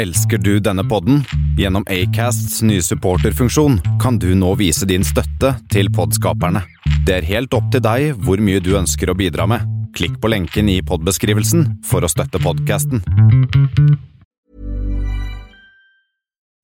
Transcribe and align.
Elsker 0.00 0.38
du 0.38 0.54
denne 0.64 0.80
podden? 0.88 1.24
Gjennom 1.58 1.84
Acasts 1.92 2.62
nye 2.64 2.80
supporterfunksjon 2.80 3.74
kan 4.00 4.16
du 4.18 4.30
nå 4.34 4.54
vise 4.56 4.86
din 4.88 5.02
støtte 5.04 5.50
til 5.68 5.90
podskaperne. 5.92 6.62
Det 7.04 7.18
er 7.18 7.26
helt 7.28 7.52
opp 7.52 7.66
til 7.74 7.82
deg 7.84 8.14
hvor 8.24 8.40
mye 8.40 8.62
du 8.64 8.70
ønsker 8.78 9.10
å 9.12 9.14
bidra 9.18 9.44
med. 9.50 9.66
Klikk 9.92 10.14
på 10.22 10.30
lenken 10.32 10.70
i 10.72 10.78
podbeskrivelsen 10.80 11.66
for 11.84 12.00
å 12.00 12.08
støtte 12.08 12.40
podkasten. 12.40 13.02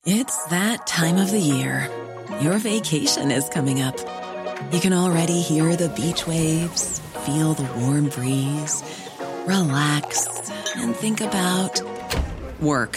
It's 0.06 0.38
that 0.48 0.86
time 0.86 1.20
of 1.20 1.28
the 1.30 1.42
year. 1.42 1.90
Your 2.40 2.56
vacation 2.56 3.30
is 3.30 3.50
coming 3.52 3.82
up. 3.82 4.00
You 4.72 4.80
can 4.80 4.94
already 4.94 5.42
hear 5.42 5.76
the 5.76 5.90
beach 5.90 6.24
waves, 6.26 7.02
feel 7.26 7.52
the 7.52 7.68
warm 7.84 8.08
breeze, 8.08 8.80
relax, 9.44 10.24
and 10.80 10.96
think 10.96 11.20
about 11.20 11.82
work. 12.62 12.96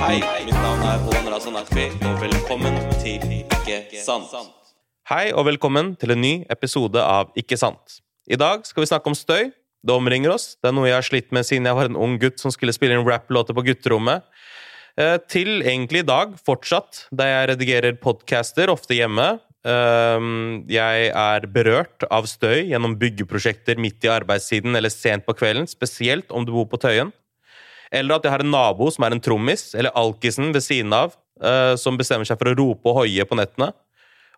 Hei, 0.00 0.16
mitt 0.46 0.56
navn 0.56 0.80
er 0.88 1.02
Håvard 1.04 1.26
Razan 1.28 1.58
Akvi, 1.60 1.82
og 2.08 2.22
velkommen 2.22 2.76
til 3.02 3.20
Ikke 3.36 4.00
sant. 4.00 4.30
Hei, 5.10 5.26
og 5.36 5.44
velkommen 5.44 5.90
til 6.00 6.14
en 6.14 6.22
ny 6.24 6.30
episode 6.48 7.02
av 7.04 7.34
Ikke 7.36 7.58
sant. 7.60 7.98
I 8.24 8.38
dag 8.40 8.64
skal 8.64 8.80
vi 8.80 8.88
snakke 8.88 9.12
om 9.12 9.16
støy. 9.18 9.50
Det 9.84 9.92
omringer 9.92 10.32
oss. 10.32 10.54
Det 10.56 10.70
er 10.70 10.74
noe 10.78 10.88
jeg 10.88 10.96
har 10.96 11.04
slitt 11.04 11.28
med 11.36 11.44
siden 11.44 11.68
jeg 11.68 11.76
var 11.76 11.90
en 11.90 12.00
ung 12.00 12.16
gutt 12.22 12.40
som 12.40 12.48
skulle 12.54 12.72
spille 12.72 12.96
inn 12.96 13.04
rap-låter 13.04 13.52
på 13.52 13.66
gutterommet. 13.68 14.24
Eh, 14.96 15.18
til 15.28 15.60
egentlig 15.60 16.06
i 16.06 16.08
dag, 16.08 16.32
fortsatt, 16.48 17.04
da 17.12 17.28
jeg 17.28 17.52
redigerer 17.52 18.00
podcaster, 18.00 18.72
ofte 18.72 18.96
hjemme. 18.96 19.34
Eh, 19.68 20.28
jeg 20.80 21.12
er 21.12 21.50
berørt 21.52 22.08
av 22.08 22.24
støy 22.24 22.70
gjennom 22.72 22.96
byggeprosjekter 23.04 23.76
midt 23.76 24.08
i 24.08 24.16
arbeidstiden 24.16 24.80
eller 24.80 24.96
sent 24.96 25.28
på 25.28 25.36
kvelden, 25.36 25.68
spesielt 25.68 26.32
om 26.32 26.48
du 26.48 26.56
bor 26.56 26.72
på 26.72 26.80
Tøyen. 26.88 27.12
Eller 27.90 28.16
at 28.16 28.26
jeg 28.26 28.32
har 28.32 28.44
en 28.44 28.52
nabo 28.54 28.88
som 28.94 29.04
er 29.06 29.16
en 29.16 29.22
trommis, 29.22 29.72
eller 29.74 29.94
alkisen 29.98 30.52
ved 30.54 30.62
siden 30.62 30.94
av, 30.94 31.16
eh, 31.42 31.74
som 31.80 31.98
bestemmer 31.98 32.28
seg 32.28 32.38
for 32.38 32.52
å 32.52 32.56
rope 32.56 32.86
og 32.86 33.02
hoie 33.02 33.26
på 33.26 33.38
nettene, 33.38 33.72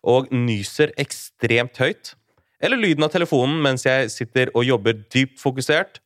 og 0.03 0.31
nyser 0.33 0.93
ekstremt 0.99 1.77
høyt. 1.77 2.15
Eller 2.63 2.79
lyden 2.79 3.05
av 3.05 3.11
telefonen 3.13 3.61
mens 3.61 3.85
jeg 3.85 4.09
sitter 4.11 4.51
og 4.55 4.65
jobber 4.65 4.97
dypt 5.13 5.39
fokusert. 5.41 5.99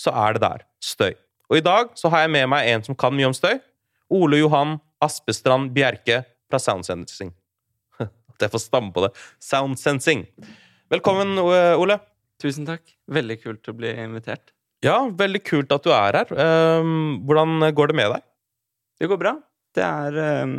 Så 0.00 0.12
er 0.12 0.34
det 0.36 0.42
der. 0.42 0.64
Støy. 0.82 1.14
Og 1.50 1.58
i 1.58 1.64
dag 1.64 1.90
så 1.98 2.10
har 2.10 2.24
jeg 2.24 2.34
med 2.36 2.48
meg 2.50 2.68
en 2.70 2.84
som 2.86 2.96
kan 2.98 3.14
mye 3.14 3.30
om 3.30 3.36
støy. 3.36 3.58
Ole 4.10 4.40
Johan 4.42 4.78
Aspestrand 5.02 5.72
Bjerke 5.74 6.24
fra 6.50 6.60
Soundsensing. 6.62 7.32
At 8.00 8.46
jeg 8.46 8.52
får 8.52 8.64
stamme 8.66 8.92
på 8.94 9.04
det. 9.06 9.12
Soundsensing. 9.42 10.26
Velkommen, 10.90 11.38
Ole. 11.38 12.00
Tusen 12.42 12.66
takk. 12.66 12.82
Veldig 13.10 13.36
kult 13.42 13.70
å 13.70 13.76
bli 13.76 13.92
invitert. 14.02 14.54
Ja, 14.84 14.96
veldig 15.12 15.42
kult 15.44 15.72
at 15.76 15.84
du 15.84 15.90
er 15.92 16.16
her. 16.22 16.30
Um, 16.80 17.20
hvordan 17.28 17.66
går 17.76 17.90
det 17.92 17.96
med 17.98 18.14
deg? 18.14 18.24
Det 19.00 19.08
går 19.10 19.20
bra. 19.20 19.34
Det 19.76 19.84
er, 19.84 20.16
um, 20.44 20.54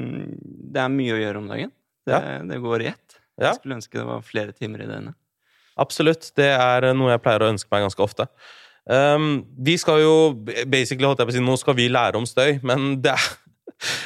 det 0.72 0.82
er 0.84 0.94
mye 0.94 1.16
å 1.16 1.22
gjøre 1.22 1.42
om 1.42 1.50
dagen. 1.52 1.72
Det, 2.06 2.14
Ja. 2.18 2.38
det 2.46 2.62
går 2.62 2.82
i 2.86 2.92
ett. 2.94 3.18
Jeg 3.42 3.58
skulle 3.58 3.80
ønske 3.80 3.98
det 3.98 4.06
var 4.06 4.22
flere 4.26 4.54
timer 4.54 4.84
i 4.84 4.90
døgnet. 4.90 5.16
Absolutt. 5.82 6.28
Det 6.38 6.50
er 6.54 6.92
noe 6.94 7.14
jeg 7.16 7.22
pleier 7.24 7.42
å 7.46 7.50
ønske 7.50 7.72
meg 7.74 7.86
ganske 7.88 8.04
ofte. 8.06 8.28
Um, 8.86 9.46
vi 9.62 9.76
skal 9.78 10.02
jo 10.02 10.14
basically, 10.70 11.06
holdt 11.06 11.22
jeg 11.22 11.30
på 11.30 11.34
å 11.34 11.38
si, 11.38 11.44
Nå 11.46 11.58
skal 11.62 11.78
vi 11.78 11.88
lære 11.90 12.18
om 12.18 12.26
støy, 12.26 12.60
men 12.66 12.96
det 13.04 13.14
er, 13.16 13.28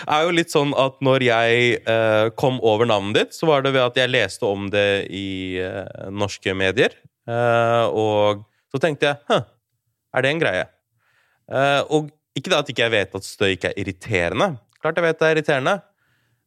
er 0.08 0.24
jo 0.28 0.36
litt 0.36 0.52
sånn 0.54 0.72
at 0.80 1.00
når 1.04 1.26
jeg 1.28 1.82
eh, 1.84 2.30
kom 2.40 2.62
over 2.64 2.88
navnet 2.88 3.18
ditt, 3.20 3.36
så 3.36 3.48
var 3.50 3.64
det 3.66 3.74
ved 3.76 3.84
at 3.84 4.00
jeg 4.00 4.12
leste 4.14 4.48
om 4.48 4.70
det 4.72 5.08
i 5.12 5.58
eh, 5.64 6.08
norske 6.16 6.56
medier. 6.56 6.96
Eh, 7.28 7.84
og 7.92 8.46
så 8.72 8.80
tenkte 8.84 9.12
jeg 9.12 9.42
er 10.16 10.24
det 10.24 10.32
en 10.32 10.42
greie? 10.42 10.66
Uh, 11.52 11.82
og 11.94 12.10
ikke 12.36 12.52
da 12.52 12.62
at 12.64 12.72
ikke 12.72 12.86
jeg 12.86 12.94
vet 12.94 13.16
at 13.20 13.28
støy 13.28 13.52
ikke 13.54 13.70
er 13.72 13.80
irriterende. 13.82 14.48
Klart 14.82 14.98
jeg 15.00 15.06
vet 15.06 15.20
det 15.20 15.28
er 15.28 15.38
irriterende. 15.38 15.76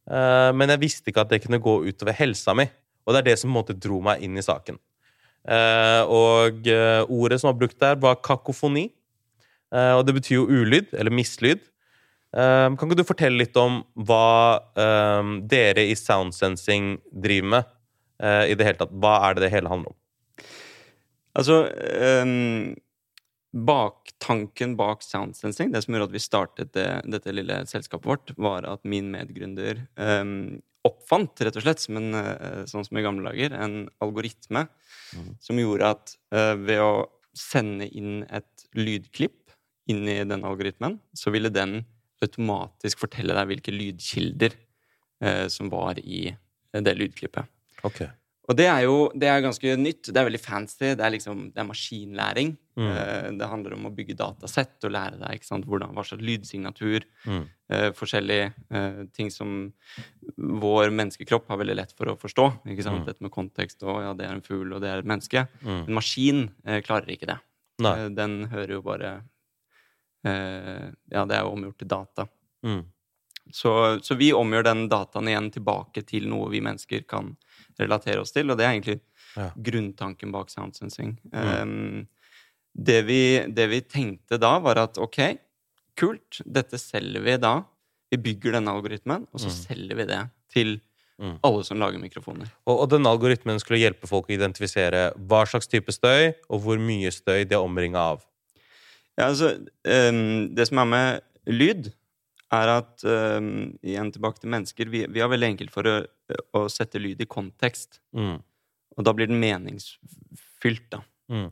uh, 0.09 0.51
men 0.57 0.73
jeg 0.73 0.81
visste 0.81 1.11
ikke 1.11 1.23
at 1.23 1.31
det 1.33 1.41
kunne 1.45 1.61
gå 1.63 1.75
utover 1.87 2.17
helsa 2.17 2.55
mi. 2.57 2.67
Og 3.05 3.13
det 3.13 3.21
er 3.21 3.27
det 3.31 3.39
som 3.39 3.49
på 3.49 3.53
en 3.53 3.59
måte 3.61 3.77
dro 3.77 4.01
meg 4.05 4.23
inn 4.25 4.37
i 4.37 4.45
saken. 4.45 4.77
Uh, 5.47 6.03
og 6.05 6.67
ordet 7.07 7.39
som 7.39 7.49
var 7.51 7.59
brukt 7.61 7.79
der, 7.79 7.95
var 8.01 8.19
kakofoni. 8.25 8.89
Og 9.69 10.01
det 10.01 10.15
betyr 10.17 10.39
jo 10.39 10.47
ulyd, 10.49 10.87
eller 10.97 11.13
mislyd. 11.13 11.59
Kan 12.33 12.73
ikke 12.73 12.95
du 12.97 13.03
fortelle 13.05 13.37
litt 13.37 13.57
om 13.61 13.83
hva 13.93 14.57
dere 15.45 15.83
i 15.85 15.93
Soundsensing 15.93 16.95
driver 17.13 17.51
med? 17.53 17.67
I 18.49 18.55
det 18.57 18.65
hele 18.65 18.79
tatt? 18.81 18.95
Hva 18.97 19.13
er 19.27 19.37
det 19.37 19.43
det 19.45 19.51
hele 19.53 19.69
handler 19.69 19.93
om? 19.93 19.97
Altså 21.37 21.59
um, 21.69 22.73
Baktanken 23.49 24.75
bak 24.77 25.01
Soundsensing, 25.01 25.71
det 25.73 25.81
som 25.81 25.95
gjorde 25.95 26.09
at 26.11 26.15
vi 26.15 26.21
startet 26.21 26.73
det, 26.75 26.87
dette 27.09 27.33
lille 27.33 27.63
selskapet 27.69 28.05
vårt, 28.05 28.33
var 28.37 28.67
at 28.69 28.83
min 28.85 29.09
medgründer 29.13 29.81
um, 29.97 30.59
oppfant, 30.85 31.41
rett 31.41 31.57
og 31.57 31.65
slett, 31.65 31.81
som 31.81 31.97
en, 31.99 32.13
eh, 32.15 32.61
sånn 32.69 32.85
som 32.87 32.99
i 32.99 33.03
gamle 33.03 33.31
dager, 33.31 33.55
en 33.57 33.89
algoritme 34.05 34.67
som 35.43 35.59
gjorde 35.59 35.89
at 35.95 36.13
uh, 36.35 36.53
ved 36.61 36.83
å 36.83 36.93
sende 37.35 37.89
inn 37.89 38.21
et 38.29 38.67
lydklipp 38.77 39.51
inn 39.89 40.05
i 40.07 40.21
den 40.29 40.45
algoritmen, 40.45 40.99
så 41.17 41.33
ville 41.33 41.51
den 41.51 41.81
automatisk 42.23 43.01
fortelle 43.01 43.35
deg 43.35 43.49
hvilke 43.49 43.73
lydkilder 43.73 44.55
uh, 45.25 45.47
som 45.51 45.71
var 45.73 45.99
i 45.99 46.27
det 46.69 46.95
lydklippet. 47.01 47.49
Ok. 47.87 48.03
Og 48.49 48.57
det 48.57 48.65
er 48.65 48.81
jo 48.87 48.95
det 49.13 49.27
er 49.29 49.43
ganske 49.45 49.75
nytt. 49.77 50.09
Det 50.09 50.17
er 50.17 50.25
veldig 50.25 50.41
fancy. 50.41 50.95
Det 50.97 51.05
er 51.05 51.13
liksom, 51.13 51.49
det 51.53 51.61
er 51.61 51.67
maskinlæring. 51.69 52.55
Mm. 52.79 52.87
Eh, 52.89 53.27
det 53.37 53.49
handler 53.51 53.75
om 53.75 53.85
å 53.85 53.91
bygge 53.93 54.15
datasett 54.17 54.87
og 54.87 54.93
lære 54.95 55.19
deg 55.21 55.37
ikke 55.37 55.49
sant, 55.51 55.67
hvordan, 55.69 55.93
hva 55.93 56.05
slags 56.07 56.25
lydsignatur. 56.25 57.05
Mm. 57.29 57.43
Eh, 57.69 57.87
forskjellige 57.93 58.47
eh, 58.49 59.01
ting 59.13 59.29
som 59.33 59.69
vår 60.65 60.89
menneskekropp 60.97 61.51
har 61.53 61.61
veldig 61.61 61.77
lett 61.77 61.93
for 61.93 62.09
å 62.09 62.17
forstå. 62.17 62.47
ikke 62.73 62.87
sant? 62.87 63.03
Mm. 63.03 63.09
Dette 63.11 63.27
med 63.27 63.35
kontekst 63.35 63.85
og 63.85 64.01
ja, 64.01 64.15
det 64.17 64.25
er 64.25 64.33
en 64.33 64.45
fugl 64.45 64.73
og 64.73 64.81
det 64.81 64.93
er 64.95 65.03
et 65.03 65.11
menneske. 65.13 65.45
Mm. 65.61 65.81
En 65.83 65.99
maskin 65.99 66.45
eh, 66.65 66.81
klarer 66.85 67.13
ikke 67.13 67.29
det. 67.29 67.37
Nei. 67.85 67.95
Den 68.17 68.41
hører 68.51 68.79
jo 68.79 68.81
bare 68.83 69.11
eh, 70.27 70.89
Ja, 71.13 71.21
det 71.29 71.37
er 71.37 71.45
jo 71.45 71.53
omgjort 71.53 71.77
til 71.83 71.91
data. 71.93 72.25
Mm. 72.65 72.81
Så, 73.53 73.99
så 74.05 74.17
vi 74.17 74.33
omgjør 74.33 74.65
den 74.67 74.87
dataen 74.89 75.29
igjen 75.29 75.53
tilbake 75.53 76.03
til 76.05 76.27
noe 76.29 76.49
vi 76.51 76.61
mennesker 76.65 77.05
kan 77.09 77.35
relatere 77.79 78.19
oss 78.21 78.31
til, 78.35 78.49
og 78.51 78.57
det 78.59 78.65
er 78.67 78.75
egentlig 78.75 78.99
Ja. 79.37 79.51
grunntanken 79.61 80.31
bak 80.33 80.49
soundsensing. 80.49 81.17
Mm. 81.31 81.61
Um, 81.61 82.07
det, 82.75 83.03
vi, 83.05 83.19
det 83.47 83.67
vi 83.69 83.81
tenkte 83.81 84.39
da, 84.41 84.55
var 84.59 84.77
at 84.77 84.97
ok, 84.97 85.19
kult, 85.99 86.41
dette 86.45 86.79
selger 86.81 87.21
vi 87.21 87.37
da. 87.37 87.59
Vi 88.09 88.17
bygger 88.17 88.55
denne 88.57 88.71
algoritmen, 88.73 89.27
og 89.33 89.39
så 89.39 89.47
Mm. 89.51 89.57
selger 89.67 89.95
vi 89.95 90.05
det 90.05 90.21
til 90.49 90.79
Mm. 91.19 91.37
alle 91.43 91.63
som 91.67 91.77
lager 91.79 91.99
mikrofoner. 91.99 92.47
Og, 92.65 92.79
og 92.79 92.89
denne 92.89 93.09
algoritmen 93.11 93.59
skulle 93.59 93.79
hjelpe 93.81 94.07
folk 94.07 94.29
å 94.29 94.33
identifisere 94.37 95.13
hva 95.27 95.41
slags 95.45 95.67
type 95.67 95.91
støy, 95.91 96.33
og 96.49 96.61
hvor 96.63 96.79
mye 96.79 97.11
støy 97.11 97.43
de 97.45 97.55
er 97.55 97.59
omringa 97.59 97.97
av. 97.99 98.25
Ja, 99.17 99.27
altså, 99.27 99.57
um, 99.83 100.55
det 100.55 100.67
som 100.69 100.79
er 100.79 100.85
med 100.85 101.21
lyd, 101.45 101.91
er 102.51 102.71
at 102.73 103.03
um, 103.05 103.49
Igjen 103.85 104.11
tilbake 104.11 104.39
til 104.41 104.49
mennesker. 104.49 104.89
Vi, 104.89 105.03
vi 105.13 105.21
er 105.21 105.29
veldig 105.29 105.49
enkelt 105.51 105.71
for 105.73 105.85
å, 105.85 105.95
å 106.57 106.63
sette 106.71 106.99
lyd 107.01 107.21
i 107.21 107.27
kontekst. 107.29 107.99
Mm. 108.17 108.39
Og 108.97 109.05
da 109.05 109.13
blir 109.13 109.29
den 109.29 109.39
meningsfylt, 109.41 110.87
da. 110.91 111.01
Mm. 111.31 111.49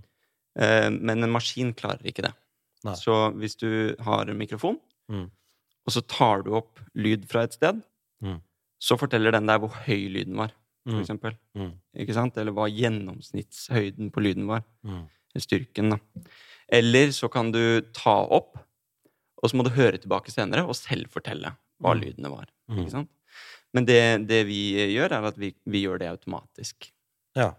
Uh, 0.58 0.90
men 0.98 1.24
en 1.24 1.32
maskin 1.34 1.74
klarer 1.78 2.06
ikke 2.10 2.26
det. 2.26 2.34
Nei. 2.88 2.96
Så 2.98 3.14
hvis 3.38 3.56
du 3.62 3.70
har 4.06 4.30
en 4.30 4.38
mikrofon, 4.42 4.80
Mm. 5.08 5.30
og 5.88 5.94
så 5.96 6.02
tar 6.04 6.42
du 6.44 6.50
opp 6.58 6.82
lyd 6.94 7.24
fra 7.32 7.46
et 7.48 7.54
sted, 7.56 7.78
Mm. 8.22 8.42
så 8.82 8.98
forteller 9.00 9.32
den 9.32 9.46
deg 9.48 9.62
hvor 9.62 9.72
høy 9.86 10.10
lyden 10.12 10.36
var, 10.36 10.52
for 10.84 10.98
Mm. 10.98 11.02
eksempel. 11.06 11.38
Mm. 11.56 11.72
Ikke 11.96 12.14
sant? 12.14 12.36
Eller 12.38 12.52
hva 12.52 12.68
gjennomsnittshøyden 12.68 14.12
på 14.12 14.20
lyden 14.26 14.48
var. 14.48 14.64
Mm. 14.84 15.06
styrken, 15.38 15.92
da. 15.92 15.98
Eller 16.68 17.12
så 17.14 17.30
kan 17.32 17.52
du 17.52 17.82
ta 17.94 18.26
opp, 18.26 18.58
og 19.42 19.50
så 19.52 19.58
må 19.60 19.64
du 19.68 19.72
høre 19.76 19.98
tilbake 20.02 20.32
senere 20.34 20.64
og 20.66 20.76
selv 20.76 21.10
fortelle 21.14 21.54
hva 21.82 21.94
Mm. 21.94 22.02
lydene 22.02 22.30
var. 22.34 22.48
Mm. 22.70 22.80
Ikke 22.82 22.92
sant? 22.92 23.10
Men 23.76 23.86
det, 23.86 24.28
det 24.28 24.46
vi 24.48 24.60
gjør, 24.96 25.12
er 25.14 25.28
at 25.30 25.38
vi, 25.38 25.52
vi 25.70 25.84
gjør 25.86 26.00
det 26.02 26.08
automatisk. 26.10 26.88
Ja. 27.38 27.52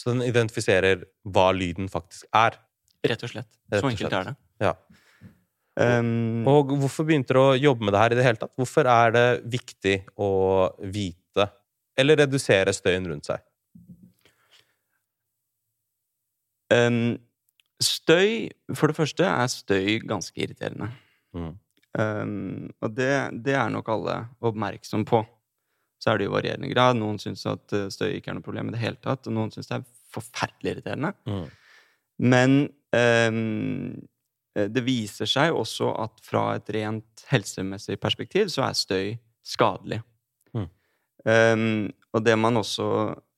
Så 0.00 0.14
den 0.14 0.22
identifiserer 0.24 1.02
hva 1.28 1.50
lyden 1.52 1.90
faktisk 1.92 2.24
er. 2.32 2.56
Rett 3.04 3.22
og 3.26 3.32
slett. 3.34 3.50
Rett 3.72 3.82
Så 3.84 3.90
enkelt 3.90 4.12
er 4.16 4.30
det. 4.30 4.36
Ja. 4.64 4.74
Um, 5.80 6.46
Og 6.48 6.72
hvorfor 6.80 7.04
begynte 7.08 7.32
du 7.36 7.40
å 7.40 7.52
jobbe 7.60 7.84
med 7.84 7.92
det 7.94 8.00
her 8.00 8.12
i 8.12 8.16
det 8.18 8.24
hele 8.24 8.40
tatt? 8.40 8.54
Hvorfor 8.56 8.88
er 8.90 9.12
det 9.14 9.26
viktig 9.52 9.94
å 10.20 10.30
vite, 10.92 11.46
eller 12.00 12.16
redusere 12.24 12.72
støyen 12.76 13.06
rundt 13.12 13.28
seg? 13.28 13.44
um, 16.72 17.18
støy 17.82 18.50
For 18.76 18.90
det 18.90 18.96
første 18.98 19.24
er 19.26 19.46
støy 19.52 19.98
ganske 20.06 20.36
irriterende. 20.42 20.90
Mm. 21.36 21.52
Um, 21.98 22.70
og 22.78 22.94
det, 22.94 23.12
det 23.44 23.56
er 23.58 23.70
nok 23.72 23.88
alle 23.90 24.16
oppmerksom 24.46 25.06
på. 25.08 25.22
Så 26.00 26.12
er 26.12 26.20
det 26.20 26.28
jo 26.28 26.34
varierende 26.36 26.70
grad. 26.70 26.98
Noen 26.98 27.18
syns 27.22 27.42
at 27.50 27.74
uh, 27.76 27.88
støy 27.92 28.14
ikke 28.16 28.32
er 28.32 28.38
noe 28.38 28.46
problem 28.46 28.70
i 28.70 28.76
det 28.76 28.82
hele 28.82 29.00
tatt, 29.02 29.26
og 29.28 29.36
noen 29.36 29.50
syns 29.54 29.70
det 29.70 29.80
er 29.80 29.88
forferdelig 30.14 30.76
irriterende. 30.76 31.12
Mm. 31.28 31.48
Men 32.30 32.56
um, 32.94 33.90
det 34.50 34.82
viser 34.84 35.28
seg 35.30 35.54
også 35.54 35.92
at 36.02 36.22
fra 36.26 36.44
et 36.58 36.70
rent 36.74 37.24
helsemessig 37.30 37.96
perspektiv 38.02 38.50
så 38.52 38.66
er 38.66 38.78
støy 38.78 39.10
skadelig. 39.46 40.00
Mm. 40.56 40.68
Um, 41.24 41.90
og 42.14 42.24
det 42.26 42.36
man 42.38 42.58
også 42.58 42.90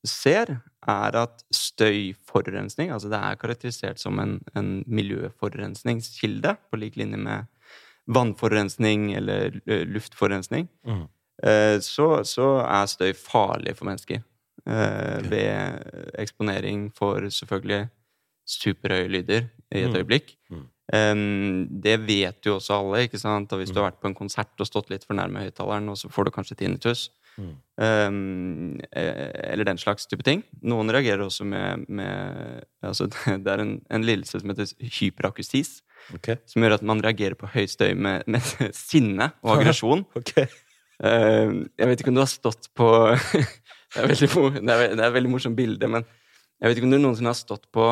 ser, 0.03 0.57
er 0.83 1.15
at 1.15 1.45
støyforurensning 1.53 2.91
Altså 2.91 3.07
det 3.07 3.19
er 3.19 3.37
karakterisert 3.39 4.01
som 4.01 4.19
en, 4.19 4.39
en 4.57 4.83
miljøforurensningskilde, 4.87 6.57
på 6.69 6.79
lik 6.81 6.97
linje 6.99 7.17
med 7.17 7.47
vannforurensning 8.07 9.13
eller 9.15 9.61
eh, 9.67 9.85
luftforurensning. 9.87 10.67
Mm. 10.87 11.03
Eh, 11.43 11.77
så, 11.79 12.23
så 12.27 12.47
er 12.65 12.85
støy 12.91 13.13
farlig 13.17 13.75
for 13.77 13.85
mennesker. 13.89 14.23
Okay. 14.63 15.27
Ved 15.27 16.13
eksponering 16.23 16.85
for 16.95 17.25
selvfølgelig 17.27 17.89
superhøye 18.47 19.09
lyder 19.11 19.41
i 19.73 19.81
et 19.83 19.89
Mm. 19.91 19.95
øyeblikk. 19.97 20.35
Mm. 20.51 20.69
Det 21.81 21.97
vet 22.07 22.45
jo 22.45 22.55
også 22.59 22.73
alle, 22.77 23.01
ikke 23.07 23.19
sant? 23.19 23.51
Og 23.51 23.59
hvis 23.59 23.71
du 23.73 23.79
har 23.81 23.89
vært 23.91 23.99
på 24.03 24.07
en 24.11 24.15
konsert 24.15 24.59
og 24.59 24.67
stått 24.67 24.89
litt 24.91 25.03
for 25.07 25.15
nærme 25.15 25.41
høyttaleren, 25.43 25.89
og 25.89 25.97
så 25.97 26.07
får 26.11 26.25
du 26.25 26.31
kanskje 26.31 26.55
tinnitus, 26.59 27.09
Mm. 27.35 27.55
eh, 27.81 29.31
eller 29.51 29.65
den 29.65 29.77
slags 29.77 30.05
type 30.07 30.23
ting. 30.23 30.43
Noen 30.61 30.91
reagerer 30.93 31.23
også 31.25 31.43
med, 31.49 31.85
med 31.89 32.63
altså, 32.83 33.07
Det 33.43 33.47
er 33.51 33.63
en, 33.63 33.81
en 33.89 34.05
lidelse 34.05 34.39
som 34.39 34.49
heter 34.53 34.69
hyperakustis, 34.99 35.81
Ok. 36.15 36.33
som 36.49 36.63
gjør 36.63 36.77
at 36.77 36.85
man 36.85 37.01
reagerer 37.03 37.35
på 37.39 37.49
høy 37.53 37.65
støy 37.69 37.93
med, 37.95 38.27
med 38.27 38.43
sinne 38.77 39.31
og 39.43 39.57
aggresjon. 39.57 40.05
okay. 40.19 40.47
Eh, 41.03 41.53
jeg 41.79 41.89
vet 41.89 42.01
ikke 42.01 42.13
om 42.13 42.19
du 42.19 42.23
har 42.23 42.31
stått 42.31 42.69
på 42.77 42.89
det, 43.13 43.99
er 43.99 44.09
veldig, 44.09 44.29
det, 44.59 44.73
er, 44.73 44.97
det 44.97 45.05
er 45.05 45.15
veldig 45.15 45.31
morsomt 45.33 45.57
bilde, 45.57 45.89
men 45.89 46.05
jeg 46.61 46.69
vet 46.69 46.79
ikke 46.79 46.89
om 46.89 46.95
du 46.95 47.01
noensinne 47.01 47.33
har 47.33 47.39
stått 47.39 47.65
på 47.75 47.91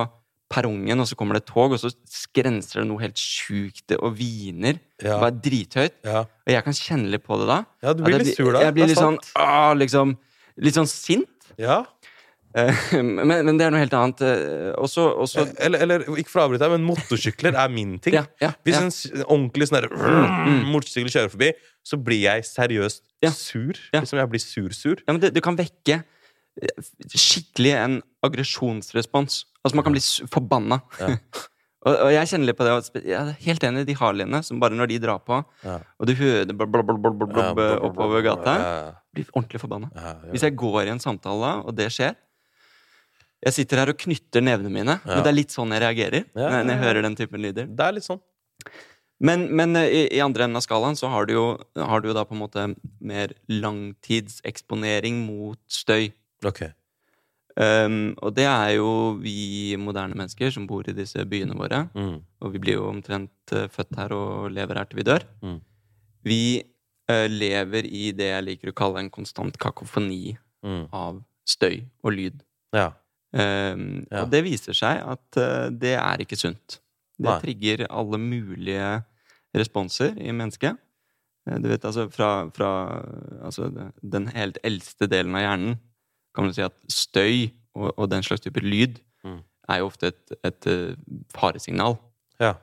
perrongen, 0.51 0.99
og 0.99 1.07
så 1.07 1.15
kommer 1.19 1.37
det 1.37 1.45
et 1.45 1.51
tog, 1.51 1.73
og 1.75 1.79
så 1.79 1.91
skrenser 2.11 2.81
det 2.81 2.87
noe 2.89 3.01
helt 3.03 3.19
sjukt 3.19 3.93
og 3.97 4.17
hviner. 4.19 4.79
Ja. 4.99 5.17
Bare 5.21 5.35
drithøyt. 5.43 5.95
Ja. 6.07 6.25
Og 6.27 6.51
jeg 6.53 6.65
kan 6.65 6.75
kjenne 6.75 7.11
litt 7.13 7.23
på 7.23 7.39
det 7.39 7.47
da. 7.49 7.61
ja, 7.83 7.93
du 7.95 8.03
blir 8.03 8.19
litt 8.19 8.35
sur 8.35 8.51
da. 8.51 8.65
Jeg 8.67 8.75
blir 8.75 8.91
litt 8.91 8.99
sånn, 8.99 9.19
ah, 9.39 9.71
liksom 9.77 10.17
Litt 10.61 10.75
sånn 10.75 10.89
sint. 10.89 11.45
Ja. 11.57 11.77
Eh, 12.55 12.81
men, 13.01 13.31
men 13.47 13.57
det 13.59 13.65
er 13.67 13.71
noe 13.73 13.79
helt 13.83 13.93
annet. 13.95 14.21
Også, 14.81 15.05
Og 15.15 15.27
så 15.31 15.41
og 15.45 15.47
så- 15.47 15.55
Eller, 15.63 15.83
eller 15.85 16.05
ikke 16.19 16.29
for 16.33 16.41
å 16.41 16.47
avbryte 16.49 16.63
deg, 16.65 16.73
men 16.75 16.87
motorsykler 16.89 17.55
er 17.55 17.69
min 17.71 17.97
ting. 18.03 18.13
ja, 18.19 18.25
ja, 18.43 18.51
Hvis 18.67 18.79
en 18.81 19.23
ordentlig 19.27 19.69
sånn 19.69 19.81
der, 19.81 19.89
motorsykkel 20.71 21.11
kjører 21.13 21.31
forbi, 21.35 21.51
så 21.87 21.97
blir 21.97 22.21
jeg 22.27 22.43
seriøst 22.49 23.03
sur. 23.37 23.77
Liksom 23.95 24.19
jeg 24.21 24.29
blir 24.33 24.43
sur-sur. 24.43 24.99
Ja, 25.07 25.13
men 25.13 25.21
det, 25.23 25.31
det 25.37 25.43
kan 25.45 25.55
vekke 25.59 26.01
eh, 26.01 26.89
skikkelig 27.15 27.71
en 27.79 28.01
aggresjonsrespons. 28.27 29.45
Altså, 29.63 29.77
man 29.77 29.85
kan 29.87 29.95
bli 29.95 30.03
forbanna. 30.31 30.81
Ja. 30.99 31.15
og, 31.87 31.93
og 31.95 32.11
jeg 32.13 32.29
kjenner 32.31 32.49
litt 32.51 32.57
på 32.59 32.65
det. 32.67 33.03
Jeg 33.05 33.17
er 33.17 33.31
helt 33.45 33.63
enig 33.67 33.85
i 33.85 33.89
de 33.91 33.95
Harleyene 33.97 34.41
som 34.45 34.59
bare 34.61 34.77
når 34.77 34.91
de 34.91 34.99
drar 35.03 35.21
på, 35.25 35.39
Ja. 35.65 35.79
og 35.97 36.09
du 36.09 36.13
hører 36.17 36.51
blablabla 36.57 37.69
oppover 37.87 38.25
gata, 38.25 38.55
blir 39.15 39.29
ordentlig 39.33 39.61
forbanna. 39.63 39.89
Hvis 40.33 40.45
jeg 40.45 40.55
går 40.59 40.83
i 40.85 40.93
en 40.93 41.01
samtale, 41.03 41.55
og 41.65 41.73
det 41.77 41.89
skjer 41.93 42.13
Jeg 43.41 43.53
sitter 43.57 43.79
her 43.81 43.89
og 43.89 43.97
knytter 43.97 44.43
nevene 44.45 44.69
mine, 44.69 44.99
Ja. 45.01 45.15
men 45.15 45.23
det 45.25 45.31
er 45.31 45.37
litt 45.39 45.49
sånn 45.53 45.71
jeg 45.73 45.81
reagerer 45.81 46.25
Ja, 46.35 46.47
når, 46.49 46.51
når 46.51 46.57
jeg 46.59 46.67
ja, 46.67 46.75
ja. 46.75 46.81
hører 46.85 47.01
den 47.07 47.15
typen 47.17 47.41
lyder. 47.41 47.65
Det 47.67 47.85
er 47.87 47.95
litt 47.97 48.05
sånn. 48.05 48.19
Men, 49.21 49.47
men 49.55 49.75
eh, 49.77 49.87
i, 49.89 50.01
i 50.17 50.19
andre 50.21 50.45
enden 50.47 50.57
av 50.57 50.63
skalaen 50.65 50.95
så 50.97 51.09
har 51.13 51.25
du, 51.29 51.33
jo, 51.33 51.45
har 51.77 52.01
du 52.01 52.07
jo 52.09 52.13
da 52.17 52.23
på 52.25 52.33
en 52.37 52.41
måte 52.41 52.67
mer 53.01 53.33
langtidseksponering 53.49 55.23
mot 55.25 55.59
støy. 55.71 56.11
Ok. 56.45 56.63
Um, 57.59 58.13
og 58.23 58.31
det 58.37 58.45
er 58.47 58.77
jo 58.77 58.87
vi 59.19 59.75
moderne 59.77 60.15
mennesker 60.17 60.53
som 60.55 60.65
bor 60.69 60.87
i 60.87 60.95
disse 60.95 61.21
byene 61.27 61.57
våre. 61.59 61.83
Mm. 61.93 62.21
Og 62.41 62.53
vi 62.55 62.61
blir 62.63 62.77
jo 62.79 62.87
omtrent 62.89 63.53
eh, 63.57 63.67
født 63.73 63.97
her 63.99 64.13
og 64.15 64.51
lever 64.55 64.79
her 64.79 64.87
til 64.89 65.01
vi 65.01 65.07
dør. 65.09 65.25
Mm. 65.43 65.57
Vi 66.25 66.39
uh, 67.11 67.27
lever 67.27 67.89
i 67.89 68.11
det 68.15 68.29
jeg 68.31 68.45
liker 68.47 68.71
å 68.71 68.77
kalle 68.77 69.01
en 69.03 69.09
konstant 69.13 69.57
kakofoni 69.61 70.37
Mm. 70.61 70.83
av 70.93 71.15
støy 71.49 71.79
og 72.05 72.11
lyd. 72.13 72.43
Ja. 72.77 72.91
Um, 73.33 74.05
Ja. 74.11 74.23
Og 74.25 74.31
det 74.33 74.43
viser 74.43 74.75
seg 74.75 74.99
at 75.07 75.37
eh, 75.39 75.69
det 75.71 75.93
er 75.95 76.17
ikke 76.23 76.35
sunt. 76.39 76.79
Det 77.17 77.29
Nei. 77.29 77.39
trigger 77.39 77.85
alle 77.89 78.17
mulige 78.19 79.03
responser 79.55 80.17
i 80.19 80.31
mennesket. 80.35 80.77
Eh, 81.47 81.57
Du 81.59 81.69
vet, 81.69 81.85
altså 81.85 82.09
fra, 82.11 82.49
fra 82.51 82.71
altså, 83.43 83.69
den 84.03 84.27
helt 84.35 84.57
eldste 84.63 85.07
delen 85.07 85.35
av 85.35 85.41
hjernen 85.45 85.79
kan 86.35 86.45
man 86.47 86.53
si 86.55 86.61
at 86.63 86.75
støy 86.91 87.51
og, 87.75 87.93
og 87.97 88.09
den 88.11 88.23
slags 88.23 88.41
type 88.43 88.59
lyd 88.63 88.99
Mm. 89.23 89.43
er 89.69 89.77
jo 89.77 89.85
ofte 89.85 90.07
et, 90.09 90.31
et 90.43 90.65
eh, 90.67 90.95
faresignal. 91.29 91.93
Ja. 92.41 92.55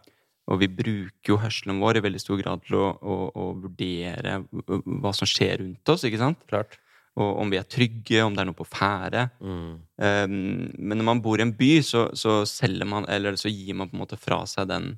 Og 0.50 0.59
vi 0.59 0.67
bruker 0.67 1.31
jo 1.31 1.37
hørselen 1.38 1.79
vår 1.79 2.00
i 2.00 2.03
veldig 2.03 2.19
stor 2.20 2.37
grad 2.43 2.65
til 2.67 2.75
å, 2.81 2.88
å, 2.99 3.17
å 3.31 3.44
vurdere 3.62 4.41
hva 4.67 5.12
som 5.15 5.29
skjer 5.29 5.61
rundt 5.62 5.93
oss, 5.93 6.03
ikke 6.09 6.19
sant? 6.19 6.41
Klart. 6.50 6.75
Og 7.19 7.43
om 7.43 7.50
vi 7.50 7.59
er 7.59 7.67
trygge, 7.67 8.23
om 8.23 8.35
det 8.37 8.44
er 8.44 8.49
noe 8.50 8.59
på 8.59 8.67
ferde. 8.69 9.26
Mm. 9.43 9.70
Um, 9.99 10.35
men 10.79 11.00
når 11.00 11.06
man 11.09 11.23
bor 11.25 11.41
i 11.41 11.47
en 11.47 11.55
by, 11.59 11.73
så, 11.82 12.09
så 12.15 12.41
man 12.87 13.09
Eller 13.11 13.35
så 13.41 13.50
gir 13.50 13.75
man 13.75 13.91
på 13.91 13.97
en 13.97 14.03
måte 14.05 14.19
fra 14.20 14.44
seg 14.47 14.69
den 14.70 14.93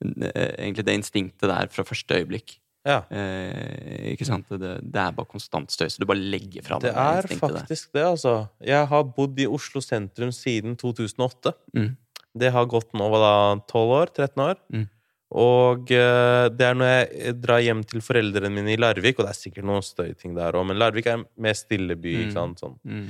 eh, 0.00 0.54
Egentlig 0.62 0.86
det 0.86 0.94
instinktet 0.96 1.50
der 1.50 1.68
fra 1.72 1.84
første 1.84 2.16
øyeblikk. 2.16 2.56
Ja. 2.86 3.00
Eh, 3.10 4.12
ikke 4.12 4.28
sant? 4.28 4.48
Det, 4.48 4.76
det 4.80 5.02
er 5.02 5.14
bare 5.16 5.28
konstant 5.28 5.72
støy, 5.74 5.88
så 5.90 6.00
du 6.00 6.06
bare 6.08 6.22
legger 6.22 6.64
fra 6.64 6.78
deg 6.78 6.92
det 6.92 6.94
er 7.02 7.26
der. 7.26 7.38
faktisk 7.40 7.92
det, 7.96 8.04
altså. 8.06 8.34
Jeg 8.62 8.88
har 8.92 9.06
bodd 9.16 9.40
i 9.42 9.48
Oslo 9.50 9.82
sentrum 9.82 10.30
siden 10.34 10.76
2008. 10.78 11.52
Mm. 11.74 11.94
Det 12.36 12.52
har 12.52 12.68
gått 12.70 12.94
nå 12.96 13.08
hva 13.10 13.20
da, 13.22 13.32
12 13.66 13.96
år? 13.96 14.12
13 14.14 14.44
år? 14.44 14.60
Mm. 14.72 14.86
Og 15.34 15.90
eh, 15.90 16.48
det 16.54 16.62
er 16.68 16.74
når 16.78 16.86
jeg 16.92 17.34
drar 17.42 17.58
hjem 17.64 17.82
til 17.84 18.00
foreldrene 18.00 18.50
mine 18.54 18.72
i 18.72 18.76
Larvik, 18.78 19.18
og 19.18 19.26
det 19.26 19.32
er 19.34 19.40
sikkert 19.40 19.64
noen 19.66 19.82
støyting 19.82 20.36
der 20.36 20.52
òg, 20.54 20.66
men 20.68 20.78
Larvik 20.78 21.06
er 21.10 21.18
en 21.18 21.24
mer 21.36 21.54
stille 21.58 21.96
by, 21.98 22.12
Mm. 22.14 22.20
ikke 22.28 22.32
sant? 22.36 22.60
Sånn. 22.62 22.76
Mm. 22.86 23.08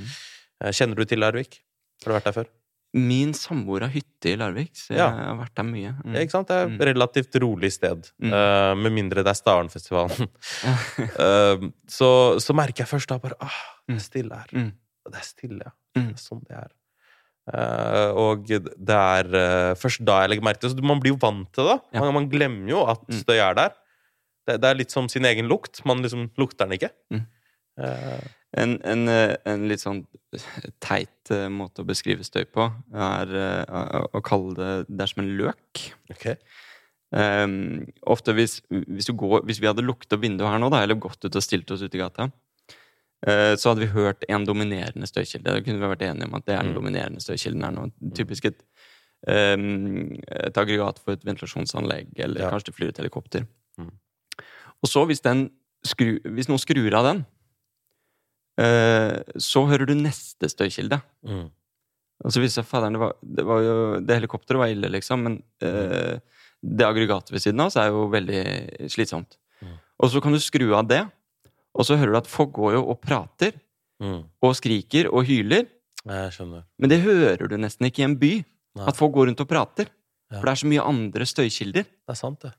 Eh, 0.61 0.71
Kjenner 0.71 0.95
du 0.95 1.05
til 1.05 1.19
Larvik? 1.19 1.59
Har 2.03 2.11
du 2.11 2.17
vært 2.19 2.23
der 2.31 2.31
før? 2.43 2.47
Min 2.97 3.33
samboer 3.33 3.81
har 3.85 3.89
hytte 3.93 4.31
i 4.31 4.35
Larvik, 4.39 4.71
så 4.73 4.95
jeg 4.95 4.97
Ja. 4.97 5.09
har 5.11 5.35
vært 5.37 5.53
der 5.55 5.63
mye. 5.63 5.91
Mm. 6.03 6.13
Ja, 6.15 6.21
ikke 6.21 6.31
sant? 6.31 6.47
Det 6.47 6.55
er 6.55 6.65
et 6.65 6.71
Mm. 6.79 6.85
relativt 6.93 7.35
rolig 7.43 7.71
sted. 7.73 8.09
Mm. 8.19 8.33
uh, 8.33 8.73
med 8.75 8.91
mindre 8.93 9.23
det 9.23 9.27
er 9.27 9.37
Starenfestivalen. 9.37 10.27
uh, 11.19 11.69
så, 11.87 12.39
så 12.41 12.53
merker 12.55 12.85
jeg 12.85 12.87
først 12.87 13.07
da 13.09 13.19
bare 13.19 13.35
ah, 13.41 13.59
det 13.87 13.97
er 13.97 13.99
stille 13.99 14.33
her. 14.33 14.47
Mm. 14.53 14.71
Det 15.11 15.15
er 15.21 15.27
stille, 15.27 15.61
ja. 15.65 15.71
Mm. 15.95 16.07
Det 16.07 16.15
er 16.15 16.23
sånn 16.23 16.43
det 16.47 16.57
er. 16.57 16.71
Eh, 17.47 18.09
og 18.19 18.47
det 18.49 18.95
er 18.97 19.29
uh, 19.31 19.73
først 19.79 20.03
da 20.07 20.21
jeg 20.23 20.33
legger 20.33 20.47
merke 20.47 20.59
til 20.63 20.73
det. 20.73 20.77
Så 20.81 20.87
Man 20.87 20.99
blir 21.03 21.15
jo 21.15 21.21
vant 21.21 21.47
til 21.55 21.69
det. 21.69 21.77
Ja. 21.95 22.01
Man, 22.03 22.15
man 22.21 22.31
glemmer 22.31 22.73
jo 22.73 22.85
at 22.91 23.05
Mm. 23.07 23.19
støy 23.21 23.37
er 23.39 23.55
der. 23.55 23.75
Det, 24.47 24.61
det 24.61 24.69
er 24.69 24.79
litt 24.79 24.91
som 24.91 25.07
sin 25.11 25.25
egen 25.25 25.47
lukt. 25.47 25.79
Man 25.85 26.03
liksom 26.03 26.29
lukter 26.37 26.67
den 26.67 26.79
ikke. 26.79 26.91
Mm. 27.13 27.23
Uh, 27.79 28.33
En, 28.57 28.77
en, 28.87 29.09
en 29.11 29.65
litt 29.67 29.81
sånn 29.83 30.05
teit 30.79 31.29
måte 31.51 31.83
å 31.83 31.85
beskrive 31.85 32.23
støy 32.23 32.45
på 32.47 32.63
er 32.95 33.33
å, 33.67 34.21
kalle 34.23 34.55
det 34.55 34.69
Det 34.87 35.03
er 35.03 35.11
som 35.11 35.21
en 35.21 35.33
løk. 35.37 35.81
Okay. 36.15 36.37
Um, 37.11 37.85
ofte 38.07 38.33
hvis, 38.33 38.61
hvis, 38.71 39.05
du 39.11 39.13
går, 39.19 39.43
hvis 39.47 39.59
vi 39.61 39.67
hadde 39.67 39.83
lukta 39.85 40.17
vinduet 40.19 40.49
her 40.49 40.63
nå, 40.63 40.71
da, 40.73 40.79
eller 40.83 40.95
gått 40.95 41.27
ut 41.27 41.37
og 41.37 41.43
stilt 41.43 41.69
oss 41.75 41.83
ute 41.83 41.99
i 41.99 42.01
gata, 42.01 42.29
så 43.25 43.71
hadde 43.71 43.81
vi 43.81 43.87
hørt 43.95 44.23
en 44.29 44.45
dominerende 44.45 45.07
støykilde. 45.09 45.43
Da 45.49 45.61
kunne 45.65 45.79
vi 45.81 45.87
vært 45.89 46.03
enige 46.05 46.27
om 46.29 46.35
at 46.37 46.45
det 46.45 46.53
er 46.55 46.61
den 46.61 46.73
Mm. 46.73 46.75
dominerende 46.77 47.19
støykilden 47.23 47.63
er 47.65 47.71
noe 47.71 48.13
Typisk 48.13 48.45
et, 48.45 48.59
um, 49.27 50.13
et 50.29 50.57
aggregat 50.57 50.99
for 50.99 51.13
et 51.13 51.25
ventilasjonsanlegg, 51.25 52.11
eller 52.19 52.41
Ja. 52.41 52.51
kanskje 52.51 52.65
det 52.69 52.75
flyr 52.75 52.89
et 52.89 52.97
helikopter. 53.01 53.47
Mm. 53.79 53.89
Og 54.83 54.89
så, 54.89 55.05
hvis, 55.07 55.21
den 55.21 55.49
skru, 55.83 56.19
hvis 56.21 56.47
noen 56.47 56.61
skrur 56.61 56.93
av 56.93 57.05
den, 57.09 57.25
uh, 58.59 59.21
så 59.37 59.65
hører 59.67 59.87
du 59.87 59.95
neste 59.95 60.49
støykilde. 60.49 61.01
Mm. 61.25 61.49
Og 62.25 62.31
så 62.33 62.41
viser 62.41 62.63
det 62.63 62.69
faderen, 62.69 62.93
det 62.93 62.99
var, 63.01 63.13
det 63.21 63.45
var 63.45 63.59
jo 63.61 63.99
Det 64.01 64.15
helikopteret 64.21 64.57
var 64.57 64.67
ille, 64.73 64.89
liksom, 64.89 65.21
men 65.23 65.43
uh, 65.63 66.19
det 66.63 66.85
aggregatet 66.85 67.31
ved 67.31 67.41
siden 67.43 67.59
av 67.61 67.67
oss 67.67 67.77
er 67.77 67.89
jo 67.93 68.07
veldig 68.09 68.89
slitsomt. 68.89 69.37
Mm. 69.61 69.75
Og 69.99 70.09
så 70.11 70.21
kan 70.21 70.33
du 70.33 70.39
skru 70.41 70.73
av 70.73 70.87
det, 70.87 71.03
og 71.77 71.85
så 71.85 71.97
hører 71.97 72.11
du 72.15 72.17
at 72.17 72.27
folk 72.31 72.51
går 72.57 72.73
jo 72.79 72.83
og 72.89 73.01
prater 73.01 73.53
Mm. 73.99 74.25
og 74.45 74.51
skriker 74.53 75.07
og 75.09 75.23
hyler, 75.25 75.65
Jeg 76.05 76.31
skjønner. 76.35 76.63
men 76.77 76.89
det 76.91 76.99
hører 77.01 77.47
du 77.49 77.55
nesten 77.57 77.87
ikke 77.87 78.03
i 78.03 78.05
en 78.05 78.15
by. 78.21 78.43
Nei. 78.77 78.85
At 78.87 78.95
folk 78.95 79.11
går 79.15 79.25
rundt 79.31 79.39
og 79.41 79.47
prater. 79.49 79.87
Ja. 80.31 80.37
For 80.37 80.45
det 80.45 80.51
er 80.51 80.59
så 80.61 80.67
mye 80.69 80.83
andre 80.85 81.25
støykilder. 81.25 81.83
Det 81.83 82.13
er 82.13 82.13
sant, 82.19 82.39
det. 82.45 82.51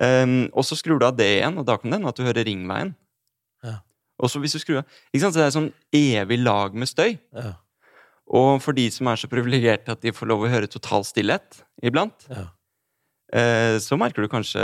Um, 0.00 0.48
og 0.54 0.62
så 0.62 0.76
skrur 0.78 1.00
du 1.00 1.06
av 1.08 1.16
det 1.16 1.26
igjen, 1.40 1.58
og 1.58 1.66
da 1.66 1.76
kan 1.76 1.90
det 1.90 1.98
hende 1.98 2.08
at 2.08 2.14
du 2.16 2.22
hører 2.22 2.44
ringveien. 2.46 2.94
Ja. 3.64 3.78
Og 4.22 4.30
så 4.30 4.38
hvis 4.38 4.52
du 4.54 4.58
skrur 4.62 4.78
av 4.78 4.84
Ikke 5.12 5.20
sant, 5.24 5.34
så 5.34 5.40
det 5.42 5.48
er 5.48 5.56
sånn 5.58 5.72
evig 5.92 6.38
lag 6.44 6.74
med 6.78 6.86
støy. 6.86 7.18
Ja. 7.34 7.54
Og 8.28 8.62
for 8.62 8.72
de 8.72 8.88
som 8.90 9.08
er 9.08 9.16
så 9.18 9.26
privilegerte 9.30 9.90
at 9.90 10.00
de 10.02 10.12
får 10.14 10.26
lov 10.30 10.42
å 10.46 10.50
høre 10.50 10.68
total 10.70 11.02
stillhet 11.02 11.62
iblant, 11.82 12.28
Ja. 12.30 12.46
Eh, 13.32 13.76
så 13.82 13.98
merker 14.00 14.24
du 14.24 14.30
kanskje 14.32 14.62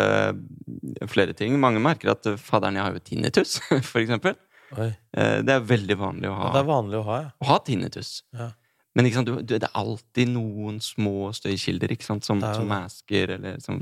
flere 1.11 1.35
ting. 1.38 1.59
Mange 1.61 1.83
merker 1.83 2.14
at 2.14 2.23
'fadderen, 2.25 2.38
faderen, 2.38 2.78
jeg 2.81 2.85
har 2.87 2.92
jo 2.97 3.04
tinnitus, 3.11 3.59
for 3.90 4.02
eksempel. 4.02 4.37
Oi. 4.78 4.88
Eh, 5.16 5.38
det 5.45 5.52
er 5.52 5.69
veldig 5.69 5.99
vanlig 6.00 6.31
å 6.31 6.33
Ja, 6.33 6.40
ha, 6.40 6.50
det 6.54 6.61
er 6.62 6.69
vanlig 6.71 6.99
å 7.02 7.07
ha, 7.11 7.23
ja. 7.26 7.31
å 7.42 7.49
ha 7.50 7.59
tinnitus. 7.64 8.23
Ja. 8.33 8.52
Men 8.92 9.09
sant, 9.12 9.28
du, 9.28 9.38
det 9.49 9.64
er 9.64 9.73
alltid 9.78 10.28
noen 10.35 10.76
små 10.85 11.31
støykilder 11.33 11.95
ikke 11.95 12.04
sant, 12.04 12.26
som, 12.28 12.42
som 12.45 12.66
masker, 12.69 13.31
eller 13.38 13.61
som 13.64 13.78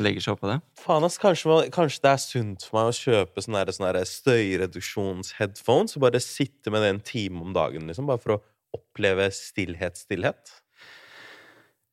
legger 0.00 0.24
seg 0.24 0.38
oppå 0.38 0.48
det. 0.48 0.56
Faen, 0.80 1.04
ass, 1.04 1.18
kanskje, 1.20 1.66
kanskje 1.74 2.00
det 2.06 2.12
er 2.14 2.22
sunt 2.22 2.64
for 2.64 2.78
meg 2.78 2.88
å 2.88 2.96
kjøpe 2.96 3.44
sånne, 3.44 3.66
støyreduksjonsheadphones 3.68 4.06
støyreduksjons-headphones 4.08 5.98
og 5.98 6.06
bare 6.06 6.22
sitte 6.24 6.72
med 6.72 6.84
det 6.84 6.94
en 6.94 7.02
time 7.04 7.44
om 7.44 7.52
dagen, 7.56 7.84
liksom, 7.92 8.08
bare 8.08 8.22
for 8.24 8.38
å 8.38 8.40
oppleve 8.78 9.28
stillhet, 9.36 10.00
stillhet? 10.00 10.56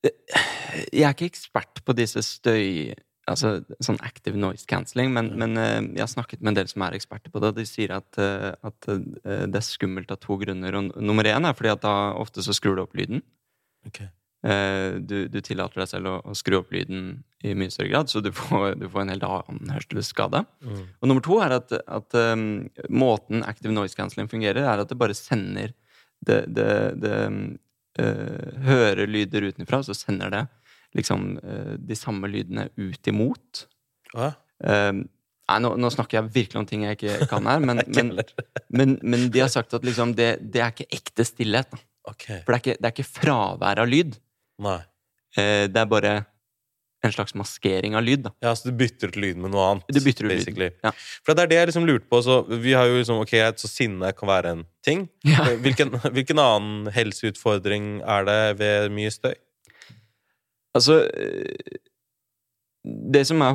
Jeg 0.05 1.05
er 1.07 1.13
ikke 1.15 1.31
ekspert 1.33 1.83
på 1.85 1.97
disse 1.97 2.23
støy... 2.25 2.93
Altså 3.25 3.55
sånn 3.81 3.97
active 4.05 4.37
noise 4.37 4.67
cancelling, 4.69 5.07
men, 5.09 5.31
men 5.41 5.57
eh, 5.57 5.79
jeg 5.95 6.03
har 6.03 6.09
snakket 6.11 6.43
med 6.43 6.51
en 6.51 6.57
del 6.59 6.67
som 6.69 6.83
er 6.85 6.93
eksperter 6.93 7.31
på 7.33 7.39
det, 7.41 7.49
og 7.49 7.55
de 7.57 7.63
sier 7.65 7.95
at, 7.95 8.19
eh, 8.21 8.51
at 8.53 8.89
eh, 8.93 8.99
det 9.49 9.57
er 9.57 9.65
skummelt 9.65 10.13
av 10.13 10.19
to 10.21 10.37
grunner. 10.37 10.77
Og 10.77 10.91
nummer 11.01 11.25
én 11.25 11.47
er 11.49 11.57
fordi 11.57 11.71
at 11.73 11.81
da 11.81 11.93
ofte 12.21 12.45
så 12.45 12.53
skrur 12.53 12.77
du 12.77 12.83
opp 12.83 12.93
lyden. 12.93 13.23
Ok. 13.89 14.03
Eh, 14.45 14.99
Du, 15.01 15.15
du 15.25 15.39
tillater 15.41 15.81
deg 15.81 15.89
selv 15.89 16.11
å, 16.11 16.13
å 16.21 16.37
skru 16.37 16.59
opp 16.59 16.69
lyden 16.69 17.23
i 17.41 17.55
mye 17.57 17.73
større 17.73 17.89
grad, 17.95 18.13
så 18.13 18.21
du 18.21 18.29
får, 18.29 18.77
du 18.77 18.85
får 18.93 19.01
en 19.07 19.13
helt 19.15 19.25
annen 19.25 19.73
hørselsskade. 19.73 20.45
Mm. 20.61 20.85
Og 21.01 21.09
nummer 21.09 21.25
to 21.25 21.41
er 21.41 21.57
at, 21.57 21.73
at 21.73 22.19
um, 22.37 22.67
måten 22.93 23.41
active 23.41 23.73
noise 23.73 23.97
cancelling 23.97 24.29
fungerer, 24.29 24.69
er 24.69 24.85
at 24.85 24.93
det 24.93 25.01
bare 25.01 25.17
sender 25.17 25.73
det, 26.21 26.43
det, 26.53 26.69
det 27.01 27.17
hører 27.95 29.07
lyder 29.07 29.45
utenfra, 29.49 29.79
så 29.85 29.95
sender 29.95 30.33
det 30.33 30.45
liksom 30.95 31.35
eh, 31.43 31.73
de 31.79 31.97
samme 31.97 32.29
lydene 32.31 32.69
ut 32.79 33.11
imot. 33.11 33.65
Ja. 34.13 34.31
Um, 34.63 35.03
nei, 35.49 35.57
nå, 35.63 35.73
nå 35.81 35.91
snakker 35.93 36.19
jeg 36.21 36.33
virkelig 36.37 36.61
om 36.61 36.67
ting 36.69 36.85
jeg 36.85 36.97
ikke 36.97 37.27
kan 37.31 37.47
her, 37.49 37.63
men, 37.63 37.83
men, 37.97 38.13
men, 38.71 38.95
men 39.03 39.27
de 39.33 39.43
har 39.43 39.51
sagt 39.51 39.75
at 39.75 39.85
liksom 39.85 40.15
det, 40.17 40.37
det 40.41 40.63
er 40.63 40.71
ikke 40.73 40.89
ekte 40.99 41.27
stillhet. 41.27 41.75
Okay. 42.05 42.41
For 42.45 42.53
det 42.53 42.57
er, 42.57 42.63
ikke, 42.63 42.77
det 42.79 42.89
er 42.89 42.95
ikke 42.95 43.09
fravær 43.09 43.83
av 43.83 43.91
lyd. 43.91 44.15
Nei. 44.63 44.79
Eh, 45.35 45.65
det 45.71 45.81
er 45.81 45.91
bare 45.91 46.15
en 47.05 47.13
slags 47.15 47.33
maskering 47.37 47.95
av 47.95 48.03
lyd. 48.03 48.21
Da. 48.25 48.31
Ja, 48.43 48.51
så 48.57 48.69
du 48.69 48.75
bytter 48.79 49.07
ut 49.13 49.15
lyden 49.21 49.41
med 49.45 49.51
noe 49.53 49.65
annet? 49.71 49.87
Du 49.93 49.99
bytter 50.01 50.25
ut 50.25 50.31
lyden. 50.31 50.37
basically. 50.43 50.69
Ja. 50.83 50.91
For 51.25 51.33
det 51.37 51.41
er 51.43 51.47
det 51.51 51.57
jeg 51.61 51.67
liksom 51.71 51.85
lurte 51.89 52.09
på. 52.11 52.17
Så 52.25 52.39
vi 52.61 52.73
har 52.75 52.85
jo 52.89 52.97
liksom, 52.99 53.21
ok, 53.23 53.33
Så 53.61 53.67
sinne 53.71 54.11
kan 54.17 54.27
være 54.29 54.47
en 54.55 54.63
ting. 54.85 55.05
Ja. 55.23 55.43
Hvilken, 55.61 55.89
hvilken 56.15 56.39
annen 56.41 56.87
helseutfordring 56.95 58.01
er 58.03 58.25
det 58.27 58.39
ved 58.59 58.89
mye 58.95 59.11
støy? 59.13 59.33
Altså 60.75 61.05
eh, 61.07 61.79
Det 63.15 63.23
som 63.27 63.41
er 63.41 63.53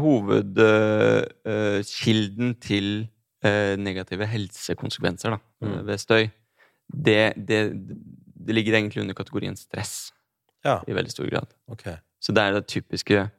hovedkilden 1.30 2.54
til 2.64 3.08
uh, 3.44 3.76
negative 3.78 4.26
helsekonsekvenser 4.26 5.30
da, 5.36 5.38
Mm. 5.62 5.72
eh, 5.74 5.82
ved 5.86 5.98
støy, 6.00 6.28
det, 7.04 7.32
det, 7.36 7.58
det 8.46 8.54
ligger 8.56 8.74
egentlig 8.78 9.00
under 9.02 9.14
kategorien 9.14 9.56
stress 9.56 10.12
Ja, 10.64 10.78
i 10.88 10.92
veldig 10.96 11.10
stor 11.12 11.28
grad. 11.30 11.46
ok. 11.68 11.84
Så 12.20 12.32
det 12.36 12.42
er 12.42 12.52
det 12.52 12.66
typiske 12.68 13.30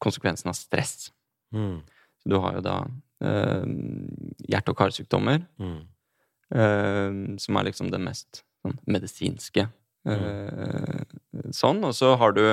konsekvensen 0.00 0.48
av 0.52 0.56
stress. 0.58 1.10
Mm. 1.54 1.80
Så 2.22 2.28
du 2.32 2.36
har 2.42 2.58
jo 2.58 2.64
da 2.64 2.76
eh, 3.20 3.64
hjerte- 4.48 4.72
og 4.72 4.78
karsykdommer, 4.80 5.42
Mm. 5.60 5.80
eh, 6.54 7.36
som 7.38 7.56
er 7.60 7.64
liksom 7.70 7.90
det 7.92 8.00
mest 8.00 8.42
sånn, 8.64 8.78
medisinske. 8.86 9.68
eh, 10.08 11.02
sånn, 11.52 11.82
og 11.84 11.92
så 11.92 12.14
har 12.16 12.32
du 12.32 12.44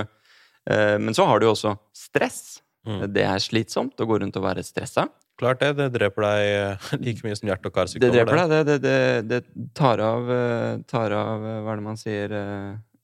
eh, 0.69 0.97
Men 0.99 1.13
så 1.15 1.25
har 1.25 1.39
du 1.39 1.45
jo 1.47 1.53
også 1.53 1.77
stress. 1.95 2.61
Mm. 2.85 3.13
Det 3.13 3.23
er 3.23 3.39
slitsomt 3.39 3.95
å 3.99 4.05
gå 4.07 4.19
rundt 4.19 4.35
og 4.35 4.43
være 4.43 4.63
stressa. 4.63 5.07
Klart 5.39 5.59
det. 5.61 5.69
Det 5.77 5.91
dreper 5.93 6.23
deg 6.25 6.39
eh, 6.49 6.97
like 7.05 7.23
mye 7.23 7.35
som 7.39 7.47
hjerte- 7.49 7.69
og 7.69 7.73
karsykdommer. 7.75 8.11
Det 8.11 8.25
dreper 8.25 8.35
deg. 8.41 8.49
Det, 8.49 8.81
det, 8.81 8.91
det, 9.29 9.39
det 9.55 9.71
tar 9.77 9.99
av, 10.03 10.27
eh, 10.31 10.77
tar 10.89 11.11
av 11.15 11.39
Hva 11.63 11.71
er 11.71 11.79
det 11.79 11.85
man 11.87 11.99
sier 11.99 12.35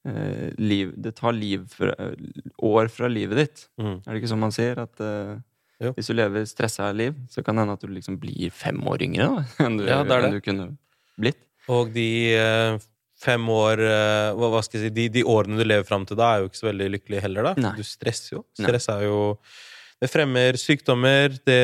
eh, 0.05 0.19
eh, 0.19 0.51
liv, 0.60 0.93
Det 0.98 1.15
tar 1.15 1.33
liv 1.38 1.65
fra, 1.72 1.93
år 2.63 2.88
fra 2.93 3.07
livet 3.12 3.38
ditt. 3.41 3.65
Mm. 3.81 3.98
Er 4.03 4.10
det 4.13 4.22
ikke 4.22 4.31
sånn 4.33 4.43
man 4.43 4.55
sier? 4.55 4.79
At 4.83 5.03
eh, 5.03 5.36
hvis 5.98 6.07
du 6.07 6.15
lever 6.15 6.45
stressa 6.48 6.91
liv, 6.95 7.17
så 7.31 7.43
kan 7.43 7.55
det 7.57 7.65
hende 7.65 7.75
at 7.79 7.83
du 7.83 7.91
liksom 7.91 8.19
blir 8.22 8.51
fem 8.55 8.79
år 8.88 9.03
yngre 9.03 9.29
da, 9.33 9.43
enn 9.65 9.77
du, 9.81 9.86
Ja, 9.89 10.01
det 10.03 10.10
det. 10.15 10.24
enn 10.29 10.38
du 10.38 10.41
kunne 10.45 10.67
blitt. 11.19 11.41
Og 11.72 11.91
de 11.95 12.07
eh, 12.36 12.77
fem 13.24 13.50
år 13.51 13.79
eh, 13.83 14.29
hva, 14.36 14.50
hva 14.53 14.62
skal 14.65 14.79
jeg 14.81 14.89
si, 14.89 14.95
de, 14.95 15.10
de 15.19 15.24
årene 15.27 15.60
du 15.60 15.63
lever 15.67 15.86
fram 15.88 16.05
til 16.07 16.19
da, 16.19 16.33
er 16.36 16.43
jo 16.43 16.50
ikke 16.51 16.60
så 16.62 16.69
veldig 16.69 16.88
lykkelige 16.98 17.24
heller, 17.24 17.50
da. 17.51 17.53
Nei. 17.69 17.75
Du 17.79 17.86
stresser 17.88 18.38
jo. 18.38 18.43
Stress 18.60 18.89
er 18.91 19.05
jo 19.07 19.19
Det 20.03 20.10
fremmer 20.12 20.57
sykdommer, 20.60 21.31
det 21.48 21.60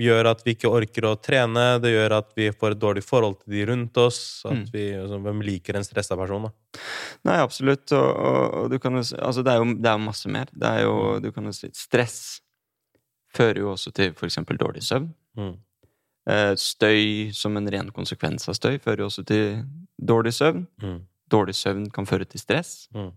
gjør 0.00 0.30
at 0.30 0.40
vi 0.46 0.54
ikke 0.56 0.70
orker 0.72 1.04
å 1.10 1.10
trene, 1.20 1.64
det 1.82 1.90
gjør 1.92 2.14
at 2.22 2.30
vi 2.38 2.46
får 2.56 2.72
et 2.72 2.80
dårlig 2.80 3.02
forhold 3.04 3.36
til 3.42 3.52
de 3.52 3.66
rundt 3.68 3.98
oss. 4.00 4.20
At 4.48 4.56
Mm. 4.62 4.70
vi, 4.72 4.84
altså, 4.96 5.18
Hvem 5.26 5.42
liker 5.44 5.76
en 5.76 5.84
stressa 5.84 6.16
person, 6.16 6.46
da? 6.48 6.80
Nei, 7.28 7.36
absolutt. 7.42 7.92
Og, 7.92 8.08
og, 8.16 8.54
og 8.62 8.70
du 8.72 8.78
kan 8.80 8.96
jo 8.96 9.02
Altså, 9.20 9.44
det 9.44 9.52
er 9.52 9.60
jo 9.60 9.68
det 9.76 9.90
er 9.92 9.98
jo 9.98 10.06
masse 10.06 10.28
mer. 10.32 10.48
Det 10.56 10.70
er 10.72 10.82
jo 10.86 10.96
Du 11.20 11.28
kan 11.36 11.44
jo 11.44 11.52
si 11.52 11.68
Stress 11.76 12.40
fører 13.36 13.60
jo 13.60 13.74
også 13.74 13.92
til 13.92 14.14
eksempel 14.24 14.56
dårlig 14.56 14.80
søvn. 14.82 15.10
Mm. 15.36 15.54
Eh, 16.32 16.54
støy 16.56 17.30
som 17.36 17.56
en 17.60 17.68
ren 17.70 17.90
konsekvens 17.92 18.48
av 18.48 18.56
støy 18.56 18.78
fører 18.80 19.04
jo 19.04 19.10
også 19.10 19.26
til 19.28 19.60
dårlig 20.00 20.32
søvn. 20.32 20.64
Mm. 20.82 21.02
Dårlig 21.28 21.54
søvn 21.54 21.90
kan 21.92 22.06
føre 22.08 22.24
til 22.24 22.40
stress. 22.40 22.88
Mm. 22.96 23.12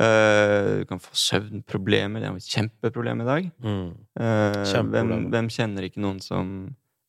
Eh, 0.00 0.80
du 0.80 0.84
kan 0.88 1.00
få 1.02 1.12
søvnproblemer. 1.12 2.22
Det 2.22 2.28
er 2.30 2.38
et 2.40 2.52
kjempeproblem 2.54 3.20
i 3.20 3.28
dag. 3.28 3.48
Mm. 3.64 3.88
Eh, 4.20 4.76
hvem, 4.94 5.16
hvem 5.32 5.50
kjenner 5.52 5.88
ikke 5.88 6.00
noen 6.04 6.22
som 6.24 6.54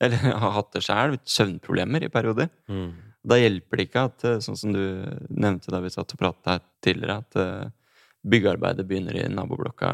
Eller 0.01 0.17
har 0.43 0.55
hatt 0.57 0.71
det 0.75 0.83
sjøl, 0.83 1.19
søvnproblemer 1.23 2.07
i 2.07 2.11
perioder. 2.11 2.49
Mm. 2.71 2.89
Da 3.21 3.37
hjelper 3.37 3.77
det 3.77 3.85
ikke 3.87 4.07
at, 4.09 4.25
eh, 4.25 4.39
sånn 4.43 4.57
som 4.59 4.73
du 4.75 4.81
nevnte 5.29 5.71
da 5.71 5.79
vi 5.83 5.93
satt 5.93 6.15
og 6.17 6.49
her 6.49 6.63
tidligere, 6.81 7.21
at 7.21 7.71
byggearbeidet 8.21 8.85
begynner 8.85 9.17
i 9.17 9.27
naboblokka 9.33 9.91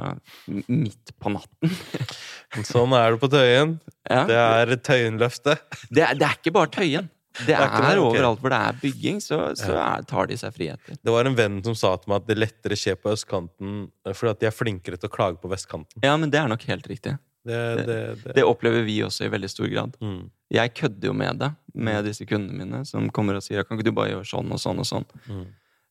midt 0.68 1.14
på 1.20 1.32
natten. 1.32 1.72
Sånn 2.68 2.96
er 2.98 3.14
det 3.14 3.22
på 3.22 3.30
Tøyen. 3.32 3.78
Ja, 4.04 4.24
Det 4.28 4.40
er 4.40 4.74
Tøyenløftet. 4.84 5.62
det, 5.88 6.04
er, 6.04 6.18
det 6.20 6.28
er 6.28 6.36
ikke 6.36 6.56
bare 6.56 6.72
Tøyen. 6.76 7.08
Det 7.46 7.54
er 7.54 7.68
det, 7.70 7.92
er 7.92 8.02
overalt 8.02 8.42
hvor 8.42 8.54
det 8.54 8.60
er 8.70 8.80
bygging, 8.82 9.20
så, 9.24 9.40
så 9.60 9.76
er, 9.78 10.06
tar 10.10 10.30
de 10.32 10.38
seg 10.40 10.56
friheter. 10.56 10.98
Det 10.98 11.14
var 11.14 11.30
en 11.30 11.38
venn 11.38 11.60
som 11.66 11.76
sa 11.78 11.94
til 12.02 12.12
meg 12.12 12.24
at 12.24 12.32
det 12.32 12.38
lettere 12.40 12.78
skjer 12.80 12.98
på 13.02 13.14
østkanten 13.14 13.76
eh, 14.08 14.16
fordi 14.18 14.34
at 14.34 14.42
de 14.42 14.50
er 14.50 14.56
flinkere 14.56 15.00
til 15.00 15.12
å 15.12 15.14
klage 15.14 15.42
på 15.42 15.52
vestkanten. 15.52 16.02
Ja, 16.06 16.16
men 16.18 16.34
det 16.34 16.42
er 16.42 16.50
nok 16.52 16.66
helt 16.70 16.88
riktig. 16.90 17.18
Det, 17.48 17.60
det, 17.88 18.00
det. 18.24 18.34
Det 18.36 18.44
opplever 18.44 18.84
vi 18.84 18.98
også 19.06 19.28
i 19.28 19.32
veldig 19.32 19.50
stor 19.52 19.70
grad. 19.72 19.94
Mm. 20.04 20.26
Jeg 20.52 20.74
kødder 20.80 21.12
jo 21.12 21.14
med 21.16 21.40
det, 21.44 21.52
med 21.78 22.08
disse 22.08 22.28
kundene 22.28 22.58
mine, 22.58 22.82
som 22.88 23.08
kommer 23.14 23.40
og 23.40 23.46
sier 23.46 23.64
Kan 23.68 23.78
ikke 23.78 23.90
du 23.90 23.96
bare 23.96 24.16
gjøre 24.16 24.28
sånn 24.28 24.52
og 24.52 24.60
sånn 24.64 24.84
og 24.84 24.88
sånn? 24.90 25.08
Mm. 25.28 25.46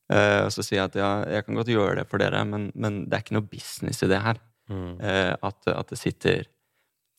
Uh, 0.07 0.43
og 0.47 0.53
så 0.55 0.63
sier 0.63 0.79
jeg 0.83 0.91
at 0.91 0.99
ja, 1.01 1.09
jeg 1.35 1.47
kan 1.47 1.57
godt 1.59 1.71
gjøre 1.73 1.97
det 2.01 2.05
for 2.11 2.23
dere, 2.23 2.45
men, 2.47 2.69
men 2.79 3.01
det 3.07 3.17
er 3.17 3.25
ikke 3.25 3.39
noe 3.39 3.49
business 3.51 4.05
i 4.05 4.11
det 4.11 4.21
her. 4.23 4.39
Mm. 4.71 4.93
Uh, 5.01 5.33
at, 5.49 5.73
at 5.73 5.91
det 5.93 5.99
sitter 6.01 6.47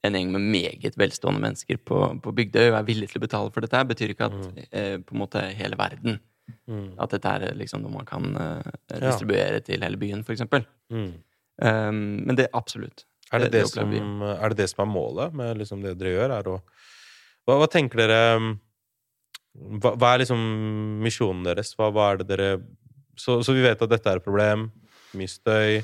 en 0.05 0.13
gjeng 0.13 0.31
med 0.31 0.41
meget 0.53 0.97
velstående 0.97 1.41
mennesker 1.41 1.77
på, 1.83 1.97
på 2.21 2.31
Bygdøy 2.37 2.67
og 2.71 2.77
er 2.79 2.83
villig 2.87 3.09
til 3.11 3.19
å 3.21 3.25
betale 3.25 3.51
for 3.51 3.61
dette, 3.65 3.81
betyr 3.89 4.13
ikke 4.13 4.27
at 4.29 4.67
eh, 4.71 4.97
på 5.01 5.15
en 5.15 5.23
måte 5.25 5.41
hele 5.57 5.75
verden 5.79 6.19
Mm. 6.67 6.93
At 7.03 7.11
dette 7.11 7.27
er 7.27 7.55
liksom 7.59 7.81
noe 7.83 7.91
man 7.91 8.05
kan 8.07 8.23
eh, 8.39 8.67
Ja. 8.93 9.09
distribuere 9.09 9.59
til 9.59 9.81
hele 9.83 9.97
byen, 9.99 10.21
for 10.23 10.31
eksempel. 10.31 10.63
Mm. 10.89 11.09
Um, 11.59 11.97
men 12.23 12.37
det 12.39 12.45
absolutt. 12.55 13.03
Er 13.33 13.39
det 13.39 13.51
Det- 13.51 13.51
det, 13.51 13.61
det 13.63 13.69
som, 13.73 14.21
er 14.23 14.49
det 14.53 14.57
det 14.57 14.69
som 14.69 14.79
er 14.85 14.93
målet 14.93 15.33
med 15.35 15.57
liksom 15.57 15.81
det 15.83 15.97
dere 15.99 16.13
gjør? 16.15 16.31
Er 16.37 16.43
å, 16.47 16.61
hva, 17.45 17.57
hva 17.59 17.67
tenker 17.67 17.97
dere 17.99 18.55
hva, 19.81 19.91
hva 19.97 20.13
er 20.13 20.19
liksom 20.23 20.39
misjonen 21.03 21.43
deres? 21.43 21.73
Hva, 21.75 21.89
hva 21.91 22.13
er 22.13 22.17
det 22.21 22.27
dere 22.31 22.49
så, 23.17 23.41
så 23.43 23.51
vi 23.53 23.63
vet 23.65 23.81
at 23.81 23.89
dette 23.89 24.07
er 24.13 24.21
et 24.21 24.23
problem. 24.23 24.69
Mye 25.17 25.27
støy, 25.27 25.81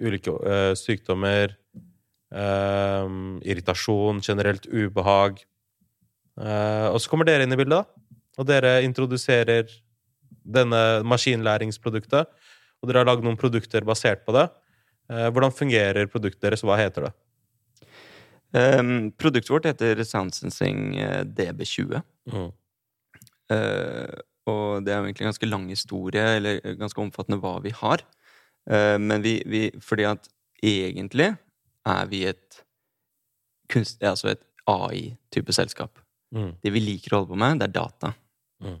ulike 0.00 0.32
øh, 0.34 0.72
sykdommer, 0.78 1.54
øhm, 2.32 3.40
irritasjon, 3.44 4.20
generelt 4.24 4.66
ubehag. 4.66 5.42
Uh, 6.40 6.88
og 6.88 7.00
så 7.02 7.10
kommer 7.12 7.28
dere 7.28 7.44
inn 7.44 7.52
i 7.52 7.58
bildet, 7.60 7.82
da. 7.82 8.20
Og 8.40 8.48
dere 8.48 8.78
introduserer 8.86 9.68
denne 10.42 11.02
maskinlæringsproduktet, 11.06 12.30
og 12.80 12.88
dere 12.88 13.02
har 13.02 13.10
lagd 13.10 13.26
noen 13.26 13.38
produkter 13.38 13.84
basert 13.86 14.24
på 14.26 14.34
det. 14.36 14.48
Uh, 15.12 15.28
hvordan 15.28 15.54
fungerer 15.54 16.08
produktet 16.10 16.42
deres, 16.44 16.64
og 16.64 16.72
hva 16.72 16.80
heter 16.80 17.08
det? 17.08 17.12
Um, 18.52 19.12
produktet 19.16 19.52
vårt 19.52 19.68
heter 19.70 20.02
SoundSensing 20.04 20.98
eh, 21.00 21.22
DB20. 21.24 22.02
Mm. 22.28 22.50
Uh, 23.52 24.18
og 24.48 24.84
det 24.84 24.92
er 24.92 24.98
jo 24.98 25.06
egentlig 25.06 25.24
en 25.24 25.30
ganske 25.30 25.48
lang 25.48 25.64
historie, 25.72 26.24
eller 26.36 26.60
ganske 26.80 27.00
omfattende 27.00 27.38
hva 27.40 27.54
vi 27.64 27.72
har. 27.78 28.02
Men 28.62 29.24
vi, 29.24 29.40
vi 29.46 29.60
Fordi 29.82 30.04
at 30.06 30.28
egentlig 30.62 31.32
er 31.88 32.08
vi 32.10 32.24
et 32.30 32.62
kunst... 33.72 34.02
Altså 34.02 34.32
et 34.34 34.42
AI-type 34.70 35.54
selskap. 35.54 35.98
Mm. 36.34 36.52
Det 36.62 36.72
vi 36.74 36.82
liker 36.82 37.12
å 37.12 37.20
holde 37.20 37.32
på 37.32 37.38
med, 37.40 37.60
det 37.60 37.68
er 37.68 37.76
data. 37.76 38.12
Mm. 38.62 38.76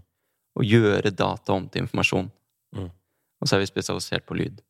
Å 0.52 0.66
gjøre 0.66 1.14
data 1.16 1.56
om 1.56 1.66
til 1.68 1.84
informasjon. 1.84 2.28
Mm. 2.76 2.90
Og 3.42 3.48
så 3.48 3.56
er 3.56 3.64
vi 3.64 3.70
spesialisert 3.72 4.26
på 4.28 4.36
lyd. 4.38 4.62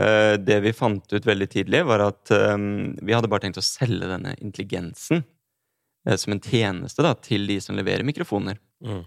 Eh, 0.00 0.34
det 0.42 0.58
vi 0.64 0.74
fant 0.76 1.14
ut 1.14 1.26
veldig 1.30 1.48
tidlig, 1.50 1.84
var 1.88 2.04
at 2.08 2.34
eh, 2.34 2.56
vi 3.00 3.16
hadde 3.16 3.30
bare 3.32 3.46
tenkt 3.46 3.62
å 3.62 3.64
selge 3.64 4.10
denne 4.10 4.34
intelligensen 4.40 5.22
eh, 5.22 6.18
som 6.20 6.36
en 6.36 6.44
tjeneste 6.44 7.06
da, 7.06 7.14
til 7.16 7.48
de 7.48 7.60
som 7.64 7.78
leverer 7.78 8.06
mikrofoner. 8.06 8.60
Mm. 8.84 9.04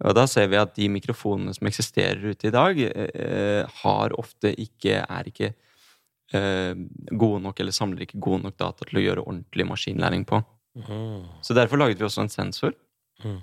Og 0.00 0.16
da 0.16 0.24
ser 0.30 0.48
vi 0.48 0.56
at 0.56 0.72
de 0.78 0.88
mikrofonene 0.92 1.52
som 1.52 1.68
eksisterer 1.68 2.32
ute 2.32 2.48
i 2.48 2.54
dag, 2.54 2.78
eh, 2.80 3.80
har 3.82 4.16
ofte 4.18 4.54
ikke 4.56 5.02
Er 5.04 5.28
ikke 5.28 5.52
eh, 6.34 6.74
gode 7.12 7.42
nok, 7.44 7.60
eller 7.60 7.72
samler 7.76 8.06
ikke 8.06 8.20
gode 8.22 8.44
nok 8.46 8.56
data 8.60 8.84
til 8.86 9.00
å 9.00 9.04
gjøre 9.04 9.24
ordentlig 9.26 9.66
maskinlæring 9.68 10.24
på. 10.28 10.42
Mm. 10.76 11.24
Så 11.42 11.54
derfor 11.56 11.80
laget 11.80 11.98
vi 12.00 12.06
også 12.06 12.22
en 12.24 12.32
sensor. 12.32 12.74
Mm. 13.24 13.40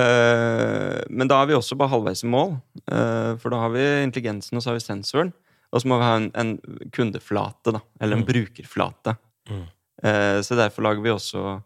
Eh, 0.00 1.00
men 1.10 1.28
da 1.28 1.42
er 1.42 1.50
vi 1.50 1.56
også 1.58 1.76
bare 1.78 1.92
halvveis 1.92 2.22
i 2.24 2.30
mål. 2.32 2.54
Eh, 2.86 3.32
for 3.42 3.52
da 3.52 3.60
har 3.64 3.74
vi 3.74 3.82
intelligensen, 4.06 4.56
og 4.56 4.64
så 4.64 4.72
har 4.72 4.78
vi 4.78 4.86
sensoren. 4.86 5.32
Og 5.72 5.80
så 5.82 5.88
må 5.88 5.98
vi 6.00 6.06
ha 6.06 6.16
en, 6.20 6.30
en 6.36 6.54
kundeflate, 6.92 7.72
da. 7.78 7.80
Eller 8.00 8.18
en 8.18 8.24
Mm. 8.24 8.28
brukerflate. 8.28 9.16
Mm. 9.50 9.62
Eh, 10.04 10.40
så 10.44 10.56
derfor 10.56 10.82
lager 10.88 11.02
vi 11.02 11.10
også 11.10 11.60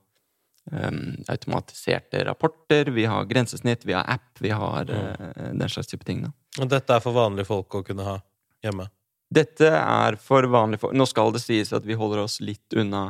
Um, 0.67 1.15
automatiserte 1.29 2.25
rapporter. 2.27 2.89
Vi 2.91 3.05
har 3.07 3.25
grensesnitt, 3.25 3.85
vi 3.87 3.93
har 3.93 4.03
app, 4.11 4.41
vi 4.41 4.51
har 4.51 4.91
uh, 4.91 5.53
den 5.55 5.69
slags 5.69 5.87
type 5.87 6.03
ting. 6.05 6.25
da. 6.25 6.33
Og 6.59 6.67
dette 6.69 6.91
er 6.91 6.99
for 7.05 7.15
vanlige 7.15 7.47
folk 7.47 7.71
å 7.79 7.85
kunne 7.87 8.03
ha 8.03 8.17
hjemme? 8.67 8.89
Dette 9.33 9.71
er 9.75 10.17
for 10.23 10.47
vanlige 10.51 10.85
folk. 10.85 10.97
Nå 10.97 11.07
skal 11.11 11.33
det 11.35 11.43
sies 11.43 11.73
at 11.75 11.87
vi 11.87 11.99
holder 11.99 12.23
oss 12.23 12.39
litt 12.45 12.77
unna 12.79 13.09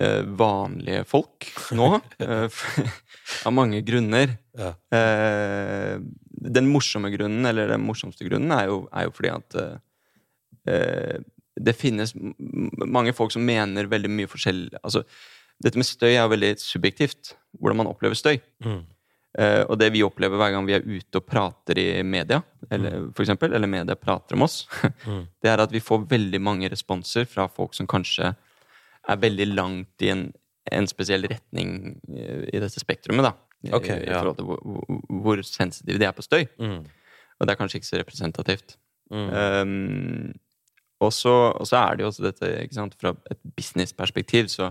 eh, 0.00 0.22
vanlige 0.24 1.04
folk 1.08 1.48
nå. 1.76 1.94
eh, 2.26 2.62
av 3.48 3.56
mange 3.56 3.80
grunner. 3.86 4.36
Ja. 4.58 4.74
Eh, 4.96 5.96
den 6.40 6.70
morsomme 6.72 7.12
grunnen, 7.12 7.44
eller 7.48 7.72
den 7.72 7.84
morsomste 7.84 8.28
grunnen, 8.28 8.52
er 8.56 8.70
jo, 8.70 8.84
er 8.92 9.08
jo 9.08 9.16
fordi 9.16 9.32
at 9.34 9.58
eh, 9.60 9.76
eh, 10.72 11.18
det 11.60 11.76
finnes 11.76 12.14
mange 12.16 13.12
folk 13.16 13.32
som 13.34 13.44
mener 13.44 13.90
veldig 13.90 14.08
mye 14.08 14.28
forskjellig 14.30 14.78
Altså, 14.80 15.02
dette 15.60 15.76
med 15.76 15.84
støy 15.84 16.14
er 16.14 16.22
jo 16.22 16.32
veldig 16.32 16.54
subjektivt. 16.62 17.34
Hvordan 17.60 17.82
man 17.82 17.90
opplever 17.90 18.16
støy. 18.16 18.38
Mm. 18.64 18.80
Eh, 19.38 19.62
og 19.66 19.76
det 19.78 19.90
vi 19.94 20.02
opplever 20.02 20.40
hver 20.40 20.54
gang 20.54 20.66
vi 20.66 20.74
er 20.78 20.86
ute 20.86 21.20
og 21.20 21.26
prater 21.28 21.78
i 21.78 21.88
media, 22.02 22.40
eller, 22.70 23.08
for 23.16 23.22
eksempel, 23.24 23.52
eller 23.56 23.66
media 23.70 23.96
prater 23.96 24.36
om 24.38 24.42
oss, 24.46 24.62
Mm. 25.06 25.24
det 25.42 25.50
er 25.50 25.62
at 25.64 25.72
vi 25.74 25.80
får 25.82 26.06
veldig 26.10 26.40
mange 26.40 26.68
responser 26.70 27.24
fra 27.26 27.48
folk 27.48 27.74
som 27.74 27.86
kanskje 27.90 28.30
er 29.08 29.16
veldig 29.22 29.46
langt 29.54 30.02
i 30.04 30.10
en, 30.12 30.26
en 30.70 30.86
spesiell 30.86 31.24
retning 31.30 31.96
eh, 32.14 32.44
i 32.52 32.60
dette 32.62 32.80
spektrumet, 32.82 33.24
da. 33.30 33.32
I- 33.64 33.70
ja. 33.72 33.78
I 33.80 34.12
forhold 34.14 34.36
til 34.38 34.46
hvor, 34.48 35.00
hvor 35.24 35.42
sensitive 35.44 35.98
de 36.00 36.06
er 36.08 36.12
på 36.16 36.22
støy. 36.24 36.46
Mm. 36.60 36.84
Og 37.40 37.46
det 37.48 37.52
er 37.54 37.58
kanskje 37.60 37.80
ikke 37.80 37.88
så 37.90 37.98
representativt. 38.00 38.76
Mm. 39.10 39.28
Um, 39.34 40.32
og, 41.00 41.10
så, 41.16 41.32
og 41.56 41.66
så 41.66 41.76
er 41.80 41.96
det 41.96 42.04
jo 42.04 42.10
også 42.12 42.22
dette, 42.28 42.50
ikke 42.62 42.76
sant, 42.76 42.94
fra 43.00 43.14
et 43.32 43.40
businessperspektiv, 43.56 44.48
så, 44.52 44.70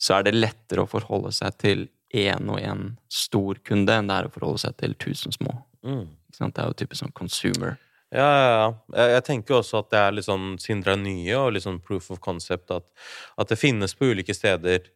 så 0.00 0.18
er 0.18 0.26
det 0.28 0.34
lettere 0.38 0.82
å 0.84 0.88
forholde 0.90 1.30
seg 1.36 1.56
til 1.60 1.86
én 2.16 2.48
og 2.48 2.56
én 2.64 2.86
stor 3.12 3.58
kunde 3.68 3.92
enn 4.00 4.08
det 4.08 4.16
er 4.16 4.28
å 4.30 4.32
forholde 4.32 4.62
seg 4.64 4.76
til 4.80 4.94
tusen 5.00 5.34
små. 5.36 5.52
Mm. 5.84 6.06
Det 6.36 6.60
er 6.60 6.68
jo 6.68 6.76
typisk 6.76 7.02
sånn 7.02 7.14
consumer. 7.16 7.78
Ja, 8.14 8.24
ja, 8.24 8.52
ja. 8.94 9.06
Jeg, 9.14 9.24
tenker 9.26 9.58
også 9.58 9.82
at 9.82 9.90
det 9.92 9.98
er 10.00 10.14
litt 10.16 10.24
sånn 10.24 10.54
Sindre 10.60 10.94
nye, 10.96 11.34
og 11.36 11.52
litt 11.52 11.66
sånn 11.66 11.80
proof 11.84 12.08
of 12.14 12.22
concept, 12.24 12.72
at, 12.72 12.86
at 13.36 13.50
det 13.52 13.60
finnes 13.60 13.92
på 13.96 14.08
ulike 14.12 14.36
steder. 14.36 14.88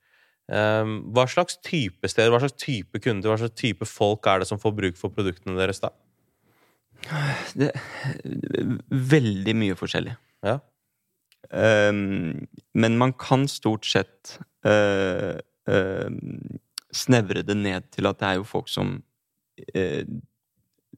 Um, 0.53 0.97
hva 1.15 1.27
slags 1.31 1.59
type 1.65 2.09
steder, 2.09 2.33
hva 2.33 2.41
slags 2.43 2.57
type 2.61 3.03
kunder, 3.05 3.31
hva 3.31 3.39
slags 3.41 3.57
type 3.61 3.87
folk 3.89 4.27
er 4.29 4.43
det 4.43 4.49
som 4.49 4.61
får 4.61 4.75
bruk 4.79 4.99
for 5.01 5.13
produktene 5.15 5.59
deres 5.61 5.83
da? 5.85 5.93
Det, 7.59 7.71
veldig 9.13 9.55
mye 9.59 9.77
forskjellig. 9.79 10.17
Ja. 10.47 10.59
Um, 11.53 12.49
men 12.73 12.99
man 13.01 13.13
kan 13.19 13.45
stort 13.51 13.87
sett 13.89 14.39
uh, 14.65 15.37
uh, 15.69 16.11
snevre 16.95 17.43
det 17.45 17.57
ned 17.59 17.91
til 17.93 18.09
at 18.09 18.21
det 18.21 18.29
er 18.29 18.39
jo 18.41 18.49
folk 18.49 18.71
som 18.73 18.95
uh, 19.77 20.05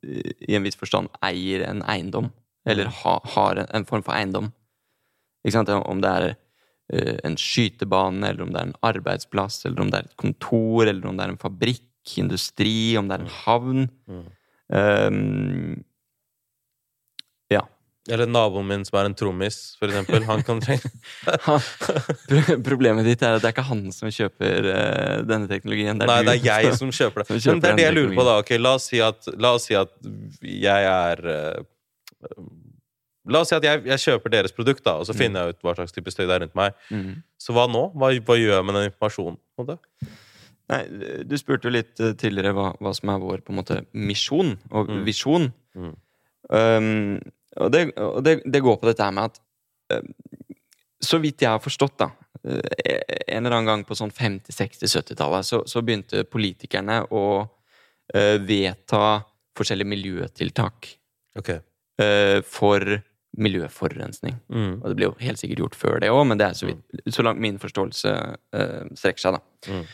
i 0.05 0.57
en 0.57 0.65
viss 0.67 0.79
forstand 0.79 1.11
eier 1.25 1.65
en 1.69 1.83
eiendom. 1.89 2.31
Eller 2.69 2.89
ha, 3.03 3.19
har 3.35 3.61
en, 3.61 3.69
en 3.77 3.87
form 3.89 4.05
for 4.07 4.17
eiendom. 4.17 4.53
Ikke 5.45 5.57
sant? 5.59 5.73
Om 5.73 6.01
det 6.01 6.13
er 6.13 6.29
uh, 6.33 7.17
en 7.29 7.37
skytebane, 7.41 8.31
eller 8.31 8.47
om 8.47 8.55
det 8.55 8.61
er 8.61 8.71
en 8.71 8.79
arbeidsplass, 8.89 9.65
eller 9.69 9.85
om 9.85 9.91
det 9.93 10.01
er 10.01 10.09
et 10.09 10.17
kontor, 10.21 10.87
eller 10.87 11.11
om 11.11 11.19
det 11.19 11.27
er 11.27 11.35
en 11.35 11.43
fabrikk, 11.43 11.91
industri, 12.21 12.97
om 13.01 13.09
det 13.09 13.17
er 13.17 13.23
en 13.25 13.35
havn. 13.45 13.85
Mm. 14.13 14.25
Um, 14.75 15.85
ja. 17.53 17.63
Eller 18.13 18.29
naboen 18.29 18.67
min 18.69 18.83
som 18.85 18.99
er 19.01 19.07
en 19.09 19.15
trommis, 19.17 19.57
for 19.81 19.89
eksempel. 19.89 20.25
Han 20.29 20.43
kan 20.45 20.59
trenge 20.65 20.91
Problemet 22.67 23.07
ditt 23.09 23.23
er 23.25 23.39
at 23.39 23.43
det 23.45 23.49
er 23.49 23.55
ikke 23.55 23.65
han 23.71 23.85
som 23.97 24.11
kjøper 24.13 24.69
uh, 24.69 25.23
denne 25.29 25.49
teknologien. 25.49 25.97
Nei, 26.03 26.19
du 26.21 26.29
det 26.29 26.35
er 26.43 26.67
jeg 26.67 26.75
som 26.77 26.93
kjøper 26.93 27.23
det. 27.23 27.29
Som 27.31 27.39
kjøper 27.41 27.55
Men 27.55 27.63
det 27.65 27.71
er 27.71 27.79
det 27.81 27.87
jeg 27.87 27.97
lurer 27.97 28.19
på, 28.19 28.27
da. 28.29 28.35
Okay, 28.43 28.61
la 28.61 28.75
oss 28.77 28.91
si 28.91 29.01
at, 29.05 29.31
la 29.41 29.55
oss 29.57 29.71
si 29.71 29.79
at 29.79 29.95
jeg 30.45 30.91
er 30.91 31.25
uh, 31.25 32.45
La 33.25 33.41
oss 33.41 33.49
si 33.49 33.57
at 33.57 33.65
jeg, 33.65 33.81
jeg 33.89 34.03
kjøper 34.03 34.33
deres 34.35 34.53
produkt, 34.53 34.83
da, 34.85 34.99
og 35.01 35.07
så 35.09 35.15
finner 35.17 35.47
jeg 35.47 35.55
ut 35.57 35.65
hva 35.65 35.73
slags 35.79 35.95
type 35.97 36.13
støy 36.13 36.27
det 36.29 36.35
er 36.35 36.43
rundt 36.45 36.57
meg. 36.61 36.75
Mm. 36.93 37.23
Så 37.41 37.55
hva 37.57 37.65
nå? 37.73 37.87
Hva, 37.97 38.11
hva 38.21 38.37
gjør 38.37 38.59
jeg 38.59 38.67
med 38.69 38.77
den 38.77 38.91
informasjonen? 38.91 39.39
Nei, 40.69 40.81
du 41.25 41.33
spurte 41.41 41.71
jo 41.71 41.73
litt 41.73 42.01
eh, 42.05 42.13
tidligere 42.21 42.53
hva, 42.57 42.67
hva 42.85 42.93
som 42.97 43.09
er 43.15 43.23
vår 43.25 43.41
på 43.45 43.53
en 43.55 43.59
måte 43.63 43.79
misjon 43.97 44.55
og 44.73 44.93
Mm. 44.93 45.01
visjon. 45.09 45.49
Mm. 45.73 45.95
Um, 46.53 47.19
og 47.57 47.73
det, 47.73 47.85
og 48.01 48.21
det, 48.27 48.41
det 48.45 48.63
går 48.65 48.77
på 48.81 48.89
dette 48.89 49.05
her 49.07 49.15
med 49.15 49.31
at 49.31 49.41
um, 49.99 50.13
Så 51.05 51.21
vidt 51.23 51.43
jeg 51.45 51.51
har 51.53 51.63
forstått, 51.63 51.97
da 52.01 52.11
eh, 52.43 53.01
En 53.29 53.45
eller 53.45 53.59
annen 53.59 53.71
gang 53.71 53.85
på 53.87 53.97
sånn 53.99 54.13
50-, 54.15 54.55
60-, 54.55 54.91
70-tallet 54.99 55.47
så, 55.47 55.63
så 55.69 55.83
begynte 55.85 56.25
politikerne 56.25 57.03
å 57.11 57.25
eh, 58.15 58.37
vedta 58.43 59.23
forskjellige 59.59 59.91
miljøtiltak 59.93 60.95
Ok. 61.39 61.51
eh, 62.03 62.41
for 62.47 63.03
miljøforurensning. 63.35 64.37
Mm. 64.47 64.75
Og 64.79 64.85
det 64.89 64.97
blir 64.99 65.09
jo 65.09 65.17
helt 65.19 65.41
sikkert 65.41 65.63
gjort 65.65 65.79
før 65.79 65.97
det 66.03 66.11
òg, 66.15 66.23
men 66.31 66.39
det 66.39 66.47
er 66.47 66.59
så, 66.59 66.69
vidt, 66.69 67.01
så 67.11 67.25
langt 67.27 67.43
min 67.43 67.59
forståelse 67.59 68.13
eh, 68.55 68.85
strekker 68.95 69.25
seg, 69.25 69.39
da. 69.39 69.73
Mm. 69.75 69.87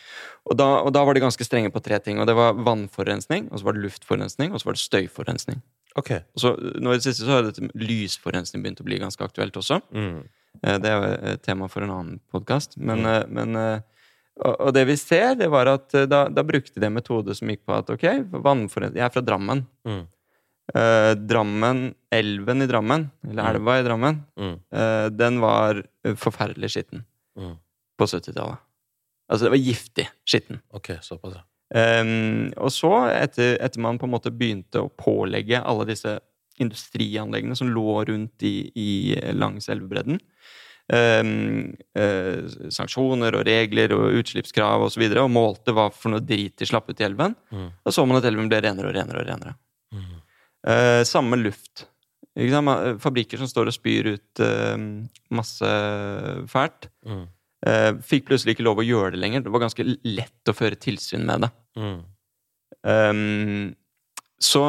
Og 0.50 0.58
da. 0.60 0.66
Og 0.84 0.92
da 0.92 1.04
var 1.08 1.16
de 1.16 1.22
ganske 1.24 1.46
strenge 1.46 1.72
på 1.72 1.80
tre 1.84 1.98
ting. 2.04 2.20
Og 2.20 2.28
det 2.28 2.34
var 2.36 2.56
vannforurensning, 2.56 3.48
og 3.50 3.60
så 3.60 3.68
var 3.68 3.76
det 3.76 3.84
luftforurensning, 3.86 4.52
og 4.52 4.60
så 4.60 4.68
var 4.70 4.76
det 4.76 4.82
støyforurensning. 4.84 5.62
Ok. 5.98 6.11
Så 6.38 6.53
nå 6.81 6.92
i 6.92 6.98
det 7.00 7.03
siste 7.09 7.24
så 7.26 7.38
har 7.38 7.42
dette 7.48 7.66
lysforurensning 7.74 8.62
begynt 8.62 8.81
å 8.83 8.87
bli 8.87 8.98
ganske 9.03 9.24
aktuelt 9.26 9.57
også. 9.59 9.81
Mm. 9.90 10.20
Eh, 10.62 10.76
det 10.79 10.90
er 10.90 10.96
jo 10.98 11.33
et 11.35 11.42
tema 11.42 11.68
for 11.68 11.83
en 11.83 11.90
annen 11.94 12.20
podkast. 12.31 12.76
Men, 12.79 13.03
mm. 13.03 13.35
men 13.35 13.57
eh, 13.57 13.81
og, 14.40 14.55
og 14.68 14.72
det 14.76 14.87
vi 14.88 14.96
ser, 15.00 15.35
det 15.40 15.50
var 15.53 15.66
at 15.72 15.94
eh, 15.98 16.07
da, 16.11 16.29
da 16.31 16.44
brukte 16.46 16.79
de 16.81 16.87
en 16.87 16.94
metode 16.96 17.35
som 17.37 17.50
gikk 17.50 17.64
på 17.66 17.74
at 17.76 17.90
ok, 17.90 18.07
vannforurensning 18.38 19.03
Jeg 19.03 19.09
er 19.11 19.14
fra 19.16 19.24
Drammen. 19.26 19.64
Mm. 19.88 20.00
Eh, 20.74 21.12
Drammen, 21.26 21.83
elven 22.14 22.62
i 22.62 22.70
Drammen, 22.70 23.09
eller 23.26 23.55
elva 23.57 23.79
i 23.81 23.87
Drammen, 23.87 24.22
Mm. 24.38 24.57
eh, 24.72 25.07
den 25.11 25.40
var 25.42 25.83
eh, 25.83 26.14
forferdelig 26.14 26.70
skitten 26.76 27.05
Mm. 27.38 27.57
på 27.98 28.07
70-tallet. 28.07 28.59
Altså, 29.31 29.46
det 29.46 29.50
var 29.53 29.61
giftig 29.62 30.09
skitten. 30.26 30.61
Ok, 30.74 30.88
såpass, 31.03 31.35
ja. 31.38 31.42
Ehm, 31.74 32.50
og 32.59 32.72
så, 32.74 32.90
etter, 33.14 33.54
etter 33.62 33.83
man 33.83 33.98
på 34.00 34.09
en 34.09 34.14
måte 34.16 34.33
begynte 34.35 34.83
å 34.83 34.90
pålegge 34.90 35.61
alle 35.62 35.87
disse 35.90 36.16
industrianleggene 36.61 37.56
som 37.56 37.70
lå 37.72 38.00
rundt 38.09 38.42
i, 38.44 38.70
i 38.76 38.90
langs 39.33 39.70
elvebredden, 39.72 40.18
um, 40.92 41.30
uh, 41.96 42.42
sanksjoner 42.74 43.38
og 43.38 43.46
regler 43.48 43.94
og 43.96 44.18
utslippskrav 44.20 44.83
osv., 44.83 44.90
og, 44.90 44.92
så 44.92 45.00
videre, 45.00 45.24
og 45.24 45.33
målte 45.33 45.72
hva 45.76 45.87
for 45.94 46.12
noe 46.12 46.20
drit 46.20 46.59
de 46.61 46.68
slapp 46.68 46.90
ut 46.90 47.00
i 47.00 47.06
elven, 47.06 47.37
Mm. 47.54 47.70
da 47.87 47.94
så 47.94 48.04
man 48.06 48.18
at 48.18 48.28
elven 48.28 48.50
ble 48.50 48.61
renere 48.61 48.90
og 48.90 48.98
renere 48.98 49.22
og 49.22 49.30
renere. 49.30 49.54
Mm. 49.94 50.12
Uh, 50.68 51.00
samme 51.09 51.40
luft. 51.40 51.87
Fabrikker 52.37 53.40
som 53.40 53.48
står 53.48 53.70
og 53.70 53.74
spyr 53.74 54.12
ut 54.14 54.42
uh, 54.44 54.76
masse 55.30 55.72
fælt, 56.52 56.90
Mm. 57.06 57.24
Eh, 57.66 57.92
fikk 58.06 58.28
plutselig 58.30 58.56
ikke 58.56 58.66
lov 58.66 58.82
å 58.82 58.86
gjøre 58.86 59.14
det 59.14 59.22
lenger. 59.22 59.44
Det 59.44 59.52
var 59.54 59.64
ganske 59.64 59.86
lett 59.86 60.52
å 60.52 60.56
føre 60.56 60.78
tilsyn 60.80 61.26
med 61.28 61.46
det. 61.46 61.50
Mm. 61.80 61.98
Um, 62.80 63.64
så 64.40 64.64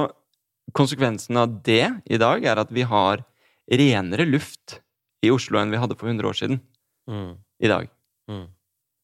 konsekvensen 0.76 1.38
av 1.40 1.60
det 1.64 1.86
i 2.12 2.20
dag 2.20 2.44
er 2.44 2.60
at 2.60 2.72
vi 2.74 2.84
har 2.88 3.24
renere 3.72 4.26
luft 4.28 4.80
i 5.24 5.32
Oslo 5.32 5.60
enn 5.62 5.72
vi 5.72 5.80
hadde 5.80 5.96
for 6.00 6.12
100 6.12 6.28
år 6.28 6.38
siden. 6.38 6.60
Mm. 7.10 7.36
I 7.62 7.72
dag. 7.72 7.92
Mm. 8.32 8.48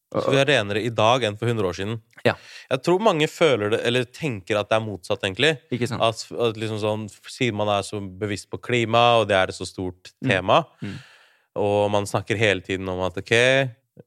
Så 0.07 0.31
vi 0.31 0.39
er 0.39 0.47
renere 0.47 0.81
i 0.87 0.91
dag 0.93 1.25
enn 1.27 1.35
for 1.39 1.49
100 1.49 1.67
år 1.67 1.75
siden. 1.75 1.97
Ja. 2.23 2.33
Jeg 2.71 2.83
tror 2.85 3.03
mange 3.03 3.27
føler 3.27 3.73
det, 3.73 3.81
eller 3.87 4.07
tenker 4.07 4.59
at 4.59 4.69
det 4.71 4.77
er 4.77 4.85
motsatt, 4.85 5.25
egentlig. 5.27 5.57
Ikke 5.73 5.89
sant? 5.91 6.03
At, 6.03 6.23
at 6.31 6.59
liksom 6.59 6.79
sånn, 6.79 7.05
Siden 7.27 7.59
man 7.59 7.71
er 7.75 7.83
så 7.85 7.99
bevisst 7.99 8.47
på 8.51 8.59
klima, 8.63 9.03
og 9.19 9.27
det 9.29 9.35
er 9.35 9.51
et 9.51 9.57
så 9.59 9.67
stort 9.67 10.13
tema, 10.23 10.63
Mm. 10.81 10.97
Og 11.57 11.89
man 11.93 12.05
snakker 12.09 12.37
hele 12.39 12.61
tiden 12.65 12.87
om 12.91 13.01
at 13.07 13.17
ok, 13.19 13.33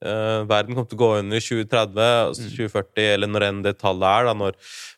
uh, 0.00 0.46
verden 0.48 0.74
kommer 0.76 0.88
til 0.90 0.98
å 0.98 1.02
gå 1.02 1.10
under 1.18 1.36
i 1.36 1.44
2030, 1.44 2.00
altså 2.30 2.46
Mm. 2.46 2.54
2040, 2.56 3.08
eller 3.16 3.30
når 3.34 3.46
enn 3.48 3.62
det 3.66 3.74
tallet 3.82 4.08
er, 4.10 4.28
da, 4.30 4.34
når 4.38 4.56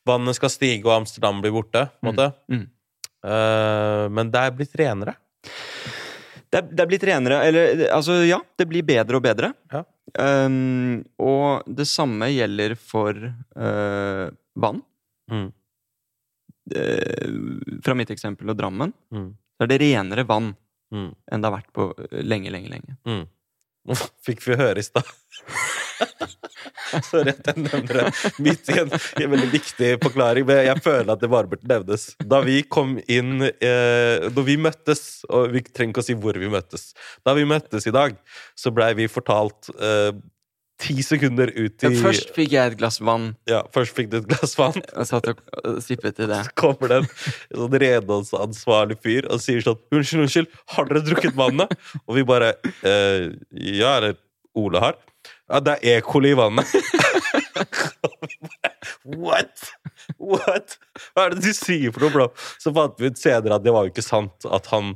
vannet 0.09 0.37
skal 0.39 0.53
stige 0.53 0.85
og 0.87 1.01
Amsterdam 1.01 1.41
blir 1.43 1.55
borte. 1.57 1.87
måte. 2.05 2.31
Mm. 2.53 2.67
Uh, 3.25 4.07
men 4.11 4.31
det 4.35 4.41
er 4.47 4.55
blitt 4.59 4.77
renere. 4.79 5.17
Det 6.53 6.59
er, 6.61 6.67
det 6.69 6.81
er 6.85 6.89
blitt 6.91 7.05
renere. 7.09 7.39
Eller 7.49 7.87
altså, 7.97 8.19
ja, 8.29 8.37
det 8.61 8.67
blir 8.69 8.85
bedre 8.85 9.17
og 9.17 9.23
bedre. 9.25 9.53
Ja. 9.73 9.85
Um, 10.19 10.99
og 11.23 11.63
det 11.73 11.87
samme 11.89 12.27
gjelder 12.29 12.75
for 12.77 13.17
uh, 13.17 14.27
vann. 14.61 14.83
Mm. 15.33 15.47
Uh, 16.77 17.79
fra 17.83 17.95
mitt 17.99 18.11
eksempel 18.15 18.51
og 18.53 18.59
Drammen, 18.59 18.93
Mm. 19.13 19.31
så 19.57 19.65
er 19.65 19.71
det 19.73 19.81
renere 19.81 20.25
vann 20.29 20.53
Mm. 20.93 21.13
enn 21.33 21.43
det 21.43 21.49
har 21.49 21.57
vært 21.57 21.73
på 21.75 21.89
eh, 21.97 22.21
lenge, 22.23 22.53
lenge, 22.53 22.69
lenge. 22.73 22.99
Mm. 23.09 23.25
Fikk 24.27 24.45
vi 24.47 24.59
høre 24.61 24.79
i 24.83 24.87
stad. 24.87 25.09
Sorry 27.09 27.33
at 27.33 27.47
jeg 27.49 27.63
nevner 27.65 27.99
det 28.03 28.33
midt 28.45 28.69
i 28.71 28.77
en, 28.83 28.91
i 28.93 29.25
en 29.25 29.33
veldig 29.33 29.49
viktig 29.53 29.89
forklaring, 30.03 30.45
men 30.49 30.61
jeg 30.67 30.83
føler 30.85 31.15
at 31.15 31.23
det 31.23 31.31
bare 31.33 31.49
burde 31.51 31.69
nevnes. 31.71 32.05
Da 32.29 32.43
vi 32.45 32.61
kom 32.69 32.99
inn 33.11 33.47
eh, 33.49 34.29
Da 34.29 34.45
vi 34.45 34.59
møttes, 34.61 35.23
og 35.33 35.55
vi 35.55 35.65
trenger 35.65 35.95
ikke 35.95 36.05
å 36.05 36.09
si 36.11 36.17
hvor 36.21 36.37
vi 36.39 36.51
møttes 36.53 36.91
Da 37.25 37.35
vi 37.39 37.47
møttes 37.49 37.89
i 37.89 37.95
dag, 37.95 38.19
så 38.59 38.73
blei 38.75 38.93
vi 38.99 39.09
fortalt 39.11 39.73
eh, 39.79 40.13
ti 40.81 40.97
sekunder 41.05 41.53
ut 41.55 41.85
i 41.85 41.91
Men 41.91 41.99
først 42.01 42.33
fikk 42.37 42.55
jeg 42.55 42.73
et 42.73 42.79
glass 42.81 42.99
vann, 43.05 43.33
ja, 43.51 43.63
først 43.75 43.95
fikk 43.97 44.11
du 44.13 44.19
et 44.21 44.29
glass 44.31 44.57
vann. 44.59 44.79
og 44.99 45.07
satt 45.09 45.29
og 45.31 45.79
sippet 45.85 46.21
i 46.23 46.29
det. 46.31 46.41
Så 46.49 46.57
kommer 46.59 46.93
det 46.93 47.01
en 47.03 47.09
sånn 47.61 47.79
renholdsansvarlig 47.85 48.99
fyr 49.05 49.29
og 49.31 49.43
sier 49.45 49.63
sånn 49.65 49.81
'Unnskyld, 49.93 50.27
unnskyld, 50.27 50.53
har 50.75 50.91
dere 50.91 51.05
drukket 51.07 51.39
vannet?' 51.39 51.77
Og 52.07 52.19
vi 52.19 52.27
bare 52.27 52.55
eh, 52.83 53.31
'Ja, 53.53 53.97
eller 53.99 54.19
Ole 54.59 54.83
har'. 54.83 55.01
Ja, 55.51 55.61
det 55.61 55.79
er 55.83 55.99
E. 55.99 56.01
coli 56.01 56.33
i 56.33 56.39
vannet. 56.39 56.69
Og 58.07 58.17
vi 58.25 58.39
bare, 58.41 58.73
What? 59.05 59.73
What? 60.19 60.77
Hva 61.13 61.27
er 61.27 61.35
det 61.35 61.43
du 61.45 61.53
sier 61.57 61.93
for 61.93 62.07
noe, 62.07 62.15
bro? 62.15 62.27
Så 62.63 62.73
fant 62.75 62.99
vi 63.01 63.11
ut 63.11 63.21
senere 63.21 63.59
at 63.59 63.65
det 63.65 63.75
var 63.75 63.87
jo 63.87 63.93
ikke 63.93 64.05
sant. 64.05 64.47
At 64.47 64.71
han 64.73 64.95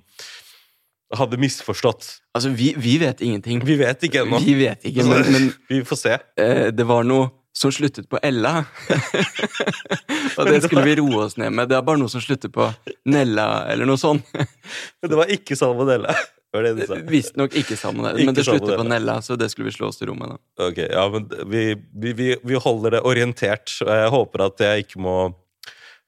hadde 1.15 1.39
misforstått. 1.39 2.07
Altså, 2.35 2.51
vi, 2.51 2.73
vi 2.77 2.97
vet 2.99 3.21
ingenting. 3.23 3.61
Vi 3.65 3.77
vet 3.79 4.03
ikke 4.09 4.25
ennå. 4.25 4.41
Vi 4.43 4.55
vet 4.59 4.83
ikke, 4.91 5.05
men, 5.07 5.27
men 5.33 5.51
Vi 5.71 5.83
får 5.87 6.01
se. 6.01 6.17
eh, 6.43 6.67
det 6.75 6.87
var 6.89 7.07
noe 7.07 7.31
som 7.57 7.71
sluttet 7.73 8.09
på 8.13 8.19
Ella. 8.27 8.65
og 10.37 10.49
det 10.51 10.63
skulle 10.67 10.85
vi 10.85 10.97
roe 11.01 11.23
oss 11.27 11.37
ned 11.41 11.55
med. 11.57 11.71
Det 11.71 11.79
er 11.79 11.85
bare 11.87 12.01
noe 12.01 12.13
som 12.13 12.21
slutter 12.21 12.51
på 12.53 12.67
Nella, 13.09 13.47
eller 13.73 13.89
noe 13.89 14.01
sånt. 14.01 14.27
Men 15.01 15.13
det 15.13 15.21
var 15.23 15.33
ikke 15.33 15.57
salmonella. 15.59 16.15
Var 16.55 16.63
det 16.63 16.75
du 16.79 16.85
sa? 16.89 16.97
Visstnok 17.11 17.53
ikke 17.59 17.77
salmonella, 17.77 18.23
men 18.25 18.37
det 18.37 18.45
slutter 18.47 18.79
på. 18.79 18.85
Nella, 18.87 19.19
så 19.21 19.35
det 19.37 19.51
skulle 19.53 19.67
vi 19.69 19.75
slå 19.75 19.91
oss 19.91 19.99
til 20.01 20.09
ro 20.09 20.15
med. 20.17 20.31
da. 20.31 20.69
Ok, 20.69 20.79
ja, 20.89 21.03
men 21.13 21.27
vi, 21.53 21.65
vi, 21.93 22.13
vi, 22.17 22.29
vi 22.49 22.61
holder 22.63 22.95
det 22.97 23.01
orientert. 23.05 23.75
og 23.85 23.91
Jeg 23.91 24.13
håper 24.15 24.45
at 24.47 24.63
jeg 24.65 24.87
ikke 24.87 25.03
må 25.05 25.17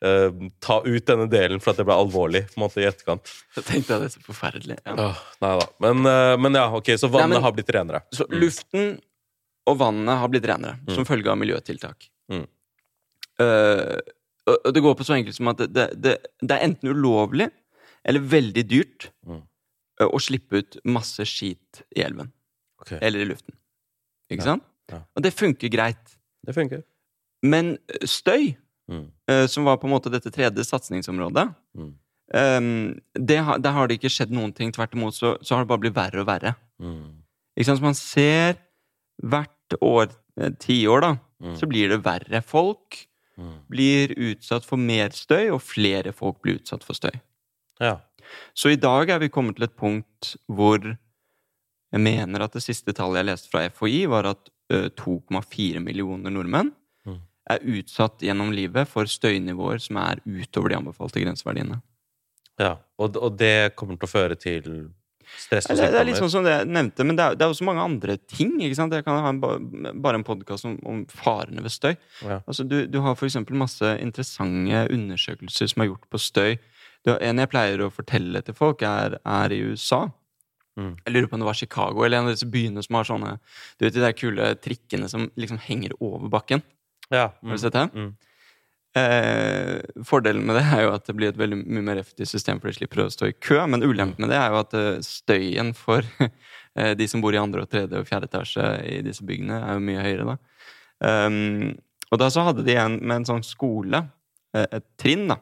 eh, 0.05 0.31
ta 0.61 0.77
ut 0.85 1.07
denne 1.07 1.27
delen 1.31 1.61
for 1.61 1.73
at 1.73 1.81
det 1.81 1.87
ble 1.89 1.97
alvorlig 1.99 2.45
på 2.53 2.59
en 2.59 2.65
måte 2.67 2.83
i 2.83 2.87
etterkant. 2.89 3.31
Jeg 3.57 3.65
tenkte 3.69 3.99
det 4.03 4.09
er 4.11 4.15
så 4.15 4.23
forferdelig. 4.27 4.79
Ja. 4.87 4.95
Åh, 5.09 5.23
nei 5.45 5.53
da. 5.61 5.67
Men, 5.87 6.07
uh, 6.07 6.37
men 6.41 6.55
ja, 6.61 6.67
ok, 6.79 6.93
så 7.01 7.09
vannet 7.11 7.29
Nei, 7.35 7.37
men- 7.39 7.43
har 7.49 7.53
blitt 7.57 7.73
renere. 7.75 8.03
Så 8.15 8.27
luften 8.31 9.01
og 9.69 9.79
vannet 9.81 10.19
har 10.23 10.29
blitt 10.33 10.47
renere 10.49 10.79
som 10.95 11.05
følge 11.05 11.29
av 11.31 11.37
miljøtiltak. 11.41 12.09
Mm. 12.33 12.47
Uh, 13.41 13.99
og 14.49 14.71
det 14.73 14.81
går 14.83 14.95
på 14.97 15.05
så 15.05 15.15
enkelt 15.19 15.37
som 15.37 15.51
at 15.53 15.59
det, 15.61 15.69
det, 15.77 15.87
det, 16.01 16.15
det 16.41 16.57
er 16.57 16.65
enten 16.65 16.89
ulovlig 16.95 17.51
eller 18.09 18.21
veldig 18.25 18.65
dyrt 18.71 19.11
Mm. 19.29 19.43
å 20.07 20.19
slippe 20.23 20.61
ut 20.63 20.77
masse 20.87 21.25
skit 21.27 21.83
i 21.99 22.01
elven. 22.07 22.31
Okay. 22.81 23.01
Eller 23.03 23.25
i 23.25 23.27
luften. 23.29 23.53
Ikke 24.31 24.45
Ja, 24.45 24.53
sant? 24.55 24.65
ja. 24.93 25.01
Og 25.19 25.23
det 25.27 25.33
funker 25.35 25.69
greit. 25.69 26.15
Det 26.47 26.55
funker. 26.55 26.85
Men 27.43 27.75
støy, 28.07 28.55
Mm. 28.89 29.07
eh, 29.29 29.47
som 29.47 29.65
var 29.69 29.77
på 29.77 29.85
en 29.85 29.93
måte 29.93 30.11
dette 30.11 30.31
tredje 30.33 30.65
satsingsområdet 30.65 31.55
Mm. 31.77 31.95
Um, 32.35 33.01
det 33.15 33.39
har, 33.43 33.59
Der 33.59 33.73
har 33.73 33.87
det 33.89 33.99
ikke 34.01 34.11
skjedd 34.13 34.31
noen 34.31 34.53
ting. 34.55 34.71
Tvert 34.71 34.93
imot 34.95 35.15
så, 35.17 35.39
så 35.43 35.55
har 35.57 35.65
det 35.65 35.69
bare 35.69 35.81
blitt 35.81 35.95
verre 35.97 36.21
og 36.21 36.27
verre. 36.29 36.55
Mm. 36.79 37.23
Ikke 37.57 37.65
sant? 37.71 37.79
Så 37.81 37.83
man 37.87 37.95
ser 37.97 38.59
hvert 39.25 39.77
år, 39.81 40.11
eh, 40.41 40.51
tiår, 40.61 41.01
da, 41.01 41.15
Mm. 41.41 41.55
så 41.57 41.67
blir 41.71 41.89
det 41.89 42.03
verre. 42.03 42.43
Folk 42.43 43.07
Mm. 43.39 43.55
blir 43.71 44.09
utsatt 44.17 44.65
for 44.65 44.77
mer 44.77 45.09
støy, 45.11 45.49
og 45.55 45.61
flere 45.63 46.13
folk 46.13 46.43
blir 46.43 46.59
utsatt 46.59 46.83
for 46.85 46.93
støy. 46.95 47.15
Ja. 47.81 48.01
Så 48.55 48.71
i 48.73 48.77
dag 48.77 49.09
er 49.09 49.19
vi 49.21 49.29
kommet 49.29 49.55
til 49.57 49.65
et 49.65 49.77
punkt 49.77 50.37
hvor 50.51 50.83
jeg 50.83 52.01
mener 52.01 52.43
at 52.43 52.53
det 52.53 52.63
siste 52.63 52.93
tallet 52.93 53.25
jeg 53.25 53.27
leste 53.27 53.49
fra 53.51 53.69
FHI, 53.71 54.07
var 54.07 54.27
at 54.27 54.51
2,4 54.97 55.81
millioner 55.81 56.31
nordmenn. 56.31 56.73
Er 57.49 57.65
utsatt 57.79 58.23
gjennom 58.25 58.53
livet 58.55 58.89
for 58.91 59.09
støynivåer 59.09 59.81
som 59.83 60.01
er 60.03 60.23
utover 60.27 60.73
de 60.73 60.79
anbefalte 60.81 61.25
grenseverdiene. 61.25 61.81
ja. 62.61 62.77
Og, 62.99 63.17
og 63.17 63.37
det 63.39 63.77
kommer 63.79 63.95
til 63.95 64.09
å 64.09 64.11
føre 64.11 64.35
til 64.35 64.65
stress 65.37 65.69
og 65.69 65.77
Det 65.77 65.85
er, 65.85 65.93
det 65.93 66.01
er 66.01 66.07
litt 66.09 66.19
sånn 66.19 66.33
som 66.33 66.47
det 66.47 66.55
jeg 66.55 66.69
nevnte, 66.71 67.05
men 67.07 67.19
det 67.19 67.25
er, 67.25 67.37
det 67.39 67.45
er 67.45 67.53
også 67.53 67.67
mange 67.69 67.85
andre 67.85 68.17
ting. 68.31 68.57
ikke 68.65 68.79
sant? 68.79 68.95
Jeg 68.97 69.07
kan 69.07 69.21
ha 69.23 69.33
en, 69.33 69.41
bare 70.03 70.19
en 70.21 70.27
podkast 70.27 70.69
om, 70.69 70.79
om 70.89 71.03
farene 71.13 71.65
ved 71.65 71.75
støy. 71.75 71.95
Ja. 72.25 72.41
Altså, 72.41 72.67
du, 72.69 72.81
du 72.91 73.01
har 73.05 73.19
eksempel 73.29 73.59
masse 73.59 73.95
interessante 74.03 74.87
undersøkelser 74.95 75.71
som 75.73 75.85
er 75.85 75.91
gjort 75.93 76.09
på 76.11 76.23
støy. 76.23 76.57
Du, 77.07 77.13
en 77.15 77.43
jeg 77.43 77.53
pleier 77.53 77.85
å 77.85 77.93
fortelle 77.95 78.43
til 78.45 78.57
folk, 78.59 78.83
er, 78.83 79.19
er 79.23 79.55
i 79.55 79.61
USA. 79.71 80.07
Mm. 80.79 80.95
Jeg 81.05 81.15
lurer 81.15 81.29
på 81.31 81.39
om 81.39 81.43
det 81.43 81.51
var 81.51 81.59
Chicago 81.59 82.05
eller 82.07 82.21
en 82.21 82.29
av 82.29 82.35
disse 82.35 82.47
byene 82.47 82.83
som 82.85 82.95
har 82.95 83.07
sånne 83.09 83.31
Du 83.81 83.83
vet 83.83 83.97
de 83.97 84.03
der 84.05 84.13
kule 84.15 84.45
trikkene 84.63 85.09
som 85.11 85.25
liksom 85.35 85.59
henger 85.65 85.97
over 85.99 86.31
bakken? 86.31 86.63
Ja. 87.15 87.31
Har 87.41 87.57
du 87.57 87.61
sett 87.61 87.77
det? 87.77 87.89
Mm. 87.95 88.11
Eh, 88.99 90.03
fordelen 90.05 90.47
med 90.49 90.57
det 90.57 90.65
er 90.65 90.87
jo 90.87 90.93
at 90.95 91.07
det 91.07 91.15
blir 91.17 91.31
et 91.31 91.39
veldig 91.39 91.59
mye 91.61 91.85
mer 91.91 92.01
effektivt 92.01 92.31
system, 92.31 92.61
for 92.61 92.71
de 92.71 92.79
slipper 92.79 93.05
å 93.05 93.11
stå 93.13 93.31
i 93.31 93.37
kø. 93.37 93.61
Men 93.71 93.85
ulempen 93.85 94.25
med 94.25 94.33
det 94.33 94.39
er 94.41 94.53
jo 94.53 94.63
at 94.63 94.77
eh, 94.79 95.03
støyen 95.05 95.75
for 95.77 96.07
eh, 96.25 96.95
de 96.99 97.09
som 97.11 97.23
bor 97.25 97.37
i 97.37 97.41
andre, 97.41 97.65
og 97.65 97.73
tredje 97.73 98.01
og 98.01 98.09
fjerde 98.09 98.31
etasje 98.31 98.71
i 98.89 99.01
disse 99.07 99.27
byggene, 99.29 99.61
er 99.61 99.77
jo 99.77 99.85
mye 99.89 100.07
høyere. 100.07 100.33
da. 100.33 100.39
Um, 100.99 101.77
og 102.11 102.19
da 102.19 102.27
så 102.33 102.43
hadde 102.49 102.65
de 102.67 102.75
en 102.81 102.97
med 102.99 103.21
en 103.21 103.29
sånn 103.29 103.45
skole, 103.47 104.01
et 104.57 104.85
trinn, 104.99 105.29
da, 105.29 105.37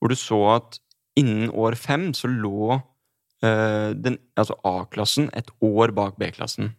hvor 0.00 0.10
du 0.10 0.16
så 0.18 0.38
at 0.56 0.78
innen 1.20 1.50
år 1.52 1.76
fem 1.78 2.08
så 2.16 2.30
lå 2.32 2.78
uh, 2.78 3.90
den, 3.92 4.16
altså 4.40 4.56
A-klassen 4.66 5.28
et 5.36 5.52
år 5.64 5.92
bak 5.96 6.16
B-klassen 6.20 6.72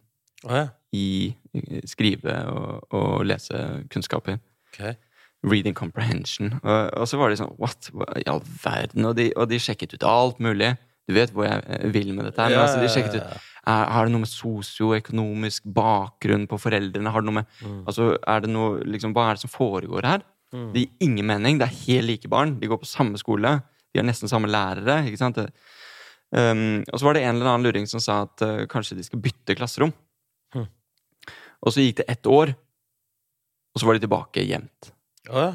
Oh, 0.46 0.54
ja. 0.54 0.68
I 0.96 1.36
skrive- 1.86 2.46
og, 2.52 2.88
og 2.96 3.26
lesekunnskaper 3.28 4.40
Okay. 4.74 4.94
reading 5.44 5.74
comprehension. 5.76 6.52
Og, 6.64 6.90
og 6.94 7.08
så 7.10 7.18
var 7.18 7.30
de 7.32 7.38
sånn 7.40 7.56
What? 7.58 7.90
Hva 7.94 8.06
i 8.20 8.26
all 8.30 8.42
verden? 8.64 9.06
Og 9.10 9.16
de, 9.18 9.32
og 9.36 9.48
de 9.50 9.58
sjekket 9.60 9.96
ut 9.98 10.04
alt 10.06 10.40
mulig. 10.44 10.76
Du 11.08 11.16
vet 11.16 11.32
hvor 11.34 11.48
jeg 11.48 11.64
eh, 11.66 11.88
vil 11.96 12.12
med 12.14 12.26
dette. 12.28 12.38
Men 12.44 12.52
Ja, 12.54 12.66
altså, 12.66 12.82
de 12.84 12.90
sjekket 12.92 13.16
ut 13.16 13.24
er, 13.24 13.40
Har 13.68 14.06
det 14.06 14.12
noe 14.14 14.22
med 14.26 14.30
sosioøkonomisk 14.32 15.64
bakgrunn 15.76 16.46
på 16.52 16.60
foreldrene? 16.62 17.12
Har 17.12 17.22
det 17.24 17.30
noe 17.32 17.40
med 17.42 17.46
Mm. 17.64 17.80
Altså, 17.88 18.18
er 18.28 18.40
det 18.44 18.50
noe 18.54 18.84
liksom, 18.86 19.14
Hva 19.16 19.30
er 19.32 19.34
det 19.40 19.46
som 19.48 19.50
foregår 19.54 20.06
her? 20.06 20.22
Mm. 20.54 20.68
Det 20.74 20.84
gir 20.86 21.08
ingen 21.10 21.26
mening. 21.28 21.58
Det 21.60 21.68
er 21.68 21.80
helt 21.88 22.08
like 22.08 22.30
barn. 22.32 22.60
De 22.60 22.68
går 22.68 22.80
på 22.80 22.88
samme 22.88 23.18
skole. 23.18 23.58
De 23.94 24.00
har 24.00 24.06
nesten 24.06 24.30
samme 24.30 24.48
lærere. 24.48 25.06
ikke 25.08 25.18
sant? 25.18 25.38
Um, 26.32 26.84
og 26.92 27.00
så 27.00 27.06
var 27.08 27.14
det 27.16 27.24
en 27.24 27.36
eller 27.36 27.48
annen 27.54 27.64
luring 27.66 27.88
som 27.88 28.00
sa 28.04 28.22
at 28.28 28.42
uh, 28.44 28.66
kanskje 28.68 28.98
de 28.98 29.04
skal 29.08 29.20
bytte 29.24 29.56
klasserom. 29.56 29.94
Og 31.66 31.74
så 31.74 31.82
gikk 31.84 32.02
det 32.02 32.06
ett 32.14 32.28
år, 32.30 32.52
og 33.74 33.82
så 33.82 33.88
var 33.88 33.98
de 33.98 34.04
tilbake 34.06 34.44
jevnt. 34.46 34.92
Ja. 35.28 35.48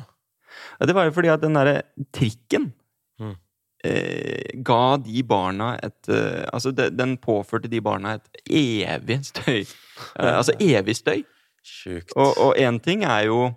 Ja, 0.80 0.86
det 0.86 0.94
var 0.96 1.06
jo 1.08 1.14
fordi 1.16 1.30
at 1.32 1.40
den 1.44 1.54
derre 1.58 1.82
trikken 2.12 2.72
Mm. 3.20 3.36
eh, 3.84 4.62
ga 4.64 4.96
de 4.98 5.22
barna 5.22 5.74
et 5.82 6.08
eh, 6.08 6.44
Altså, 6.52 6.72
de, 6.74 6.88
den 6.90 7.16
påførte 7.18 7.68
de 7.70 7.80
barna 7.80 8.14
et 8.16 8.40
evig 8.50 9.18
støy. 9.28 9.62
Eh, 10.18 10.34
altså 10.38 10.52
evig 10.60 10.96
støy. 10.96 11.22
Sjukt. 11.62 12.12
Og 12.16 12.56
én 12.58 12.80
ting 12.82 13.04
er 13.04 13.26
jo 13.28 13.52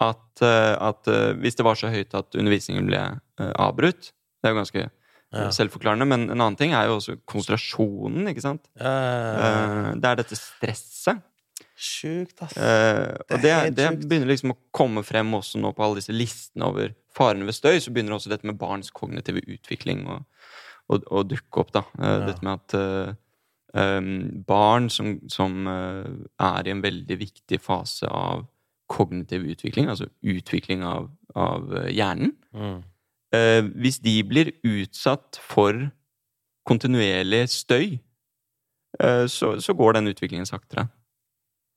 at, 0.00 0.42
eh, 0.42 0.74
at 0.80 1.06
eh, 1.12 1.32
hvis 1.42 1.54
det 1.58 1.64
var 1.66 1.74
så 1.78 1.90
høyt 1.92 2.14
at 2.14 2.34
undervisningen 2.34 2.86
ble 2.88 3.00
eh, 3.02 3.52
avbrutt 3.60 4.10
Det 4.42 4.48
er 4.50 4.54
jo 4.54 4.60
ganske 4.62 4.88
Ja. 5.32 5.46
selvforklarende, 5.48 6.04
men 6.04 6.26
en 6.30 6.40
annen 6.40 6.56
ting 6.60 6.74
er 6.76 6.86
jo 6.90 6.98
også 6.98 7.14
konsentrasjonen, 7.24 8.26
ikke 8.28 8.42
sant? 8.44 8.66
Det 8.76 10.04
er 10.04 10.18
dette 10.18 10.36
stresset. 10.36 11.22
Sjukt, 11.76 12.36
ass. 12.44 12.56
Eh, 12.56 13.16
Det 13.28 13.36
og 13.36 13.40
det, 13.42 13.52
det 13.76 13.86
begynner 14.08 14.28
liksom 14.30 14.52
å 14.54 14.58
komme 14.76 15.02
frem 15.06 15.32
også 15.34 15.58
nå 15.62 15.72
på 15.74 15.82
alle 15.84 15.98
disse 16.02 16.12
listene 16.14 16.68
over 16.68 16.94
farene 17.16 17.44
ved 17.48 17.56
støy. 17.56 17.78
Så 17.80 17.90
begynner 17.94 18.14
også 18.18 18.30
dette 18.30 18.46
med 18.46 18.58
barns 18.60 18.90
kognitive 18.94 19.40
utvikling 19.48 20.04
å, 20.06 20.20
å, 20.92 20.98
å 21.10 21.22
dukke 21.26 21.60
opp. 21.64 21.72
da. 21.72 21.84
Eh, 21.98 22.06
Ja. 22.12 22.26
Dette 22.28 22.42
med 22.44 22.60
at 22.60 22.74
eh, 22.76 24.00
barn 24.46 24.90
som, 24.92 25.14
som 25.32 25.66
eh, 25.66 26.06
er 26.44 26.68
i 26.68 26.74
en 26.74 26.82
veldig 26.84 27.18
viktig 27.18 27.58
fase 27.60 28.06
av 28.08 28.46
kognitiv 28.92 29.46
utvikling, 29.48 29.88
altså 29.88 30.10
utvikling 30.22 30.82
av, 30.84 31.10
av 31.34 31.70
eh, 31.80 31.90
hjernen 31.96 32.34
Mm. 32.52 32.82
eh, 33.32 33.62
Hvis 33.80 33.96
de 34.04 34.18
blir 34.28 34.50
utsatt 34.62 35.38
for 35.40 35.90
kontinuerlig 36.68 37.46
støy, 37.48 37.98
så, 39.26 39.54
så 39.58 39.72
går 39.74 39.94
den 39.96 40.10
utviklingen 40.12 40.44
saktere. 40.46 40.84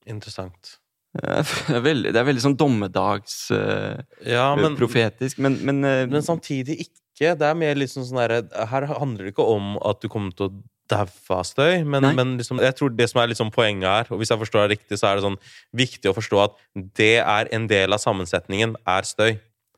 Interessant. 0.06 0.76
Eh, 1.22 1.42
Det 1.70 1.76
er 1.78 1.84
veldig, 1.84 2.12
det 2.14 2.20
er 2.20 2.28
veldig 2.28 2.44
sånn 2.44 2.56
dommedagsprofetisk, 2.60 4.30
Ja, 4.30 4.48
men, 4.58 4.76
profetisk, 4.78 5.38
men, 5.42 5.58
men, 5.66 5.82
eh, 5.84 6.06
men 6.06 6.20
sånn- 6.22 6.36
samtidig 6.40 6.80
ikke. 6.86 7.34
Det 7.40 7.46
er 7.48 7.54
mer 7.56 7.74
liksom 7.80 8.04
sånn 8.04 8.18
herre 8.20 8.42
Her 8.68 8.84
handler 8.98 9.24
det 9.24 9.32
ikke 9.32 9.46
om 9.48 9.78
at 9.88 10.02
du 10.04 10.08
kommer 10.12 10.34
til 10.36 10.50
å 10.50 10.56
daue 10.86 11.08
av 11.34 11.42
støy, 11.48 11.80
men, 11.88 12.04
men 12.14 12.34
liksom, 12.38 12.60
jeg 12.62 12.76
tror 12.78 12.92
det 12.94 13.08
som 13.10 13.18
er 13.22 13.30
liksom 13.32 13.48
poenget 13.50 13.88
her, 13.88 14.06
og 14.14 14.20
hvis 14.20 14.30
jeg 14.30 14.38
forstår 14.38 14.68
det 14.68 14.76
riktig, 14.76 14.98
så 15.00 15.08
er 15.08 15.16
det 15.18 15.24
sånn 15.24 15.38
viktig 15.74 16.10
å 16.12 16.14
forstå 16.14 16.42
at 16.44 16.52
det 17.00 17.16
er 17.24 17.48
en 17.56 17.64
del 17.66 17.96
av 17.96 17.98
sammensetningen, 18.04 18.76
er 18.86 19.02
støy. 19.08 19.32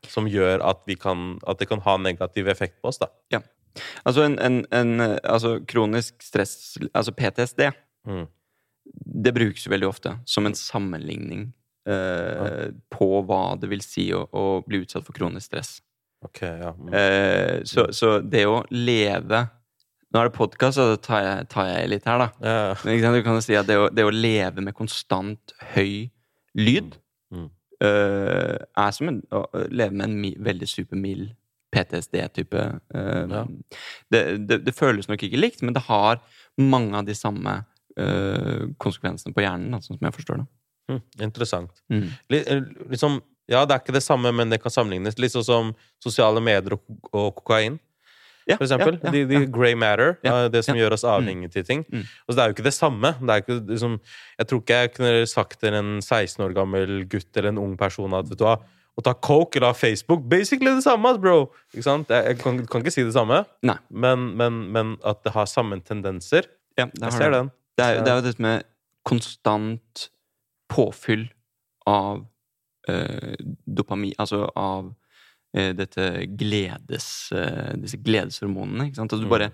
Som 0.07 0.29
gjør 0.31 0.61
at, 0.62 0.83
vi 0.87 0.95
kan, 1.01 1.38
at 1.49 1.59
det 1.59 1.67
kan 1.71 1.81
ha 1.87 1.97
negativ 1.99 2.47
effekt 2.53 2.77
på 2.83 2.91
oss, 2.93 2.99
da. 3.01 3.09
Altså, 4.05 4.23
en, 4.27 4.37
en, 4.43 4.61
en, 4.75 4.93
eh, 5.01 5.17
altså 5.25 5.57
kronisk 5.67 6.21
stress, 6.23 6.77
altså 6.93 7.12
PTSD, 7.17 7.71
Mm. 8.09 8.27
Det 8.94 9.33
brukes 9.37 9.66
jo 9.66 9.72
veldig 9.72 9.88
ofte 9.88 10.14
som 10.29 10.46
en 10.48 10.55
sammenligning 10.57 11.48
eh, 11.88 12.68
på 12.94 13.09
hva 13.29 13.42
det 13.61 13.70
vil 13.70 13.83
si 13.85 14.09
å, 14.14 14.24
å 14.33 14.44
bli 14.66 14.83
utsatt 14.85 15.07
for 15.07 15.16
kronisk 15.16 15.51
stress. 15.51 15.77
Ok, 16.27 16.40
ja. 16.42 16.72
Mm. 16.74 16.94
Eh, 16.98 17.57
så, 17.68 17.88
så 17.94 18.18
det 18.20 18.46
å 18.51 18.64
leve 18.74 19.44
Nå 20.09 20.22
er 20.22 20.31
det 20.31 20.38
podkast, 20.38 20.79
så 20.79 20.87
da 20.88 20.96
tar 21.05 21.20
jeg, 21.20 21.48
tar 21.53 21.66
jeg 21.68 21.88
litt 21.92 22.07
her, 22.09 22.22
da. 22.22 22.29
Ja, 22.40 22.77
Men 22.88 23.12
du 23.12 23.18
kan 23.27 23.35
jo 23.37 23.42
si 23.44 23.53
at 23.61 23.66
det 23.68 23.74
å, 23.77 23.90
det 23.92 24.07
å 24.09 24.12
leve 24.14 24.62
med 24.64 24.72
konstant 24.79 25.53
høy 25.74 26.09
lyd 26.57 26.96
Mm. 27.29 27.51
eh, 27.85 28.55
er 28.81 28.94
som 28.96 29.11
en, 29.11 29.18
å 29.37 29.42
leve 29.68 29.92
med 29.92 30.07
en 30.07 30.14
mi, 30.16 30.31
veldig 30.40 30.64
supermild 30.72 31.35
PTSD-type. 31.77 32.62
eh, 32.94 33.27
Ja. 33.29 33.42
det, 34.11 34.22
det, 34.48 34.59
det 34.64 34.74
føles 34.74 35.11
nok 35.11 35.20
ikke 35.29 35.37
likt, 35.42 35.61
men 35.61 35.77
det 35.77 35.85
har 35.90 36.22
mange 36.57 36.96
av 36.96 37.05
de 37.05 37.12
samme 37.14 37.59
konsekvensene 38.78 39.34
på 39.34 39.42
hjernen, 39.42 39.72
da, 39.74 39.82
sånn 39.82 39.98
som 39.98 40.06
jeg 40.08 40.16
forstår 40.16 40.42
det. 40.42 40.48
Mm. 40.88 41.02
Interessant. 41.20 41.82
Mm. 41.92 42.06
Eh, 42.28 42.62
liksom, 42.90 43.20
ja, 43.48 43.64
det 43.64 43.74
er 43.74 43.82
ikke 43.82 43.96
det 43.96 44.04
samme, 44.04 44.32
men 44.32 44.50
det 44.52 44.61
kan 44.62 44.72
sammenlignes. 44.72 45.18
Litt 45.20 45.34
sånn 45.34 45.46
som 45.46 45.74
sosiale 46.02 46.40
medier 46.44 46.78
og, 46.78 46.84
og 47.12 47.34
kokain. 47.40 47.78
Ja, 48.48 48.56
For 48.56 48.64
eksempel. 48.64 48.96
ja, 48.96 49.11
ja, 49.11 49.12
de, 49.12 49.24
de 49.28 49.42
grey 49.52 49.74
matter, 49.76 50.14
eh, 50.24 50.46
det 50.52 50.62
som 50.64 50.76
gjør 50.78 50.96
oss 50.96 51.04
avhengige 51.04 51.52
til 51.58 51.66
ting. 51.68 51.84
Mm. 51.92 52.06
Og 52.24 52.32
så 52.32 52.38
det 52.38 52.44
er 52.44 52.48
jo 52.48 52.56
ikke 52.56 52.68
det 52.70 52.76
samme. 52.78 53.12
Det 53.20 53.34
er 53.34 53.44
ikke, 53.44 53.58
liksom, 53.74 53.98
jeg 54.40 54.48
tror 54.48 54.62
ikke 54.62 54.80
jeg 54.80 54.92
kunne 54.94 55.28
sagt 55.28 55.61
til 55.61 55.76
en 55.76 55.92
16 56.00 56.46
år 56.46 56.56
gammel 56.56 57.02
gutt 57.12 57.28
eller 57.37 57.52
en 57.52 57.61
ung 57.61 57.76
person 57.80 58.16
at 58.16 58.30
vet 58.30 58.40
du 58.40 58.46
hva, 58.48 58.56
å 58.98 59.04
ta 59.04 59.12
coke 59.14 59.61
eller 59.61 59.70
ha 59.70 59.76
Facebook 59.78 60.24
Basically 60.26 60.72
det 60.74 60.82
samme, 60.82 61.12
bro! 61.22 61.52
Ikke 61.70 61.84
sant? 61.87 62.08
Jeg, 62.11 62.32
jeg 62.32 62.40
kan, 62.40 62.64
kan 62.66 62.82
ikke 62.82 62.96
si 62.96 63.04
det 63.06 63.14
samme, 63.14 63.44
men, 63.92 64.24
men, 64.40 64.64
men 64.74 64.96
at 65.06 65.20
det 65.28 65.37
har 65.37 65.46
samme 65.46 65.78
tendenser. 65.84 66.48
Jeg 66.78 67.12
ser 67.14 67.34
den. 67.34 67.52
Det 67.79 67.85
er, 67.87 68.01
det 68.03 68.11
er 68.12 68.19
jo 68.19 68.25
dette 68.27 68.43
med 68.43 68.67
konstant 69.09 70.09
påfyll 70.69 71.29
av 71.88 72.25
eh, 72.91 73.37
dopamin 73.64 74.12
Altså 74.21 74.43
av 74.59 74.91
eh, 75.57 75.71
dette 75.79 76.09
gledes 76.41 77.07
eh, 77.33 77.73
Disse 77.81 78.01
gledeshormonene. 78.05 78.88
Ikke 78.91 79.01
sant? 79.01 79.14
Og 79.14 79.23
du 79.23 79.29
Mm. 79.29 79.33
bare 79.37 79.51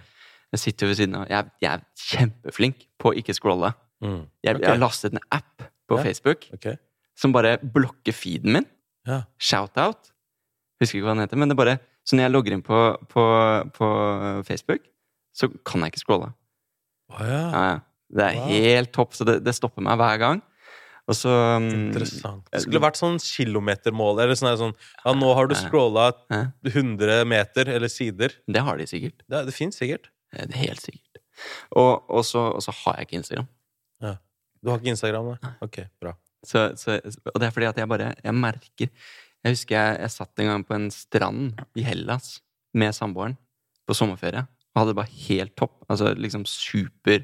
sitter 0.57 0.87
ved 0.91 0.97
siden 1.01 1.15
av 1.19 1.29
Jeg, 1.31 1.51
jeg 1.63 1.71
er 1.73 1.85
kjempeflink 1.99 2.85
på 3.03 3.11
å 3.11 3.17
ikke 3.19 3.35
scrolle. 3.35 3.73
Mm. 4.05 4.21
Jeg, 4.43 4.55
okay. 4.57 4.61
jeg 4.63 4.71
har 4.71 4.81
lastet 4.83 5.13
en 5.17 5.23
app 5.35 5.65
på 5.89 5.99
Ja. 5.99 6.03
Facebook 6.07 6.49
okay. 6.55 6.77
som 7.19 7.33
bare 7.35 7.59
blokker 7.59 8.13
feeden 8.17 8.53
min. 8.57 8.67
Ja. 9.07 9.23
Shout-out. 9.39 10.13
Husker 10.81 10.99
ikke 10.99 11.07
hva 11.11 11.15
den 11.15 11.25
heter, 11.27 11.37
men 11.39 11.49
det 11.53 11.57
bare 11.61 11.79
Så 12.05 12.17
når 12.17 12.27
jeg 12.27 12.33
logger 12.35 12.53
inn 12.53 12.63
på, 12.63 12.79
på, 13.09 13.23
på 13.73 13.87
Facebook, 14.45 14.83
så 15.33 15.49
kan 15.65 15.81
jeg 15.81 15.95
ikke 15.95 16.03
scrolle. 16.03 16.27
Oh, 17.09 17.23
ja. 17.25 17.39
Ja, 17.49 17.63
ja. 17.71 17.79
Det 18.15 18.25
er 18.25 18.37
Wow. 18.39 18.49
helt 18.49 18.93
topp, 18.95 19.15
så 19.19 19.27
det, 19.27 19.41
det 19.45 19.55
stopper 19.57 19.83
meg 19.83 19.99
hver 19.99 20.19
gang. 20.23 20.43
Og 21.05 21.17
så 21.19 21.29
um, 21.59 21.67
Interessant. 21.91 22.47
Det 22.49 22.63
skulle 22.65 22.81
vært 22.81 22.97
sånn 22.97 23.19
kilometermål. 23.21 24.23
Eller 24.25 24.39
sånn, 24.41 24.55
sånn 24.57 24.73
Ja, 25.05 25.13
nå 25.19 25.33
har 25.37 25.51
du 25.51 25.55
scrolla 25.59 26.07
Hæ? 26.33 26.39
100 26.71 27.27
meter 27.29 27.69
eller 27.75 27.93
sider. 27.93 28.33
Det 28.49 28.63
har 28.65 28.79
de 28.81 28.87
sikkert. 28.89 29.19
Det, 29.29 29.43
det 29.51 29.53
fins 29.57 29.77
sikkert. 29.77 30.09
Det 30.33 30.47
er 30.49 30.63
helt 30.63 30.81
sikkert. 30.81 31.21
Og, 31.77 32.07
og, 32.09 32.23
så, 32.25 32.47
og 32.57 32.63
så 32.65 32.73
har 32.85 33.03
jeg 33.03 33.09
ikke 33.11 33.21
Instagram. 33.21 33.51
Du 34.65 34.71
har 34.73 34.79
ikke 34.81 34.95
Instagram, 34.95 35.27
da? 35.35 35.51
Ok, 35.67 35.83
bra. 36.01 36.15
Så, 36.41 36.71
så, 36.81 36.97
og 37.35 37.37
det 37.41 37.51
er 37.51 37.53
fordi 37.53 37.67
at 37.69 37.79
jeg 37.81 37.89
bare 37.89 38.11
Jeg 38.21 38.35
merker 38.37 38.89
Jeg 38.89 39.55
husker 39.55 39.77
jeg, 39.77 39.95
jeg 40.03 40.13
satt 40.13 40.41
en 40.43 40.49
gang 40.51 40.65
på 40.65 40.75
en 40.77 40.91
strand 40.93 41.61
i 41.77 41.85
Hellas 41.85 42.39
med 42.77 42.93
samboeren 42.97 43.37
på 43.89 43.97
sommerferie 43.97 44.43
og 44.75 44.81
hadde 44.81 44.91
det 44.91 44.97
bare 44.99 45.15
helt 45.29 45.53
topp. 45.61 45.75
Altså 45.93 46.15
liksom 46.19 46.43
super 46.49 47.21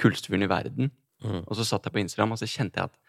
kuleste 0.00 0.30
fyren 0.30 0.46
i 0.46 0.50
verden. 0.50 0.92
Mm. 1.24 1.42
Og 1.44 1.56
så 1.58 1.66
satt 1.66 1.86
jeg 1.86 1.94
på 1.94 2.02
Instagram, 2.02 2.34
og 2.34 2.40
så 2.40 2.48
kjente 2.50 2.80
jeg 2.80 2.90
at 2.90 3.00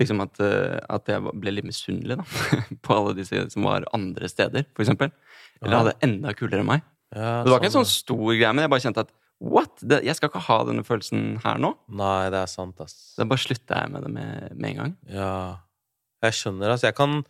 liksom 0.00 0.22
at, 0.24 0.38
eh, 0.40 0.78
at 0.88 1.10
jeg 1.10 1.32
ble 1.36 1.52
litt 1.52 1.68
misunnelig 1.68 2.16
da, 2.20 2.26
på 2.84 2.96
alle 2.96 3.16
disse 3.18 3.42
som 3.52 3.66
var 3.68 3.88
andre 3.96 4.30
steder, 4.30 4.64
for 4.72 4.86
eksempel. 4.86 5.12
Eller 5.60 5.82
hadde 5.82 5.98
enda 6.06 6.32
kulere 6.36 6.62
enn 6.62 6.70
meg. 6.70 6.86
Ja, 7.12 7.42
Det 7.44 7.52
var 7.52 7.60
ikke 7.60 7.68
en 7.68 7.76
sånn, 7.76 7.88
sånn 7.88 7.98
stor 8.00 8.30
greie, 8.30 8.52
men 8.54 8.64
jeg 8.64 8.72
bare 8.72 8.84
kjente 8.86 9.04
at 9.04 9.12
what? 9.42 9.74
Det, 9.82 10.00
jeg 10.06 10.16
skal 10.16 10.30
ikke 10.30 10.44
ha 10.46 10.58
denne 10.68 10.84
følelsen 10.86 11.26
her 11.42 11.60
nå. 11.60 11.74
Nei, 12.00 12.30
det 12.32 12.40
er 12.40 12.50
sant, 12.50 12.80
ass. 12.80 12.96
Da 13.18 13.26
bare 13.28 13.42
slutta 13.42 13.82
jeg 13.82 13.92
med 13.92 14.06
det 14.06 14.12
med, 14.14 14.54
med 14.54 14.68
en 14.70 14.80
gang. 14.80 14.94
Ja. 15.12 15.34
Jeg 16.22 16.38
skjønner, 16.38 16.72
altså. 16.72 16.88
Jeg 16.88 16.98
kan 16.98 17.24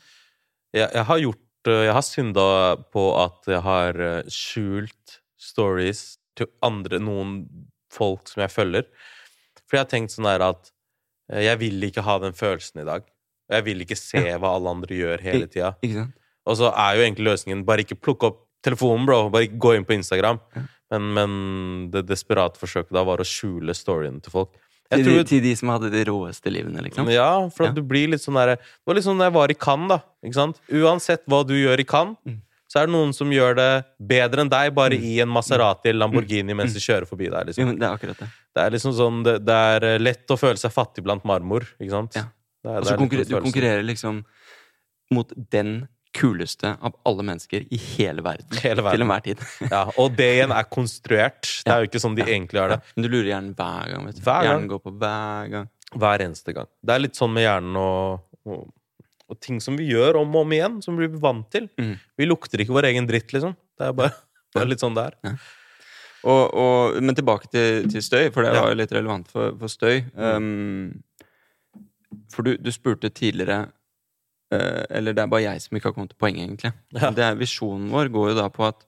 Jeg, 0.72 0.88
jeg 0.92 1.04
har 1.08 1.18
gjort 1.20 1.68
øh, 1.68 1.82
Jeg 1.86 1.92
har 1.96 2.04
synda 2.04 2.44
på 2.92 3.04
at 3.20 3.48
jeg 3.48 3.62
har 3.64 4.00
øh, 4.00 4.30
skjult 4.32 5.18
stories 5.40 6.02
til 6.36 6.48
andre 6.64 7.00
Noen 7.02 7.32
folk 7.92 8.28
som 8.32 8.42
jeg 8.44 8.52
følger. 8.54 8.86
For 9.68 9.78
jeg 9.78 9.84
har 9.84 9.90
tenkt 9.92 10.14
sånn 10.14 10.28
der 10.28 10.44
at 10.48 10.70
øh, 11.32 11.42
jeg 11.44 11.60
vil 11.62 11.88
ikke 11.88 12.04
ha 12.06 12.18
den 12.22 12.36
følelsen 12.36 12.82
i 12.82 12.88
dag. 12.88 13.04
Og 13.50 13.56
jeg 13.58 13.66
vil 13.68 13.84
ikke 13.84 13.98
se 14.00 14.22
hva 14.40 14.54
alle 14.56 14.72
andre 14.72 14.96
gjør 14.96 15.22
hele 15.24 15.46
tida. 15.50 15.74
Og 16.48 16.56
så 16.58 16.70
er 16.72 16.96
jo 16.98 17.04
egentlig 17.06 17.26
løsningen 17.28 17.64
bare 17.68 17.84
ikke 17.84 17.98
plukke 18.00 18.30
opp 18.30 18.40
telefonen, 18.64 19.04
bro. 19.08 19.26
Bare 19.34 19.46
ikke 19.48 19.60
gå 19.62 19.74
inn 19.76 19.84
på 19.88 19.94
Instagram. 19.98 20.38
Men, 20.92 21.06
men 21.16 21.34
det 21.92 22.04
desperate 22.08 22.60
forsøket 22.60 22.92
da 22.94 23.02
var 23.08 23.20
å 23.22 23.26
skjule 23.26 23.74
storyene 23.76 24.20
til 24.24 24.32
folk. 24.34 24.52
Til, 24.92 25.06
de, 25.08 25.22
til 25.24 25.40
de 25.40 25.52
som 25.56 25.70
hadde 25.72 25.88
de 25.88 26.02
råeste 26.04 26.50
livene, 26.52 26.82
liksom. 26.84 27.06
ja, 27.08 27.30
for 27.48 27.64
Ja. 27.64 27.72
du 27.72 27.80
blir 27.80 28.10
litt 28.12 28.20
sånn 28.20 28.36
der 28.36 28.56
Det 28.58 28.84
var 28.90 28.98
litt 28.98 29.06
sånn 29.06 29.16
da 29.22 29.30
jeg 29.30 29.32
var 29.38 29.48
i 29.54 29.56
Cannes, 29.56 29.88
da. 29.88 30.02
Ikke 30.20 30.36
sant? 30.36 30.58
Uansett 30.68 31.22
hva 31.32 31.38
du 31.48 31.54
gjør 31.56 31.80
i 31.80 31.86
Cannes, 31.88 32.18
Mm. 32.28 32.42
Så 32.72 32.80
er 32.80 32.88
det 32.88 32.94
noen 32.94 33.10
som 33.12 33.28
gjør 33.28 33.56
det 33.58 33.70
bedre 34.08 34.46
enn 34.46 34.50
deg, 34.52 34.70
bare 34.72 34.96
i 34.96 35.18
en 35.20 35.28
Maserati 35.28 35.90
eller 35.90 36.06
Lamborghini 36.06 36.54
mens 36.56 36.72
de 36.72 36.80
kjører 36.80 37.04
forbi 37.08 37.28
deg. 37.28 37.50
Liksom. 37.50 37.74
det 37.76 37.84
er 37.84 37.96
akkurat 37.98 38.22
det. 38.22 38.28
Det 38.52 38.62
er 38.62 38.72
liksom 38.74 38.94
sånn 38.96 39.18
Det, 39.26 39.34
det 39.44 39.56
er 39.74 39.86
eh, 39.90 39.98
lett 40.00 40.32
å 40.32 40.38
føle 40.40 40.60
seg 40.60 40.72
fattig 40.72 41.04
blant 41.04 41.26
marmor, 41.28 41.66
ikke 41.76 41.92
sant? 41.92 42.16
Ja. 42.16 42.30
Det 42.62 42.70
er, 42.70 42.78
Og 42.78 42.88
så 42.88 42.94
er 42.94 43.02
konkurrer, 43.02 43.28
du 43.28 43.34
konkurrerer 43.44 43.84
liksom 43.84 44.22
mot 45.12 45.34
den 45.52 45.82
kuleste 46.16 46.74
av 46.80 46.96
alle 47.08 47.24
mennesker 47.28 47.64
i 47.68 47.80
hele 47.96 48.24
verden. 48.24 48.56
Hele 48.64 48.84
verden. 48.84 49.00
Til 49.00 49.06
enhver 49.06 49.24
tid. 49.24 49.44
Ja, 49.72 49.86
og 50.00 50.16
det 50.16 50.28
igjen 50.36 50.52
er 50.52 50.68
konstruert. 50.68 51.48
Det 51.64 51.72
er 51.72 51.84
jo 51.84 51.88
ikke 51.88 52.02
sånn 52.02 52.16
de 52.16 52.24
egentlig 52.26 52.60
har 52.60 52.74
det. 52.74 52.82
Men 52.96 53.06
du 53.06 53.08
lurer 53.08 53.30
hjernen 53.32 53.54
hver 53.56 53.94
gang. 53.94 54.04
vet 54.08 54.18
du. 54.18 54.22
Hver 54.24 54.34
gang. 54.36 54.48
Hjernen 54.50 54.68
går 54.72 54.82
på 54.84 54.92
hver 55.00 55.52
gang. 55.54 55.70
Hver 55.92 56.24
eneste 56.26 56.56
gang. 56.56 56.68
Det 56.80 56.94
er 56.96 57.04
litt 57.04 57.20
sånn 57.20 57.32
med 57.32 57.46
hjernen 57.46 57.80
og, 57.80 58.24
og, 58.48 58.68
og 59.32 59.40
ting 59.40 59.58
som 59.64 59.78
vi 59.78 59.88
gjør 59.90 60.20
om 60.20 60.36
og 60.36 60.44
om 60.44 60.54
igjen, 60.54 60.78
som 60.84 60.98
vi 60.98 61.08
blir 61.08 61.22
vant 61.22 61.48
til. 61.52 61.68
Mm. 61.80 61.96
Vi 62.20 62.28
lukter 62.28 62.62
ikke 62.62 62.76
vår 62.76 62.90
egen 62.92 63.08
dritt, 63.08 63.32
liksom. 63.34 63.56
Det 63.78 63.88
er 63.88 63.96
bare, 63.96 64.14
bare 64.56 64.70
litt 64.70 64.84
sånn 64.84 64.96
det 64.98 65.08
er. 65.10 65.36
Og, 66.22 66.42
og, 66.54 66.98
men 67.02 67.16
tilbake 67.18 67.50
til, 67.50 67.88
til 67.90 68.04
støy, 68.04 68.28
for 68.34 68.46
det 68.46 68.54
var 68.54 68.70
jo 68.70 68.78
litt 68.78 68.92
relevant 68.94 69.30
for, 69.32 69.56
for 69.58 69.72
støy. 69.72 70.04
Um, 70.14 71.00
for 72.32 72.46
du, 72.46 72.54
du 72.60 72.68
spurte 72.74 73.08
tidligere 73.08 73.64
uh, 74.52 74.82
Eller 74.92 75.16
det 75.16 75.22
er 75.22 75.30
bare 75.32 75.46
jeg 75.46 75.62
som 75.64 75.76
ikke 75.76 75.90
har 75.90 75.96
kommet 75.96 76.12
til 76.12 76.20
poenget, 76.20 76.44
egentlig. 76.46 76.72
Ja. 76.94 77.10
Det 77.10 77.24
er, 77.26 77.38
visjonen 77.40 77.90
vår 77.94 78.12
går 78.14 78.32
jo 78.32 78.38
da 78.38 78.46
på 78.52 78.68
at, 78.68 78.84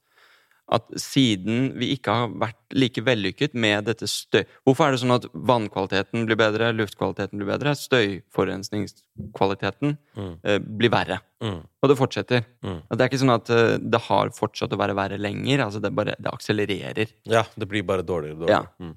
at 0.73 0.87
siden 0.97 1.75
vi 1.77 1.91
ikke 1.93 2.09
har 2.17 2.29
vært 2.41 2.57
like 2.73 3.03
vellykket 3.05 3.53
med 3.55 3.85
dette 3.85 4.07
støy 4.09 4.45
Hvorfor 4.65 4.87
er 4.87 4.91
det 4.95 5.01
sånn 5.03 5.13
at 5.19 5.27
vannkvaliteten 5.35 6.25
blir 6.25 6.37
bedre, 6.41 6.71
luftkvaliteten 6.73 7.37
blir 7.39 7.47
bedre, 7.53 7.75
støyforurensningskvaliteten 7.77 9.99
Mm. 10.17 10.39
eh, 10.45 10.59
blir 10.59 10.89
verre? 10.91 11.19
Mm. 11.43 11.61
Og 11.83 11.89
det 11.89 11.99
fortsetter. 11.99 12.45
Mm. 12.63 12.81
Og 12.89 12.97
det 12.97 13.01
er 13.05 13.09
ikke 13.11 13.21
sånn 13.25 13.35
at 13.35 13.51
eh, 13.51 13.77
det 13.79 14.01
har 14.09 14.31
fortsatt 14.31 14.73
å 14.73 14.79
være 14.81 14.95
verre 14.97 15.19
lenger. 15.21 15.61
Altså 15.67 15.81
det, 15.83 15.93
bare, 15.95 16.15
det 16.19 16.31
akselererer. 16.33 17.09
Ja, 17.29 17.45
det 17.57 17.69
blir 17.69 17.83
bare 17.85 18.03
dårligere 18.03 18.43
og 18.43 18.49
Ja. 18.49 18.59
dårligere. 18.63 18.69
Mm. 18.81 18.97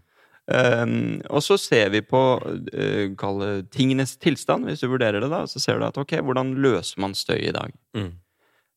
Um, 0.49 1.21
og 1.29 1.41
så 1.43 1.57
ser 1.59 1.89
vi 1.89 1.99
på 1.99 2.39
uh, 2.39 3.61
tingenes 3.69 4.15
tilstand, 4.17 4.63
hvis 4.65 4.79
du 4.79 4.87
vurderer 4.87 5.19
det, 5.19 5.29
da. 5.29 5.43
Så 5.45 5.59
ser 5.59 5.77
du 5.77 5.83
at 5.85 5.97
ok, 5.99 6.11
hvordan 6.23 6.55
løser 6.55 6.99
man 7.03 7.13
støy 7.13 7.49
i 7.49 7.51
dag? 7.51 7.73
Mm. 7.93 8.13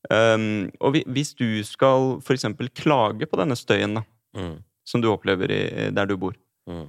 Um, 0.09 0.71
og 0.81 0.95
vi, 0.95 1.03
hvis 1.13 1.35
du 1.37 1.61
skal 1.67 2.23
eksempel 2.33 2.71
klage 2.73 3.27
på 3.29 3.37
denne 3.41 3.57
støyen, 3.59 3.99
da, 4.01 4.07
Mm. 4.37 4.63
som 4.87 5.03
du 5.03 5.09
opplever 5.11 5.51
i, 5.51 5.91
der 5.91 6.07
du 6.07 6.17
bor, 6.17 6.33
Mm. 6.69 6.87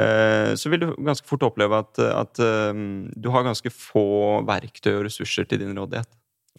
uh, 0.00 0.54
så 0.56 0.70
vil 0.70 0.80
du 0.80 0.94
ganske 0.96 1.26
fort 1.26 1.42
oppleve 1.42 1.76
at, 1.76 1.98
at 1.98 2.40
um, 2.72 3.10
du 3.20 3.28
har 3.30 3.42
ganske 3.44 3.68
få 3.70 4.44
verktøy 4.46 4.94
og 4.96 5.04
ressurser 5.04 5.44
til 5.44 5.58
din 5.60 5.76
rådighet. 5.76 6.08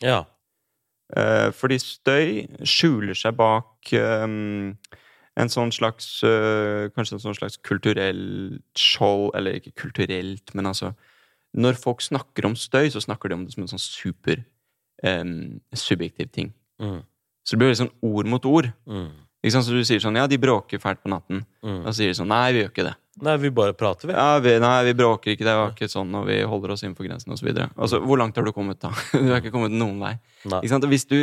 Ja. 0.03 0.25
Uh, 1.15 1.51
fordi 1.53 1.77
støy 1.79 2.47
skjuler 2.65 3.13
seg 3.15 3.35
bak 3.37 3.91
um, 3.93 4.77
en 5.37 5.51
sånn 5.51 5.69
slags 5.71 6.23
uh, 6.25 6.89
Kanskje 6.95 7.13
en 7.19 7.21
sånn 7.21 7.37
slags 7.37 7.57
kulturell 7.61 8.57
skjold 8.73 9.35
Eller 9.37 9.59
ikke 9.59 9.75
kulturelt, 9.83 10.49
men 10.55 10.65
altså 10.65 10.95
Når 11.53 11.77
folk 11.77 12.01
snakker 12.01 12.47
om 12.49 12.55
støy, 12.57 12.89
så 12.89 13.03
snakker 13.03 13.29
de 13.29 13.35
om 13.37 13.45
det 13.45 13.53
som 13.53 13.61
en 13.63 13.69
sånn 13.75 13.83
super 13.83 14.41
um, 15.03 15.61
subjektiv 15.75 16.31
ting. 16.31 16.53
Mm. 16.81 17.01
Så 17.45 17.55
det 17.55 17.61
blir 17.61 17.77
sånn 17.77 17.93
ord 18.05 18.29
mot 18.29 18.45
ord. 18.49 18.71
Mm. 18.89 19.09
Ikke 19.45 19.53
sant? 19.53 19.67
Så 19.67 19.75
du 19.75 19.85
sier 19.85 20.01
sånn 20.01 20.17
Ja, 20.17 20.25
de 20.29 20.39
bråker 20.41 20.81
fælt 20.81 21.03
på 21.03 21.11
natten. 21.11 21.43
Mm. 21.65 21.81
Og 21.83 21.93
sier 21.95 22.09
de 22.09 22.17
sånn 22.17 22.31
Nei, 22.31 22.47
vi 22.55 22.63
gjør 22.63 22.71
ikke 22.73 22.87
det. 22.87 22.95
Nei, 23.23 23.35
vi 23.39 23.51
bare 23.55 23.75
prater, 23.77 24.09
vi. 24.09 24.15
Ja, 24.17 24.39
vi, 24.43 24.57
nei, 24.59 24.73
vi 24.89 24.93
bråker 24.99 25.31
ikke, 25.31 25.45
det 25.47 25.53
var 25.55 25.69
ikke 25.71 25.87
sånn, 25.87 26.09
og 26.19 26.25
vi 26.27 26.41
holder 26.43 26.73
oss 26.73 26.81
innenfor 26.83 27.05
grensen, 27.07 27.31
osv. 27.31 27.47
Altså, 27.63 28.01
hvor 28.03 28.19
langt 28.19 28.35
har 28.35 28.43
du 28.43 28.51
kommet, 28.51 28.81
da? 28.81 28.91
Du 29.13 29.29
har 29.29 29.39
ikke 29.39 29.53
kommet 29.53 29.71
noen 29.71 30.01
vei. 30.03 30.17
Nei. 30.43 30.59
Ikke 30.59 30.73
sant? 30.73 30.87
Hvis 30.91 31.07
du 31.07 31.21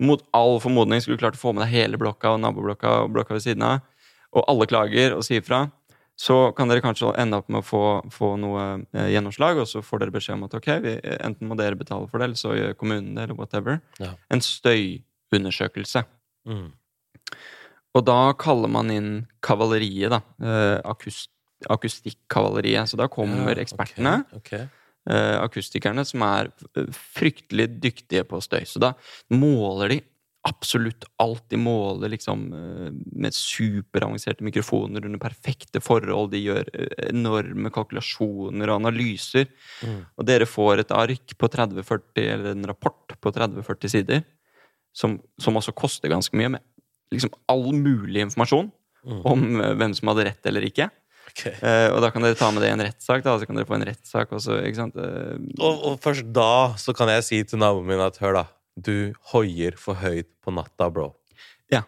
mot 0.00 0.22
all 0.36 0.56
formodning 0.64 1.02
skulle 1.04 1.20
klart 1.20 1.36
å 1.36 1.42
få 1.42 1.52
med 1.52 1.66
deg 1.66 1.74
hele 1.74 2.00
blokka 2.00 2.32
og 2.32 2.40
naboblokka 2.40 2.94
og 3.02 3.12
blokka 3.18 3.36
ved 3.36 3.44
siden 3.44 3.66
av, 3.68 3.84
og 4.32 4.48
alle 4.48 4.68
klager 4.70 5.18
og 5.18 5.26
sier 5.28 5.44
fra, 5.44 5.66
så 6.16 6.36
kan 6.56 6.70
dere 6.70 6.80
kanskje 6.80 7.10
ende 7.20 7.36
opp 7.42 7.50
med 7.52 7.60
å 7.60 7.66
få, 7.66 7.82
få 8.12 8.32
noe 8.40 8.62
eh, 8.96 9.10
gjennomslag, 9.12 9.60
og 9.60 9.68
så 9.68 9.82
får 9.84 10.00
dere 10.00 10.14
beskjed 10.14 10.38
om 10.38 10.46
at 10.48 10.56
ok, 10.56 10.70
vi, 10.84 10.94
enten 11.20 11.50
må 11.50 11.58
dere 11.60 11.76
betale 11.76 12.08
for 12.08 12.18
det, 12.22 12.30
eller 12.30 12.40
så 12.40 12.54
gjør 12.56 12.76
kommunen 12.80 13.12
det, 13.18 13.26
eller 13.26 13.36
whatever. 13.36 13.82
Ja. 14.00 14.14
En 14.32 14.40
støyundersøkelse. 14.44 16.06
Mm. 16.48 16.70
Og 17.96 18.04
da 18.04 18.20
kaller 18.40 18.72
man 18.72 18.92
inn 18.92 19.12
kavaleriet, 19.44 20.12
da. 20.16 20.22
Eh, 20.40 20.78
akust, 20.88 21.30
akustikkavaleriet. 21.72 22.90
Så 22.90 22.98
da 23.00 23.08
kommer 23.12 23.52
Ja, 23.52 23.62
ekspertene 23.62 24.18
Okay, 24.36 24.64
okay. 24.64 24.66
eh, 25.12 25.36
akustikerne 25.40 26.04
som 26.08 26.24
er 26.26 26.50
eh, 26.76 26.90
fryktelig 27.16 27.70
dyktige 27.80 28.24
på 28.28 28.40
støy. 28.44 28.64
Så 28.68 28.80
da 28.82 28.94
måler 29.32 29.94
de 29.94 30.00
absolutt 30.46 31.04
alt. 31.22 31.42
De 31.50 31.58
måler 31.58 32.12
liksom 32.12 32.46
eh, 32.54 32.88
med 33.18 33.34
superavanserte 33.34 34.46
mikrofoner 34.46 35.04
under 35.08 35.20
perfekte 35.22 35.82
forhold. 35.82 36.30
De 36.34 36.40
gjør 36.44 36.70
eh, 36.72 37.08
enorme 37.10 37.72
kalkulasjoner 37.74 38.70
og 38.70 38.80
analyser. 38.80 39.50
Mm. 39.82 40.00
Og 40.16 40.28
dere 40.30 40.48
får 40.48 40.84
et 40.84 40.94
ark 40.94 41.36
på 41.38 41.50
30-40, 41.52 42.24
eller 42.24 42.54
en 42.54 42.70
rapport 42.70 43.16
på 43.20 43.34
30-40 43.34 43.94
sider, 43.98 44.24
som, 44.96 45.18
som 45.42 45.58
også 45.58 45.74
koster 45.76 46.12
ganske 46.12 46.38
mye, 46.38 46.54
med 46.56 47.14
liksom 47.14 47.34
all 47.52 47.68
mulig 47.74 48.22
informasjon 48.28 48.72
Mm. 49.06 49.20
om 49.22 49.60
eh, 49.62 49.74
hvem 49.78 49.92
som 49.94 50.08
hadde 50.10 50.24
rett 50.26 50.48
eller 50.50 50.64
ikke. 50.66 50.88
Okay. 51.30 51.52
Uh, 51.60 51.92
og 51.94 52.00
da 52.02 52.08
kan 52.10 52.24
dere 52.24 52.34
ta 52.38 52.48
med 52.50 52.62
det 52.64 52.70
i 52.70 52.74
en 52.74 52.82
rettssak. 52.82 53.22
da, 53.22 53.36
Så 53.38 53.46
kan 53.46 53.58
dere 53.58 53.68
få 53.68 53.76
en 53.76 53.84
rettssak 53.86 54.32
også? 54.34 54.56
Eh, 54.66 55.36
Og, 55.60 55.84
og 55.92 56.00
først 56.02 56.26
da 56.34 56.74
så 56.80 56.94
kan 56.96 57.10
jeg 57.12 57.22
si 57.26 57.38
til 57.44 57.60
naboen 57.60 57.86
min 57.86 58.02
at 58.02 58.18
hør, 58.18 58.40
da. 58.40 58.44
Du 58.76 59.14
hoier 59.32 59.76
for 59.80 59.96
høyt 59.96 60.28
på 60.44 60.52
natta, 60.52 60.90
bro. 60.92 61.10
Ja, 61.72 61.82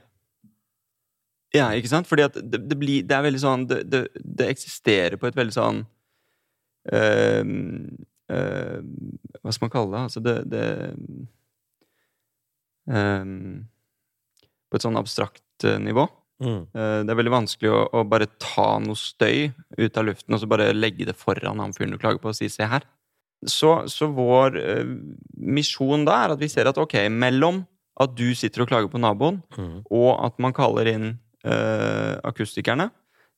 Ja, 1.55 1.71
ikke 1.77 1.91
sant? 1.93 2.09
Fordi 2.09 2.25
at 2.27 2.37
det, 2.41 2.63
det 2.69 2.77
blir 2.81 3.07
Det 3.09 3.17
er 3.17 3.25
veldig 3.25 3.41
sånn 3.41 3.67
Det, 3.69 3.83
det, 3.89 4.03
det 4.17 4.51
eksisterer 4.53 5.17
på 5.21 5.29
et 5.29 5.37
veldig 5.37 5.55
sånn 5.57 5.83
øh, 6.93 7.53
øh, 8.33 8.79
Hva 9.41 9.55
skal 9.55 9.65
man 9.67 9.73
kalle 9.73 9.95
det? 9.95 10.03
Altså 10.09 10.25
det, 10.25 10.37
det 10.53 10.65
ehm, 12.93 13.67
På 14.69 14.77
et 14.77 14.85
sånn 14.85 15.01
abstrakt 15.01 15.65
eh, 15.65 15.81
nivå. 15.81 16.05
Mm. 16.45 16.61
Eh, 16.71 16.99
det 17.05 17.13
er 17.13 17.19
veldig 17.19 17.35
vanskelig 17.35 17.71
å, 17.73 17.81
å 17.99 18.05
bare 18.07 18.29
ta 18.39 18.77
noe 18.83 18.99
støy 18.99 19.49
ut 19.79 19.97
av 19.99 20.07
luften 20.07 20.37
og 20.37 20.43
så 20.43 20.51
bare 20.51 20.71
legge 20.77 21.09
det 21.09 21.17
foran 21.19 21.63
han 21.63 21.73
fyren 21.75 21.97
du 21.97 21.99
klager 21.99 22.21
på, 22.23 22.31
og 22.31 22.37
si 22.39 22.51
'se 22.53 22.69
her'. 22.69 22.87
Så, 23.47 23.89
så 23.89 24.11
vår 24.11 24.59
eh, 24.59 24.93
misjon 25.41 26.05
da 26.07 26.25
er 26.25 26.35
at 26.35 26.41
vi 26.43 26.49
ser 26.51 26.69
at 26.71 26.79
ok, 26.79 26.95
mellom 27.11 27.63
at 28.01 28.15
du 28.15 28.29
sitter 28.35 28.63
og 28.63 28.69
klager 28.71 28.91
på 28.93 29.01
naboen, 29.03 29.41
Mm. 29.59 29.83
og 29.91 30.25
at 30.27 30.39
man 30.39 30.53
kaller 30.53 30.87
inn 30.87 31.19
eh, 31.45 32.15
akustikerne 32.27 32.91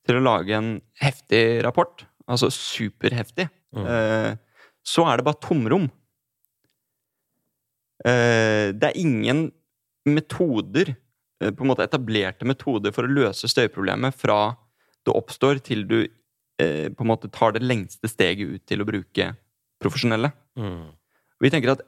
til 0.05 0.17
å 0.17 0.23
lage 0.25 0.53
en 0.57 0.81
heftig 1.01 1.63
rapport, 1.63 2.05
altså 2.27 2.49
superheftig, 2.51 3.49
Mm. 3.73 3.85
eh, 3.85 4.35
så 4.83 5.05
er 5.07 5.17
det 5.17 5.25
bare 5.25 5.39
tomrom. 5.41 5.89
Eh, 8.05 8.71
det 8.73 8.83
er 8.89 8.97
ingen 8.97 9.51
metoder, 10.05 10.95
eh, 11.41 11.51
på 11.51 11.61
en 11.61 11.69
måte 11.69 11.85
etablerte 11.85 12.45
metoder 12.49 12.91
for 12.91 13.05
å 13.05 13.13
løse 13.13 13.47
støyproblemet 13.47 14.13
fra 14.17 14.55
det 15.05 15.13
oppstår 15.13 15.61
til 15.63 15.85
du 15.87 15.99
eh, 16.59 16.89
på 16.89 17.01
en 17.05 17.07
måte 17.09 17.29
tar 17.31 17.53
det 17.53 17.61
lengste 17.63 18.09
steget 18.09 18.49
ut 18.55 18.65
til 18.69 18.81
å 18.81 18.85
bruke 18.85 19.31
profesjonelle. 19.81 20.31
Mm. 20.57 20.89
Vi 21.41 21.49
tenker 21.49 21.71
at 21.73 21.81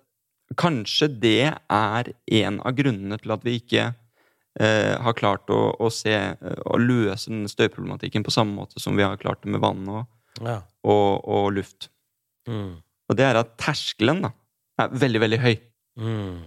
kanskje 0.60 1.10
det 1.22 1.52
er 1.54 2.10
en 2.40 2.60
av 2.62 2.76
grunnene 2.78 3.20
til 3.22 3.34
at 3.36 3.44
vi 3.46 3.58
ikke 3.60 3.90
eh, 4.60 4.94
har 5.02 5.18
klart 5.18 5.50
å, 5.54 5.62
å 5.80 5.90
se 5.94 6.14
eh, 6.14 6.62
å 6.66 6.80
løse 6.82 7.32
den 7.32 7.48
støyproblematikken 7.52 8.26
på 8.26 8.34
samme 8.34 8.56
måte 8.58 8.82
som 8.84 8.98
vi 9.00 9.06
har 9.06 9.20
klart 9.22 9.44
det 9.44 9.54
med 9.54 9.64
vann 9.64 9.86
og, 9.90 10.06
Ja. 10.42 10.62
og, 10.84 11.22
og 11.30 11.52
luft. 11.60 11.90
Mm. 12.50 12.82
Og 13.10 13.18
det 13.20 13.28
er 13.28 13.40
at 13.40 13.54
terskelen 13.62 14.24
da, 14.26 14.34
er 14.82 14.96
veldig, 15.04 15.22
veldig 15.22 15.40
høy. 15.44 15.54
Mm. 16.02 16.38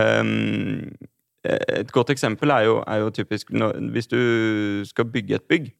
Um, 0.00 0.96
et 1.44 1.90
godt 1.92 2.12
eksempel 2.12 2.52
er 2.52 2.66
jo, 2.68 2.80
er 2.84 3.00
jo 3.00 3.12
typisk 3.16 3.50
når, 3.56 3.78
hvis 3.94 4.10
du 4.10 4.20
skal 4.88 5.08
bygge 5.08 5.38
et 5.38 5.46
bygg, 5.48 5.70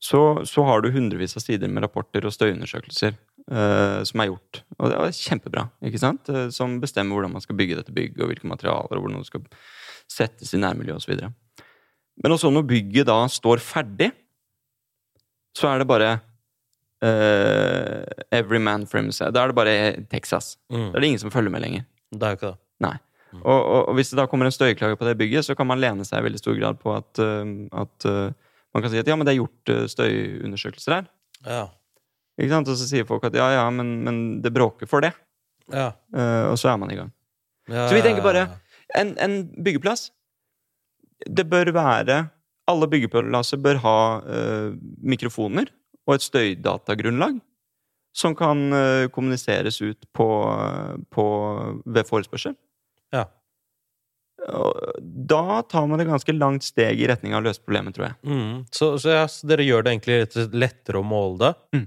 så, 0.00 0.42
så 0.48 0.64
har 0.64 0.82
du 0.82 0.90
hundrevis 0.94 1.36
av 1.36 1.44
sider 1.44 1.68
med 1.68 1.84
rapporter 1.84 2.24
og 2.26 2.32
støyundersøkelser 2.34 3.14
eh, 3.50 4.00
som 4.06 4.22
er 4.22 4.30
gjort. 4.30 4.62
Og 4.78 4.90
det 4.90 4.96
er 4.98 5.18
kjempebra, 5.18 5.66
ikke 5.86 6.00
sant? 6.00 6.30
Eh, 6.30 6.48
som 6.54 6.78
bestemmer 6.82 7.16
hvordan 7.16 7.34
man 7.34 7.44
skal 7.44 7.58
bygge 7.58 7.78
dette 7.80 7.94
bygget, 7.94 8.22
og 8.22 8.32
hvilke 8.32 8.50
materialer, 8.50 8.96
og 8.96 9.04
hvordan 9.04 9.22
det 9.22 9.30
skal 9.30 9.44
settes 10.10 10.54
i 10.54 10.60
nærmiljøet 10.62 11.02
osv. 11.02 11.28
Men 12.20 12.34
også 12.36 12.50
når 12.52 12.66
bygget 12.68 13.08
da 13.10 13.20
står 13.30 13.62
ferdig, 13.64 14.10
så 15.56 15.70
er 15.70 15.82
det 15.82 15.88
bare 15.90 16.10
uh, 17.02 18.04
Every 18.30 18.60
man 18.62 18.84
for 18.86 19.00
himself. 19.00 19.32
Da 19.34 19.42
er 19.42 19.50
det 19.50 19.56
bare 19.58 19.76
Texas. 20.12 20.52
Mm. 20.70 20.90
Da 20.90 20.98
er 20.98 21.02
det 21.02 21.08
ingen 21.08 21.22
som 21.22 21.32
følger 21.34 21.50
med 21.50 21.64
lenger. 21.64 21.86
Det 22.12 22.22
er 22.22 22.34
jo 22.34 22.38
ikke 22.38 22.52
det. 22.52 22.60
Nei. 22.86 22.92
Og, 23.40 23.56
og, 23.56 23.88
og 23.90 23.96
hvis 23.98 24.12
det 24.12 24.18
da 24.18 24.26
kommer 24.30 24.46
en 24.46 24.54
støyklage 24.54 24.98
på 24.98 25.06
det 25.06 25.16
bygget, 25.18 25.46
så 25.46 25.56
kan 25.58 25.66
man 25.70 25.80
lene 25.82 26.06
seg 26.06 26.22
i 26.22 26.26
veldig 26.26 26.42
stor 26.42 26.54
grad 26.58 26.78
på 26.82 26.92
at, 26.94 27.20
at 27.22 28.06
man 28.74 28.82
kan 28.82 28.90
si 28.90 28.98
at 28.98 29.10
ja, 29.10 29.14
men 29.18 29.26
det 29.26 29.34
er 29.34 29.38
gjort 29.38 29.72
støyundersøkelser 29.94 30.96
her. 30.96 31.10
Ja. 31.46 31.66
Ikke 32.40 32.54
sant? 32.54 32.70
Og 32.72 32.78
så 32.80 32.88
sier 32.88 33.06
folk 33.08 33.26
at 33.28 33.36
ja, 33.36 33.50
ja, 33.58 33.66
men, 33.74 33.98
men 34.06 34.20
det 34.44 34.52
bråker 34.54 34.88
for 34.90 35.04
det. 35.04 35.12
Ja. 35.70 35.92
Uh, 36.14 36.50
og 36.50 36.58
så 36.60 36.72
er 36.72 36.80
man 36.80 36.90
i 36.92 36.98
gang. 36.98 37.12
ja. 37.70 37.86
Så 37.86 37.94
vi 37.94 38.02
tenker 38.04 38.24
bare 38.24 38.48
en, 38.98 39.12
en 39.22 39.34
byggeplass 39.62 40.08
Det 41.30 41.44
bør 41.46 41.68
være 41.76 42.16
Alle 42.66 42.88
byggeplasser 42.90 43.60
bør 43.62 43.78
ha 43.84 43.98
uh, 44.24 44.72
mikrofoner 44.98 45.70
og 46.08 46.16
et 46.16 46.24
støydatagrunnlag 46.24 47.36
som 48.16 48.34
kan 48.34 48.64
uh, 48.74 49.06
kommuniseres 49.14 49.78
ut 49.84 50.08
på, 50.16 50.26
på, 51.14 51.26
ved 51.86 52.08
forespørsel. 52.08 52.56
Ja. 53.14 53.28
Da 54.98 55.60
tar 55.70 55.86
man 55.86 56.02
et 56.02 56.08
ganske 56.08 56.34
langt 56.34 56.66
steg 56.66 56.98
i 56.98 57.06
retning 57.06 57.36
av 57.36 57.42
å 57.42 57.46
løse 57.46 57.62
problemet, 57.62 57.94
tror 57.94 58.08
jeg. 58.08 58.16
Mm. 58.26 58.54
Så, 58.74 58.88
så, 58.98 59.12
ja, 59.14 59.24
dere 59.46 59.66
gjør 59.66 59.86
det 59.86 59.94
egentlig 59.94 60.48
lettere 60.58 60.98
å 61.02 61.06
måle 61.06 61.38
det? 61.44 61.52
Mm. 61.76 61.86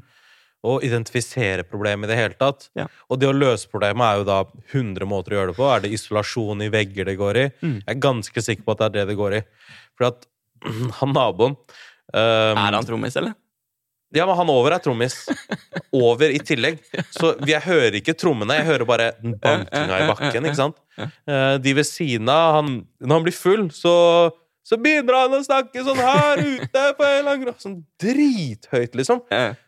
Og 0.64 0.84
identifisere 0.88 1.66
problemet 1.68 2.08
i 2.08 2.14
det 2.14 2.20
hele 2.22 2.38
tatt? 2.40 2.70
Ja. 2.80 2.86
Og 3.12 3.20
det 3.20 3.28
å 3.28 3.36
løse 3.36 3.68
problemet 3.68 4.06
er 4.08 4.22
jo 4.22 4.28
da 4.30 4.38
100 4.72 5.08
måter 5.12 5.36
å 5.36 5.40
gjøre 5.42 5.52
det 5.52 5.58
på. 5.60 5.68
Er 5.68 5.84
det 5.84 5.92
isolasjon 5.98 6.64
i 6.64 6.70
vegger 6.72 7.10
det 7.10 7.18
går 7.20 7.40
i? 7.42 7.46
Mm. 7.60 7.78
Jeg 7.82 7.92
er 7.98 8.04
ganske 8.08 8.44
sikker 8.48 8.64
på 8.64 8.76
at 8.76 8.80
det 8.84 8.88
er 8.88 8.96
det 9.02 9.08
det 9.12 9.20
går 9.20 9.38
i. 9.42 9.46
For 10.00 10.08
at 10.14 10.28
han 11.02 11.12
naboen 11.16 11.58
um, 11.58 12.16
Er 12.16 12.78
han 12.78 12.88
trommis, 12.88 13.18
eller? 13.20 13.36
Ja, 14.14 14.28
men 14.30 14.38
han 14.38 14.50
over 14.54 14.76
er 14.76 14.82
trommis. 14.84 15.16
Over 15.92 16.30
i 16.30 16.38
tillegg. 16.46 16.80
Så 17.12 17.32
jeg 17.50 17.64
hører 17.66 17.98
ikke 17.98 18.14
trommene, 18.14 18.60
jeg 18.60 18.68
hører 18.68 18.86
bare 18.86 19.08
den 19.24 19.34
bankinga 19.42 20.00
i 20.04 20.10
bakken. 20.12 20.46
ikke 20.46 20.60
sant? 20.60 20.78
Eh, 21.02 21.56
De 21.66 21.74
ved 21.74 21.88
siden 21.90 22.30
av 22.30 22.60
han, 22.60 22.68
Når 23.02 23.16
han 23.18 23.26
blir 23.26 23.34
full, 23.34 23.64
så, 23.74 23.94
så 24.64 24.78
begynner 24.80 25.18
han 25.18 25.34
å 25.36 25.42
snakke 25.44 25.84
sånn 25.84 26.00
her 26.00 26.40
ute 26.40 26.84
på 26.98 27.08
en 27.08 27.30
annen. 27.34 27.56
Sånn 27.60 27.82
drithøyt, 28.00 28.96
liksom. 28.96 29.20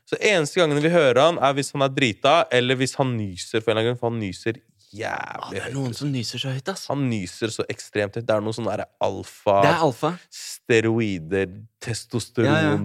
Så 0.08 0.20
eneste 0.20 0.62
gangen 0.62 0.80
vi 0.80 0.92
hører 0.94 1.20
han, 1.20 1.40
er 1.44 1.58
hvis 1.58 1.74
han 1.76 1.84
er 1.84 1.92
drita, 1.92 2.36
eller 2.54 2.80
hvis 2.80 2.96
han 3.00 3.12
nyser 3.18 3.60
for 3.60 3.74
en 3.74 3.78
eller 3.78 3.82
annen 3.82 3.92
grunn. 3.92 4.00
For 4.00 4.14
han 4.14 4.22
nyser 4.24 4.62
jævlig 4.96 5.42
høyt. 5.44 5.52
det 5.52 5.60
er 5.60 5.66
høyt. 5.68 5.76
noen 5.76 5.98
som 5.98 6.12
nyser 6.14 6.42
så 6.42 6.54
høyt, 6.54 6.72
ass. 6.72 6.86
Han 6.92 7.08
nyser 7.12 7.52
så 7.54 7.66
ekstremt 7.72 8.16
høyt. 8.16 8.28
Det 8.28 8.38
er 8.38 8.46
noe 8.46 8.56
sånn 8.56 8.70
derre 8.70 8.88
alfa 9.04 9.58
Det 9.66 9.72
er 9.74 9.84
alfa. 9.90 10.14
Steroider, 10.32 11.58
testosteron 11.84 12.52
Ja, 12.52 12.62
ja. 12.70 12.78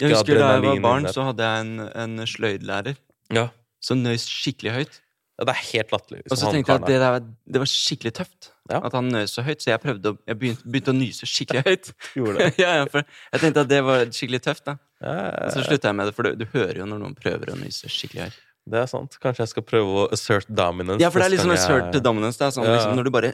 Jeg 0.00 0.14
husker 0.14 0.38
da 0.40 0.54
jeg 0.54 0.64
var 0.64 0.78
barn, 0.80 1.04
der. 1.04 1.12
så 1.12 1.24
hadde 1.26 1.44
jeg 1.44 1.64
en, 1.66 1.72
en 2.00 2.28
sløydlærer 2.28 2.94
ja. 3.36 3.48
som 3.84 4.00
nøys 4.00 4.24
skikkelig 4.24 4.72
høyt. 4.72 4.94
Ja, 5.38 5.46
det 5.48 5.52
er 5.54 5.60
helt 5.72 5.92
latterlig. 5.94 6.20
Og 6.26 6.32
så 6.36 6.36
liksom, 6.36 6.52
tenkte 6.54 6.72
jeg 6.74 6.82
at 6.82 6.88
det, 6.90 6.98
der, 7.02 7.24
det 7.54 7.62
var 7.62 7.70
skikkelig 7.72 8.12
tøft. 8.18 8.50
Ja. 8.70 8.78
At 8.86 8.94
han 8.94 9.08
nøs 9.10 9.32
så 9.34 9.42
høyt, 9.42 9.62
så 9.64 9.72
jeg 9.72 9.80
å, 9.82 10.12
jeg 10.28 10.38
begynte, 10.38 10.68
begynte 10.68 10.92
å 10.92 10.96
nyse 10.96 11.26
skikkelig 11.28 11.62
høyt. 11.70 11.92
gjorde 12.14 12.38
det. 12.38 12.50
ja, 12.62 12.72
for 12.92 13.02
jeg 13.02 13.42
tenkte 13.44 13.64
at 13.64 13.70
det 13.72 13.80
var 13.86 14.04
skikkelig 14.12 14.42
tøft. 14.44 14.64
da 14.68 14.76
Ja, 15.02 15.14
Og 15.48 15.54
så 15.56 15.64
slutta 15.66 15.90
jeg 15.90 15.98
med 15.98 16.10
det, 16.10 16.14
for 16.18 16.28
du, 16.28 16.36
du 16.44 16.46
hører 16.52 16.82
jo 16.82 16.88
når 16.90 17.00
noen 17.06 17.16
prøver 17.18 17.54
å 17.54 17.56
nyse 17.58 17.90
skikkelig 17.90 18.28
høyt. 18.28 18.42
det 18.72 18.82
er 18.84 18.90
sant. 18.92 19.16
Kanskje 19.24 19.42
jeg 19.46 19.52
skal 19.54 19.66
prøve 19.72 20.04
å 20.04 20.10
assert 20.14 20.52
dominance. 20.52 21.02
Ja, 21.02 21.10
for 21.10 21.24
det 21.24 21.32
er 21.32 21.42
sånn 21.42 21.56
jeg- 21.56 21.64
assert 21.64 21.98
dominance. 22.04 22.38
Det 22.38 22.46
er 22.50 22.54
sånn 22.60 22.68
liksom, 22.68 22.94
når 23.00 23.08
du 23.10 23.14
bare 23.16 23.32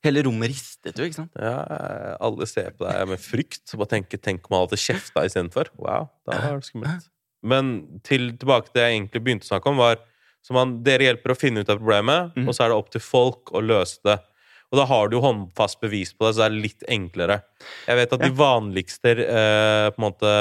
Hele 0.00 0.22
rommet 0.24 0.48
ristet 0.48 0.96
jo, 0.96 1.04
ikke 1.04 1.18
sant? 1.18 1.34
Ja, 1.36 1.58
alle 2.24 2.46
ser 2.48 2.70
på 2.72 2.86
deg 2.88 3.02
med 3.10 3.20
frykt. 3.20 3.66
Så 3.68 3.76
bare 3.76 3.90
tenker, 3.98 4.16
Tenk 4.16 4.46
om 4.48 4.54
han 4.56 4.62
hadde 4.64 4.78
kjefta 4.80 5.26
istedenfor. 5.28 5.68
Wow, 5.76 6.06
da 6.24 6.38
var 6.40 6.54
det 6.56 6.64
skummelt. 6.70 7.10
Men 7.44 8.00
til, 8.08 8.30
tilbake 8.40 8.70
til 8.70 8.78
det 8.78 8.86
jeg 8.86 8.94
egentlig 8.96 9.20
begynte 9.26 9.44
å 9.44 9.50
snakke 9.50 9.68
om, 9.68 9.76
var 9.76 10.00
så 10.42 10.56
man, 10.56 10.78
Dere 10.86 11.04
hjelper 11.10 11.34
å 11.34 11.38
finne 11.38 11.60
ut 11.62 11.68
av 11.70 11.78
problemet, 11.80 12.34
mm. 12.36 12.48
og 12.48 12.56
så 12.56 12.64
er 12.64 12.72
det 12.72 12.78
opp 12.80 12.90
til 12.94 13.02
folk 13.04 13.52
å 13.52 13.60
løse 13.64 14.00
det. 14.08 14.18
Og 14.70 14.78
da 14.78 14.84
har 14.86 15.08
du 15.10 15.16
jo 15.18 15.24
håndfast 15.24 15.80
bevis 15.82 16.12
på 16.14 16.24
det, 16.26 16.34
så 16.34 16.44
det 16.44 16.46
er 16.46 16.62
litt 16.64 16.84
enklere. 16.88 17.40
Jeg 17.88 17.98
vet 17.98 18.12
at 18.14 18.22
de 18.22 18.30
vanligste 18.38 19.14
eh, 19.24 19.86
på 19.90 19.98
en 19.98 20.06
måte 20.06 20.34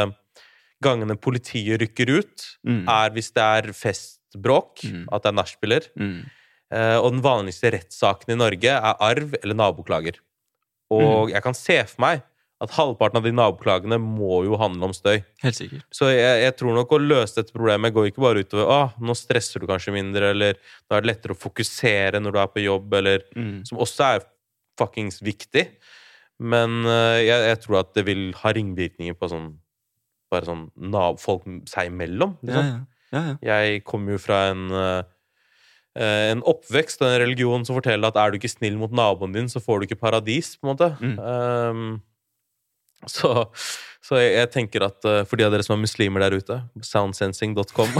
gangene 0.86 1.18
politiet 1.20 1.82
rykker 1.82 2.12
ut, 2.20 2.45
Mm. 2.64 2.84
er 2.88 3.10
hvis 3.16 3.32
det 3.34 3.43
er 3.43 3.72
festbråk, 3.74 4.84
Mm. 4.86 5.08
at 5.12 5.24
det 5.24 5.30
er 5.32 5.38
nachspieler. 5.41 5.88
Mm. 5.97 6.30
Eh, 6.72 6.97
og 7.02 7.12
den 7.12 7.22
vanligste 7.26 7.72
rettssaken 7.74 8.32
i 8.32 8.38
Norge 8.38 8.70
er 8.70 8.95
arv 9.02 9.34
eller 9.41 9.56
naboklager. 9.56 10.20
Og 10.91 11.30
jeg 11.32 11.41
kan 11.43 11.54
se 11.54 11.84
for 11.86 12.02
meg 12.02 12.22
at 12.60 12.74
halvparten 12.76 13.22
av 13.22 13.24
de 13.24 13.32
naboklagene 13.32 13.95
må 14.03 14.41
jo 14.43 14.57
handle 14.60 14.89
om 14.89 14.95
støy. 14.95 15.22
Helt 15.45 15.55
sikkert. 15.55 15.86
Så 15.95 16.10
jeg, 16.12 16.41
jeg 16.43 16.55
tror 16.60 16.76
nok 16.76 16.91
å 16.91 16.99
løse 16.99 17.38
dette 17.38 17.55
problemet 17.55 17.93
går 17.95 18.10
ikke 18.10 18.24
bare 18.24 18.43
utover 18.43 18.72
ah, 18.74 18.97
nå 18.99 19.16
stresser 19.16 19.64
du 19.64 19.68
kanskje 19.70 19.93
mindre, 19.95 20.34
eller 20.34 20.57
nå 20.60 20.97
er 20.97 21.05
det 21.05 21.12
lettere 21.14 21.38
å 21.38 21.39
fokusere 21.39 22.20
når 22.20 22.36
du 22.36 22.41
er 22.43 22.51
på 22.51 22.66
jobb, 22.66 22.99
eller 23.01 23.24
Mm. 23.39 23.62
Som 23.68 23.80
også 23.84 24.05
er 24.05 24.24
fuckings 24.80 25.20
viktig. 25.24 25.66
Men 26.39 26.82
uh, 26.88 27.20
jeg, 27.20 27.45
jeg 27.51 27.60
tror 27.64 27.80
at 27.82 27.93
det 27.95 28.05
vil 28.07 28.30
ha 28.41 28.53
ringvirkninger 28.55 29.18
på 29.20 29.32
sånn 29.32 29.49
Bare 30.30 30.45
sånn 30.45 30.68
folk 31.18 31.47
seg 31.66 31.88
imellom. 31.89 32.36
Liksom. 32.45 32.68
ja. 32.68 33.16
ja, 33.16 33.22
ja. 33.26 33.38
Jeg 33.47 33.80
kommer 33.82 34.14
jo 34.14 34.20
fra 34.22 34.43
en 34.51 34.68
eh, 34.78 35.07
en 35.97 36.43
oppvekst 36.45 37.01
og 37.01 37.10
en 37.10 37.18
religion 37.24 37.66
som 37.66 37.80
forteller 37.80 38.12
at 38.12 38.20
er 38.22 38.30
du 38.30 38.38
ikke 38.38 38.51
snill 38.51 38.78
mot 38.78 38.93
naboen 38.93 39.34
din, 39.34 39.49
så 39.49 39.57
får 39.57 39.82
du 39.82 39.88
ikke 39.88 39.97
paradis, 40.03 40.51
på 40.60 40.68
en 40.68 40.76
måte. 40.76 40.91
Mm. 41.01 41.16
Um, 41.18 41.97
så, 43.08 43.45
så 44.04 44.20
jeg, 44.20 44.34
jeg 44.36 44.52
tenker 44.56 44.86
at 44.89 45.08
eh, 45.08 45.22
for 45.30 45.39
de 45.39 45.47
av 45.47 45.54
dere 45.54 45.66
som 45.66 45.78
er 45.78 45.84
muslimer 45.84 46.26
der 46.26 46.36
ute, 46.39 46.60
soundsensing.com 46.84 47.95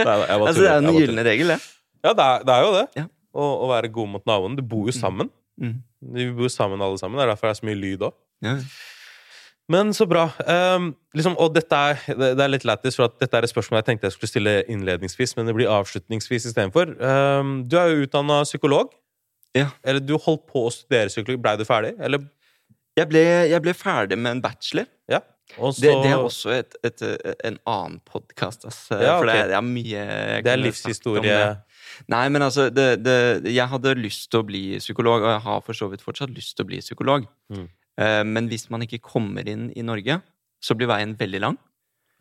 Altså, 0.00 0.60
det 0.62 0.70
er 0.70 0.78
en 0.78 0.94
gylne 0.94 1.24
regel, 1.26 1.54
det. 1.54 1.58
Ja, 2.04 2.14
det 2.16 2.24
er, 2.24 2.46
det 2.46 2.54
er 2.54 2.64
jo 2.64 2.70
det. 2.76 2.86
Ja. 2.96 3.08
Å, 3.30 3.50
å 3.66 3.66
være 3.70 3.90
god 3.92 4.14
mot 4.14 4.24
naboen. 4.26 4.56
Du 4.58 4.62
bor 4.66 4.88
jo 4.88 4.94
sammen. 4.96 5.28
Mm. 5.60 5.76
Vi 6.14 6.30
bor 6.34 6.48
sammen 6.52 6.80
alle 6.82 6.98
sammen. 6.98 7.18
Det 7.18 7.26
er 7.26 7.34
derfor 7.34 7.50
det 7.50 7.52
er 7.52 7.60
så 7.60 7.68
mye 7.68 7.78
lyd 7.78 8.06
òg. 8.08 8.16
Ja. 8.46 8.56
Men 9.70 9.92
så 9.94 10.06
bra. 10.10 10.24
Um, 10.48 10.88
liksom, 11.14 11.36
og 11.38 11.52
dette 11.54 11.76
er, 11.76 12.00
det 12.18 12.42
er 12.42 12.50
litt 12.50 12.64
lættis, 12.66 12.96
for 12.98 13.12
dette 13.20 13.36
er 13.36 13.46
et 13.46 13.52
spørsmål 13.52 13.78
jeg 13.78 13.86
tenkte 13.86 14.08
jeg 14.08 14.16
skulle 14.16 14.32
stille 14.32 14.54
innledningsvis, 14.72 15.36
men 15.38 15.46
det 15.46 15.54
blir 15.54 15.70
avslutningsvis 15.70 16.48
istedenfor. 16.50 16.96
Um, 16.98 17.60
du 17.70 17.76
er 17.78 17.92
jo 17.92 18.08
utdanna 18.08 18.40
psykolog. 18.48 18.90
Ja. 19.54 19.68
Eller 19.86 20.02
du 20.02 20.16
holdt 20.18 20.48
på 20.50 20.64
å 20.66 20.72
studere 20.74 21.12
psykolog. 21.12 21.38
Blei 21.44 21.54
du 21.60 21.66
ferdig? 21.68 21.92
Eller 22.02 22.24
Jeg, 23.00 23.08
ble, 23.10 23.22
jeg 23.50 23.62
ble 23.64 23.74
ferdig 23.76 24.18
med 24.20 24.36
en 24.36 24.42
bachelor. 24.44 24.86
Ja. 25.10 25.22
Og 25.58 25.72
så, 25.74 25.82
Det, 25.82 25.90
det 26.04 26.10
er 26.12 26.20
også 26.22 26.52
et, 26.54 26.76
et, 26.86 27.02
en 27.48 27.56
annen 27.66 27.96
podkast, 28.06 28.68
altså. 28.68 29.00
Ja, 29.02 29.16
For 29.18 29.26
det, 29.26 29.34
er- 29.40 29.48
det 29.50 29.56
er 29.58 29.66
mye 29.66 30.04
det 30.46 30.52
er 30.52 30.60
livshistorie. 30.60 31.40
Nei, 32.12 32.22
men 32.30 32.44
altså 32.46 32.68
det, 32.70 32.84
Jeg 33.50 33.66
hadde 33.72 33.96
lyst 33.98 34.28
til 34.30 34.40
å 34.44 34.46
bli 34.46 34.62
psykolog, 34.78 35.24
og 35.26 35.32
jeg 35.34 35.42
har 35.48 35.64
for 35.66 35.76
så 35.76 35.88
vidt 35.90 36.04
fortsatt 36.06 36.30
lyst 36.36 36.54
til 36.56 36.64
å 36.64 36.70
bli 36.70 36.78
psykolog. 36.84 37.26
Mm. 37.50 37.66
Eh, 38.00 38.22
men 38.24 38.46
hvis 38.48 38.68
man 38.70 38.84
ikke 38.86 39.00
kommer 39.02 39.48
inn 39.50 39.66
i 39.76 39.82
Norge, 39.84 40.20
så 40.62 40.76
blir 40.78 40.88
veien 40.92 41.16
veldig 41.18 41.40
lang. 41.42 41.58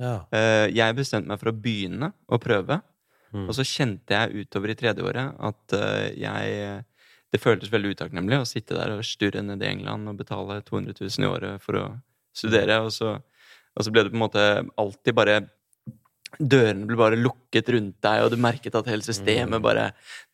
Ja. 0.02 0.16
Eh, 0.34 0.68
jeg 0.74 0.96
bestemte 0.98 1.30
meg 1.30 1.40
for 1.42 1.52
å 1.52 1.56
begynne 1.60 2.14
å 2.32 2.40
prøve. 2.42 2.80
Mm. 3.36 3.46
Og 3.46 3.54
så 3.54 3.62
kjente 3.68 4.16
jeg 4.18 4.48
utover 4.48 4.74
i 4.74 4.78
tredje 4.80 5.06
året 5.06 5.36
at 5.38 5.76
eh, 5.78 6.08
jeg 6.18 6.84
Det 7.32 7.42
føltes 7.44 7.70
veldig 7.72 7.94
utakknemlig 7.96 8.40
å 8.42 8.48
sitte 8.50 8.74
der 8.78 8.96
og 8.96 9.06
sturre 9.06 9.44
ned 9.46 9.62
i 9.62 9.70
England 9.70 10.10
og 10.10 10.18
betale 10.18 10.62
200 10.66 10.96
000 10.98 11.26
i 11.26 11.30
året 11.30 11.62
for 11.62 11.78
å 11.78 11.86
studere, 12.34 12.80
og 12.82 12.92
så, 12.96 13.16
og 13.76 13.86
så 13.86 13.92
ble 13.94 14.04
det 14.08 14.12
på 14.14 14.18
en 14.18 14.26
måte 14.28 14.46
alltid 14.80 15.18
bare 15.18 15.40
Dørene 16.38 16.86
ble 16.86 16.94
bare 16.94 17.18
lukket 17.18 17.72
rundt 17.74 17.96
deg, 18.06 18.20
og 18.22 18.30
du 18.30 18.38
merket 18.38 18.76
at 18.78 18.86
hele 18.86 19.02
systemet 19.02 19.64
bare 19.66 19.88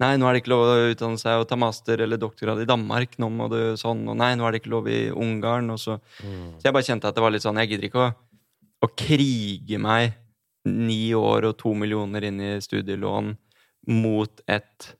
Nei, 0.04 0.18
nå 0.20 0.28
er 0.28 0.36
det 0.36 0.42
ikke 0.42 0.52
lov 0.52 0.64
å 0.68 0.90
utdanne 0.92 1.18
seg 1.22 1.40
og 1.40 1.48
ta 1.48 1.56
master 1.56 2.04
eller 2.04 2.20
doktorgrad 2.20 2.60
i 2.60 2.68
Danmark. 2.68 3.16
Nå 3.18 3.30
må 3.32 3.48
du 3.48 3.78
sånn, 3.80 4.02
og 4.12 4.18
nei, 4.20 4.34
nå 4.36 4.44
er 4.44 4.52
det 4.52 4.60
ikke 4.60 4.74
lov 4.74 4.90
i 4.92 5.06
Ungarn. 5.12 5.72
Og 5.72 5.80
så 5.80 5.96
Mm. 6.20 6.60
så 6.60 6.68
jeg 6.68 6.74
bare 6.76 6.84
kjente 6.84 7.08
at 7.08 7.16
det 7.16 7.24
var 7.24 7.32
litt 7.32 7.44
sånn 7.48 7.58
Jeg 7.64 7.70
gidder 7.70 7.88
ikke 7.88 8.04
å, 8.04 8.12
å 8.84 8.88
krige 8.92 9.80
meg 9.80 10.14
ni 10.66 11.14
år 11.16 11.48
og 11.48 11.58
to 11.58 11.74
millioner 11.74 12.28
inn 12.28 12.42
i 12.42 12.60
studielån 12.60 13.38
mot 13.88 14.42
et 14.50 14.96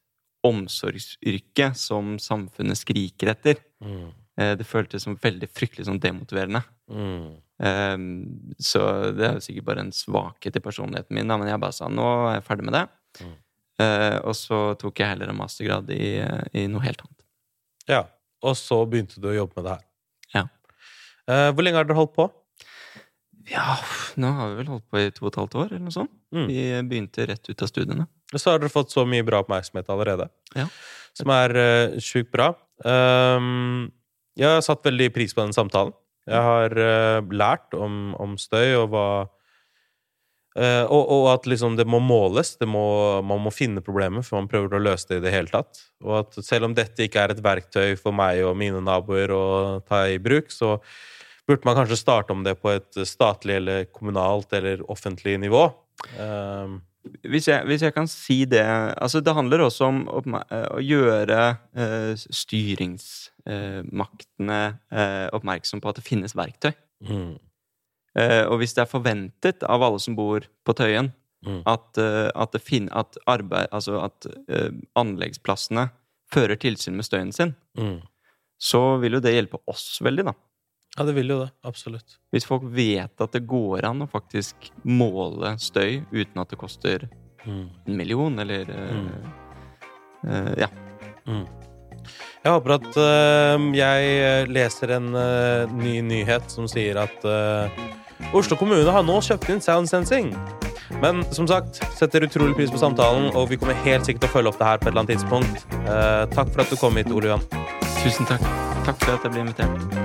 omsorgsyrke 0.46 1.72
som 1.78 2.16
samfunnet 2.22 2.78
skriker 2.80 3.34
etter. 3.34 3.60
Mm. 3.84 4.12
Eh, 4.38 4.54
Det 4.60 4.68
føltes 4.68 5.04
som 5.08 5.18
veldig 5.22 5.50
fryktelig 5.52 5.88
sånn 5.88 6.00
demotiverende. 6.04 6.62
Mm. 6.92 7.34
Um, 7.56 8.06
så 8.60 8.82
det 9.16 9.24
er 9.30 9.38
jo 9.38 9.44
sikkert 9.46 9.68
bare 9.70 9.84
en 9.86 9.94
svakhet 9.96 10.58
i 10.60 10.62
personligheten 10.64 11.16
min, 11.16 11.28
men 11.32 11.48
jeg 11.48 11.62
bare 11.64 11.72
sa 11.78 11.88
nå 11.88 12.04
er 12.28 12.34
jeg 12.42 12.48
ferdig 12.50 12.66
med 12.68 12.76
det. 12.76 12.86
Mm. 13.24 13.36
Eh, 13.86 14.18
og 14.28 14.36
så 14.36 14.60
tok 14.80 15.00
jeg 15.00 15.14
heller 15.14 15.32
en 15.32 15.40
mastergrad 15.40 15.90
i, 15.96 16.10
i 16.56 16.66
noe 16.72 16.84
helt 16.86 17.02
annet. 17.06 17.24
ja. 17.92 18.04
Og 18.46 18.54
så 18.60 18.76
begynte 18.86 19.18
du 19.24 19.26
å 19.32 19.34
jobbe 19.34 19.56
med 19.58 19.64
det 19.66 19.72
her. 19.74 19.86
Ja. 20.36 20.42
Eh, 21.32 21.48
hvor 21.56 21.64
lenge 21.66 21.80
har 21.80 21.88
dere 21.88 21.98
holdt 21.98 22.12
på? 22.14 22.28
Ja, 23.50 23.76
nå 24.18 24.32
har 24.34 24.52
vi 24.52 24.60
vel 24.62 24.70
holdt 24.74 24.86
på 24.90 25.02
i 25.02 25.10
to 25.14 25.28
og 25.28 25.32
et 25.32 25.40
halvt 25.42 25.58
år, 25.62 25.68
eller 25.70 25.86
noe 25.86 25.94
sånt. 25.94 26.14
Mm. 26.34 26.46
Vi 26.50 26.62
begynte 26.90 27.28
rett 27.30 27.50
ut 27.50 27.62
av 27.62 27.70
studiene. 27.70 28.08
Og 28.34 28.42
så 28.42 28.52
har 28.52 28.62
dere 28.62 28.74
fått 28.74 28.94
så 28.94 29.06
mye 29.08 29.26
bra 29.26 29.44
oppmerksomhet 29.44 29.92
allerede. 29.94 30.28
Ja. 30.58 30.66
Som 31.16 31.32
er 31.36 31.54
uh, 31.54 32.00
sjukt 32.04 32.32
bra. 32.34 32.52
Um, 32.82 33.92
jeg 34.36 34.50
har 34.50 34.66
satt 34.66 34.84
veldig 34.88 35.12
pris 35.16 35.36
på 35.36 35.46
den 35.46 35.56
samtalen. 35.56 35.94
Jeg 36.26 36.42
har 36.42 36.74
uh, 36.74 37.22
lært 37.30 37.78
om, 37.78 38.16
om 38.20 38.34
støy 38.42 38.74
og 38.80 38.90
hva 38.96 39.08
uh, 40.58 40.86
og, 40.90 41.02
og 41.06 41.30
at 41.36 41.46
liksom 41.48 41.78
det 41.78 41.86
må 41.86 42.02
måles. 42.02 42.56
Det 42.58 42.68
må, 42.68 42.86
man 43.22 43.46
må 43.46 43.54
finne 43.54 43.86
problemet 43.86 44.26
før 44.26 44.42
man 44.42 44.50
prøver 44.52 44.74
å 44.80 44.86
løse 44.90 45.12
det 45.14 45.22
i 45.22 45.28
det 45.28 45.36
hele 45.38 45.54
tatt. 45.54 45.86
Og 46.04 46.24
at 46.24 46.40
selv 46.42 46.72
om 46.72 46.76
dette 46.76 47.06
ikke 47.06 47.28
er 47.28 47.36
et 47.36 47.46
verktøy 47.46 47.94
for 48.02 48.16
meg 48.16 48.42
og 48.48 48.58
mine 48.58 48.82
naboer 48.84 49.38
å 49.38 49.46
ta 49.86 50.08
i 50.10 50.18
bruk, 50.18 50.50
så 50.50 50.80
burde 51.48 51.66
man 51.68 51.76
kanskje 51.78 51.98
starte 52.00 52.34
om 52.34 52.44
det 52.46 52.56
på 52.62 52.70
et 52.74 52.94
statlig 53.08 53.56
eller 53.60 53.86
kommunalt 53.94 54.54
eller 54.58 54.78
offentlig 54.92 55.40
nivå. 55.40 55.64
Um, 56.20 56.82
Hvis 57.22 57.46
jeg, 57.48 57.66
hvis 57.70 57.82
jeg 57.86 57.94
kan 57.94 58.08
si 58.10 58.46
det 58.50 58.66
Altså, 58.66 59.22
det 59.22 59.36
handler 59.38 59.60
også 59.62 59.86
om 59.86 60.08
oppma- 60.10 60.42
eh, 60.52 60.66
å 60.74 60.80
gjøre 60.82 61.58
uh, 61.78 62.16
styringsmaktene 62.18 64.62
uh, 64.92 65.28
oppmerksom 65.38 65.82
på 65.82 65.90
at 65.90 65.96
det 66.00 66.04
finnes 66.08 66.36
verktøy. 66.36 66.72
mm, 67.02 67.38
Uh, 68.16 68.48
og 68.48 68.58
hvis 68.62 68.72
det 68.74 68.80
er 68.80 68.86
forventet 68.88 69.64
av 69.68 69.84
alle 69.84 70.00
som 70.00 70.16
bor 70.16 70.40
på 70.64 70.74
Tøyen, 70.74 71.12
Mm. 71.46 71.62
at, 71.70 71.98
eh, 71.98 72.30
at, 72.34 72.52
det 72.56 72.62
fin 72.66 72.88
at, 72.96 73.18
arbeid, 73.30 73.68
altså 73.72 74.00
at 74.02 74.26
eh, 74.50 74.72
anleggsplassene 74.98 75.90
fører 76.34 76.58
tilsyn 76.58 76.96
med 76.98 77.06
støyen 77.06 77.32
sin, 77.36 77.54
mm. 77.78 78.00
så 78.58 78.82
vil 79.02 79.18
jo 79.18 79.22
det 79.22 79.36
hjelpe 79.36 79.60
oss 79.70 80.00
veldig, 80.02 80.26
da. 80.32 80.34
Ja, 80.96 81.04
det 81.04 81.14
vil 81.18 81.34
jo 81.34 81.42
det. 81.44 81.52
Absolutt. 81.68 82.18
Hvis 82.32 82.48
folk 82.48 82.64
vet 82.72 83.22
at 83.22 83.36
det 83.36 83.44
går 83.48 83.84
an 83.88 84.06
å 84.06 84.10
faktisk 84.10 84.70
måle 84.88 85.58
støy 85.60 86.06
uten 86.14 86.40
at 86.42 86.54
det 86.54 86.60
koster 86.62 87.08
Mm. 87.46 87.70
en 87.88 87.98
million, 87.98 88.40
eller 88.40 88.70
eh, 88.70 88.96
uh, 90.28 90.54
Ja. 90.58 90.68
Jeg 92.46 92.52
håper 92.54 92.76
at 92.76 92.98
uh, 93.02 93.58
jeg 93.74 94.50
leser 94.54 94.92
en 95.00 95.08
ny 95.80 95.96
nyhet 96.06 96.52
som 96.54 96.68
sier 96.70 97.00
at 97.02 97.26
Oslo 98.36 98.58
kommune 98.60 98.92
har 98.94 99.04
nå 99.06 99.18
kjøpt 99.26 99.50
inn 99.50 99.62
Sound 99.62 99.90
Sensing. 99.90 100.30
Men 101.02 101.24
som 101.34 101.50
sagt, 101.50 101.82
setter 101.98 102.28
utrolig 102.28 102.56
pris 102.56 102.72
på 102.72 102.80
samtalen, 102.80 103.32
og 103.34 103.50
vi 103.50 103.58
kommer 103.58 103.78
helt 103.88 104.06
sikkert 104.06 104.28
til 104.28 104.32
å 104.32 104.36
følge 104.38 104.54
opp 104.54 104.62
det 104.62 104.70
her 104.70 104.82
på 104.82 104.88
et 104.88 104.94
eller 104.94 105.04
annet 105.04 105.16
tidspunkt. 105.18 105.66
Takk 106.38 106.54
for 106.54 106.64
at 106.64 106.72
du 106.72 106.78
kom 106.80 107.02
hit, 107.02 107.12
Ole 107.12 107.34
Johan. 107.34 107.46
Tusen 108.04 108.30
takk. 108.30 108.46
Takk 108.86 109.02
for 109.02 109.18
at 109.18 109.26
jeg 109.26 109.34
ble 109.34 109.48
invitert. 109.48 110.05